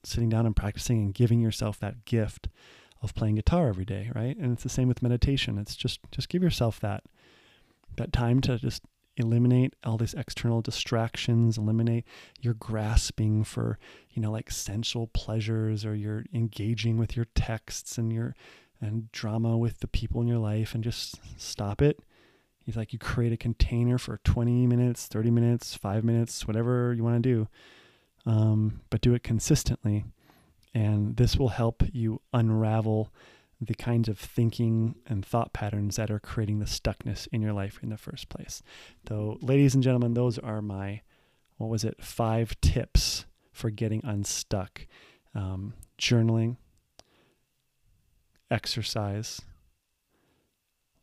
sitting 0.05 0.29
down 0.29 0.47
and 0.47 0.57
practicing 0.57 0.99
and 0.99 1.15
giving 1.15 1.41
yourself 1.41 1.79
that 1.79 2.05
gift 2.05 2.49
of 3.03 3.15
playing 3.15 3.37
guitar 3.37 3.69
every 3.69 3.85
day, 3.85 4.11
right? 4.15 4.37
And 4.37 4.53
it's 4.53 4.63
the 4.63 4.69
same 4.69 4.89
with 4.89 5.03
meditation. 5.03 5.59
It's 5.59 5.77
just 5.77 6.01
just 6.11 6.29
give 6.29 6.43
yourself 6.43 6.81
that 6.81 7.05
that 7.97 8.13
time 8.13 8.41
to 8.43 8.59
just 8.59 8.83
eliminate 9.17 9.75
all 9.85 9.99
these 9.99 10.15
external 10.15 10.63
distractions, 10.63 11.59
eliminate 11.59 12.05
your 12.41 12.55
grasping 12.55 13.45
for, 13.45 13.79
you 14.11 14.23
know, 14.23 14.31
like 14.31 14.51
sensual 14.51 15.09
pleasures 15.09 15.85
or 15.85 15.95
you're 15.95 16.25
engaging 16.33 16.97
with 16.97 17.17
your 17.17 17.27
texts 17.35 17.99
and 17.99 18.13
your 18.13 18.35
and 18.81 19.13
drama 19.13 19.57
with 19.57 19.79
the 19.79 19.87
people 19.87 20.21
in 20.21 20.27
your 20.27 20.39
life 20.39 20.75
and 20.75 20.83
just 20.83 21.21
stop 21.37 21.83
it. 21.83 22.01
He's 22.65 22.77
like, 22.77 22.93
you 22.93 22.99
create 22.99 23.33
a 23.33 23.37
container 23.37 23.99
for 23.99 24.19
20 24.25 24.67
minutes, 24.67 25.07
30 25.07 25.31
minutes, 25.31 25.75
five 25.75 26.05
minutes, 26.05 26.47
whatever 26.47 26.95
you 26.95 27.03
want 27.03 27.23
to 27.23 27.29
do, 27.29 27.49
um, 28.25 28.81
but 28.91 29.01
do 29.01 29.15
it 29.15 29.23
consistently. 29.23 30.05
And 30.75 31.17
this 31.17 31.37
will 31.37 31.49
help 31.49 31.83
you 31.93 32.21
unravel 32.33 33.13
the 33.61 33.75
kinds 33.75 34.09
of 34.09 34.19
thinking 34.19 34.97
and 35.07 35.25
thought 35.25 35.53
patterns 35.53 35.97
that 35.97 36.11
are 36.11 36.19
creating 36.19 36.59
the 36.59 36.65
stuckness 36.65 37.29
in 37.31 37.43
your 37.43 37.53
life 37.53 37.79
in 37.83 37.91
the 37.91 37.97
first 37.97 38.29
place. 38.29 38.63
So, 39.09 39.39
ladies 39.41 39.75
and 39.75 39.83
gentlemen, 39.83 40.15
those 40.15 40.39
are 40.39 40.61
my, 40.61 41.03
what 41.59 41.71
was 41.71 41.85
it, 41.85 42.03
five 42.03 42.61
tips 42.61 43.27
for 43.53 43.71
getting 43.71 44.01
unstuck. 44.05 44.87
Um, 45.35 45.75
journaling, 45.99 46.57
exercise, 48.51 49.41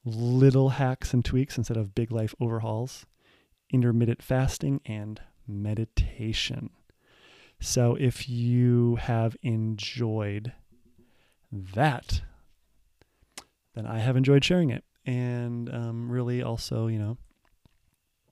little 0.10 0.70
hacks 0.70 1.14
and 1.14 1.24
tweaks 1.24 1.58
instead 1.58 1.78
of 1.78 1.96
big 1.96 2.12
life 2.12 2.36
overhauls, 2.40 3.06
intermittent 3.72 4.22
fasting, 4.22 4.82
and 4.86 5.22
meditation. 5.48 6.70
So 7.60 7.96
if 8.00 8.30
you 8.30 8.96
have 8.96 9.36
enjoyed 9.42 10.54
that, 11.52 12.22
then 13.76 13.86
I 13.86 14.00
have 14.00 14.16
enjoyed 14.16 14.44
sharing 14.44 14.70
it. 14.70 14.84
And 15.06 15.74
um, 15.74 16.12
really, 16.12 16.44
also, 16.44 16.88
you 16.88 17.00
know, 17.00 17.18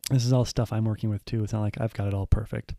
this 0.09 0.25
is 0.25 0.31
all 0.31 0.45
stuff 0.45 0.71
I'm 0.71 0.85
working 0.85 1.09
with 1.09 1.25
too. 1.25 1.43
It's 1.43 1.53
not 1.53 1.61
like 1.61 1.79
I've 1.81 1.93
got 1.93 2.07
it 2.07 2.13
all 2.13 2.27
perfect, 2.27 2.75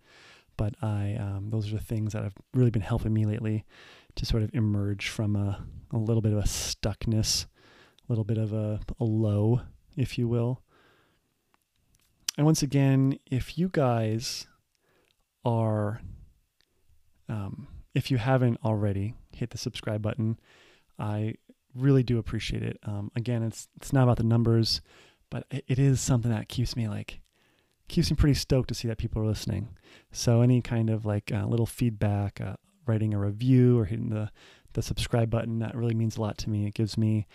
but 0.57 0.75
I 0.81 1.17
um, 1.21 1.51
those 1.51 1.69
are 1.69 1.77
the 1.77 1.85
things 1.85 2.13
that 2.13 2.23
have 2.23 2.35
really 2.55 2.71
been 2.71 2.83
helping 2.83 3.13
me 3.13 3.27
lately 3.27 3.65
to 4.15 4.25
sort 4.25 4.43
of 4.43 4.51
emerge 4.55 5.09
from 5.09 5.37
a, 5.37 5.65
a 5.93 5.99
little 5.99 6.23
bit 6.23 6.33
of 6.33 6.39
a 6.39 6.43
stuckness, 6.43 7.47
little 8.09 8.25
bit 8.25 8.39
of 8.39 8.53
a, 8.53 8.81
a 8.99 9.05
low, 9.05 9.61
if 9.97 10.19
you 10.19 10.29
will. 10.29 10.63
And 12.37 12.47
once 12.47 12.63
again, 12.63 13.19
if 13.31 13.59
you 13.59 13.69
guys 13.69 14.47
are, 15.45 16.01
um, 17.29 17.67
if 17.95 18.11
you 18.11 18.19
haven't 18.19 18.59
already, 18.65 19.15
hit 19.33 19.51
the 19.51 19.59
subscribe 19.59 20.03
button. 20.03 20.39
I 20.99 21.35
really 21.75 22.03
do 22.03 22.19
appreciate 22.19 22.63
it. 22.63 22.79
Um, 22.85 23.11
again, 23.17 23.43
it's 23.43 23.69
it's 23.77 23.93
not 23.93 24.05
about 24.05 24.17
the 24.19 24.25
numbers, 24.25 24.81
but 25.31 25.47
it, 25.51 25.79
is 25.79 26.01
something 26.01 26.31
that 26.31 26.49
keeps 26.49 26.77
me 26.77 26.89
like 26.89 27.21
keeps 27.89 28.11
me 28.11 28.17
pretty 28.17 28.35
stoked 28.35 28.69
to 28.69 28.75
see 28.75 28.89
that 28.89 28.99
people 28.99 29.23
are 29.23 29.27
listening. 29.27 29.69
So 30.13 30.43
any 30.43 30.61
kind 30.61 30.91
of 30.91 31.05
like 31.05 31.33
uh, 31.33 31.47
little 31.47 31.67
feedback, 31.67 32.41
uh, 32.41 32.57
writing 32.89 33.15
a 33.15 33.19
review 33.19 33.79
or 33.79 33.85
hitting 33.85 34.09
the, 34.09 34.31
the 34.73 34.83
subscribe 34.83 35.31
button. 35.31 35.59
That 35.61 35.77
really 35.77 35.95
means 35.95 36.17
a 36.17 36.21
lot 36.21 36.39
to 36.39 36.51
me. 36.51 36.67
It 36.67 36.75
gives 36.75 36.99
me, 36.99 37.27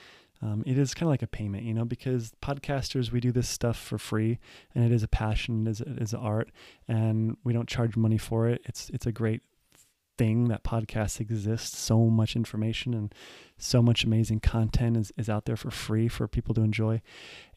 um, 0.43 0.61
it 0.65 0.77
is 0.77 0.93
kind 0.93 1.07
of 1.07 1.11
like 1.11 1.21
a 1.21 1.27
payment, 1.27 1.63
you 1.63 1.73
know, 1.73 1.85
because 1.85 2.33
podcasters, 2.41 3.11
we 3.11 3.21
do 3.21 3.31
this 3.31 3.47
stuff 3.47 3.77
for 3.77 3.97
free 3.97 4.39
and 4.75 4.83
it 4.83 4.91
is 4.91 5.01
a 5.01 5.07
passion, 5.07 5.65
it 5.65 5.71
is, 5.71 5.81
it 5.81 6.01
is 6.01 6.13
art, 6.13 6.49
and 6.87 7.37
we 7.45 7.53
don't 7.53 7.69
charge 7.69 7.95
money 7.95 8.17
for 8.17 8.49
it. 8.49 8.61
It's, 8.65 8.89
it's 8.89 9.05
a 9.05 9.11
great 9.13 9.41
thing 10.17 10.49
that 10.49 10.63
podcasts 10.63 11.21
exist. 11.21 11.75
So 11.75 12.09
much 12.09 12.35
information 12.35 12.93
and 12.93 13.15
so 13.57 13.81
much 13.81 14.03
amazing 14.03 14.41
content 14.41 14.97
is, 14.97 15.13
is 15.17 15.29
out 15.29 15.45
there 15.45 15.55
for 15.55 15.71
free 15.71 16.09
for 16.09 16.27
people 16.27 16.53
to 16.55 16.61
enjoy. 16.61 17.01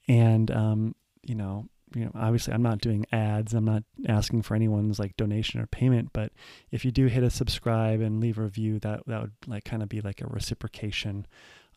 And, 0.07 0.51
um, 0.53 0.95
you 1.27 1.35
know, 1.35 1.67
you 1.95 2.05
know, 2.05 2.13
obviously 2.15 2.55
I'm 2.55 2.63
not 2.63 2.79
doing 2.79 3.05
ads. 3.11 3.53
I'm 3.53 3.65
not 3.65 3.83
asking 4.09 4.43
for 4.43 4.55
anyone's 4.55 5.01
like 5.01 5.17
donation 5.17 5.61
or 5.61 5.67
payment, 5.67 6.11
but 6.13 6.33
if 6.71 6.85
you 6.85 6.93
do 6.93 7.07
hit 7.07 7.25
a 7.25 7.31
subscribe 7.31 8.01
and 8.01 8.21
leave 8.21 8.39
a 8.39 8.43
review, 8.43 8.79
that 8.81 9.03
that 9.07 9.23
would 9.23 9.33
like 9.47 9.65
kind 9.65 9.83
of 9.83 9.89
be 9.89 10.01
like 10.01 10.21
a 10.21 10.27
reciprocation 10.27 11.27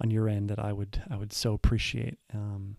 on 0.02 0.12
your 0.12 0.28
end 0.30 0.50
that 0.50 0.60
I 0.60 0.74
would 0.74 1.02
I 1.10 1.16
would 1.16 1.34
so 1.34 1.54
appreciate. 1.54 2.18
Um, 2.34 2.78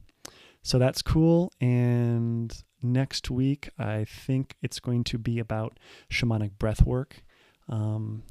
so 0.62 0.78
that's 0.78 1.02
cool. 1.02 1.52
And 1.60 2.54
next 2.82 3.30
week, 3.30 3.70
I 3.78 4.04
think 4.04 4.56
it's 4.62 4.80
going 4.80 5.04
to 5.04 5.18
be 5.18 5.38
about 5.38 5.78
shamanic 6.10 6.58
breath 6.58 6.84
work, 6.84 7.22
um, 7.68 8.22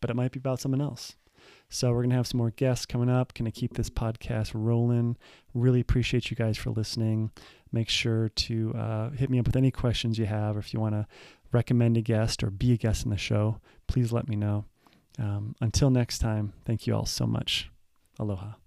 but 0.00 0.10
it 0.10 0.16
might 0.16 0.32
be 0.32 0.38
about 0.38 0.60
something 0.60 0.80
else. 0.80 1.16
So 1.68 1.88
we're 1.90 2.02
going 2.02 2.10
to 2.10 2.16
have 2.16 2.26
some 2.26 2.38
more 2.38 2.50
guests 2.50 2.84
coming 2.84 3.08
up. 3.08 3.32
Going 3.34 3.50
to 3.50 3.60
keep 3.60 3.74
this 3.74 3.88
podcast 3.90 4.52
rolling. 4.54 5.16
Really 5.54 5.80
appreciate 5.80 6.30
you 6.30 6.36
guys 6.36 6.58
for 6.58 6.70
listening. 6.70 7.30
Make 7.72 7.88
sure 7.88 8.28
to 8.28 8.74
uh, 8.74 9.10
hit 9.10 9.30
me 9.30 9.38
up 9.38 9.46
with 9.46 9.56
any 9.56 9.70
questions 9.70 10.18
you 10.18 10.26
have, 10.26 10.56
or 10.56 10.60
if 10.60 10.74
you 10.74 10.80
want 10.80 10.94
to 10.94 11.06
recommend 11.50 11.96
a 11.96 12.02
guest 12.02 12.44
or 12.44 12.50
be 12.50 12.72
a 12.72 12.76
guest 12.76 13.04
in 13.04 13.10
the 13.10 13.16
show, 13.16 13.60
please 13.86 14.12
let 14.12 14.28
me 14.28 14.36
know. 14.36 14.66
Um, 15.18 15.54
until 15.60 15.90
next 15.90 16.18
time, 16.18 16.52
thank 16.64 16.86
you 16.86 16.94
all 16.94 17.06
so 17.06 17.26
much. 17.26 17.71
Aloha. 18.22 18.61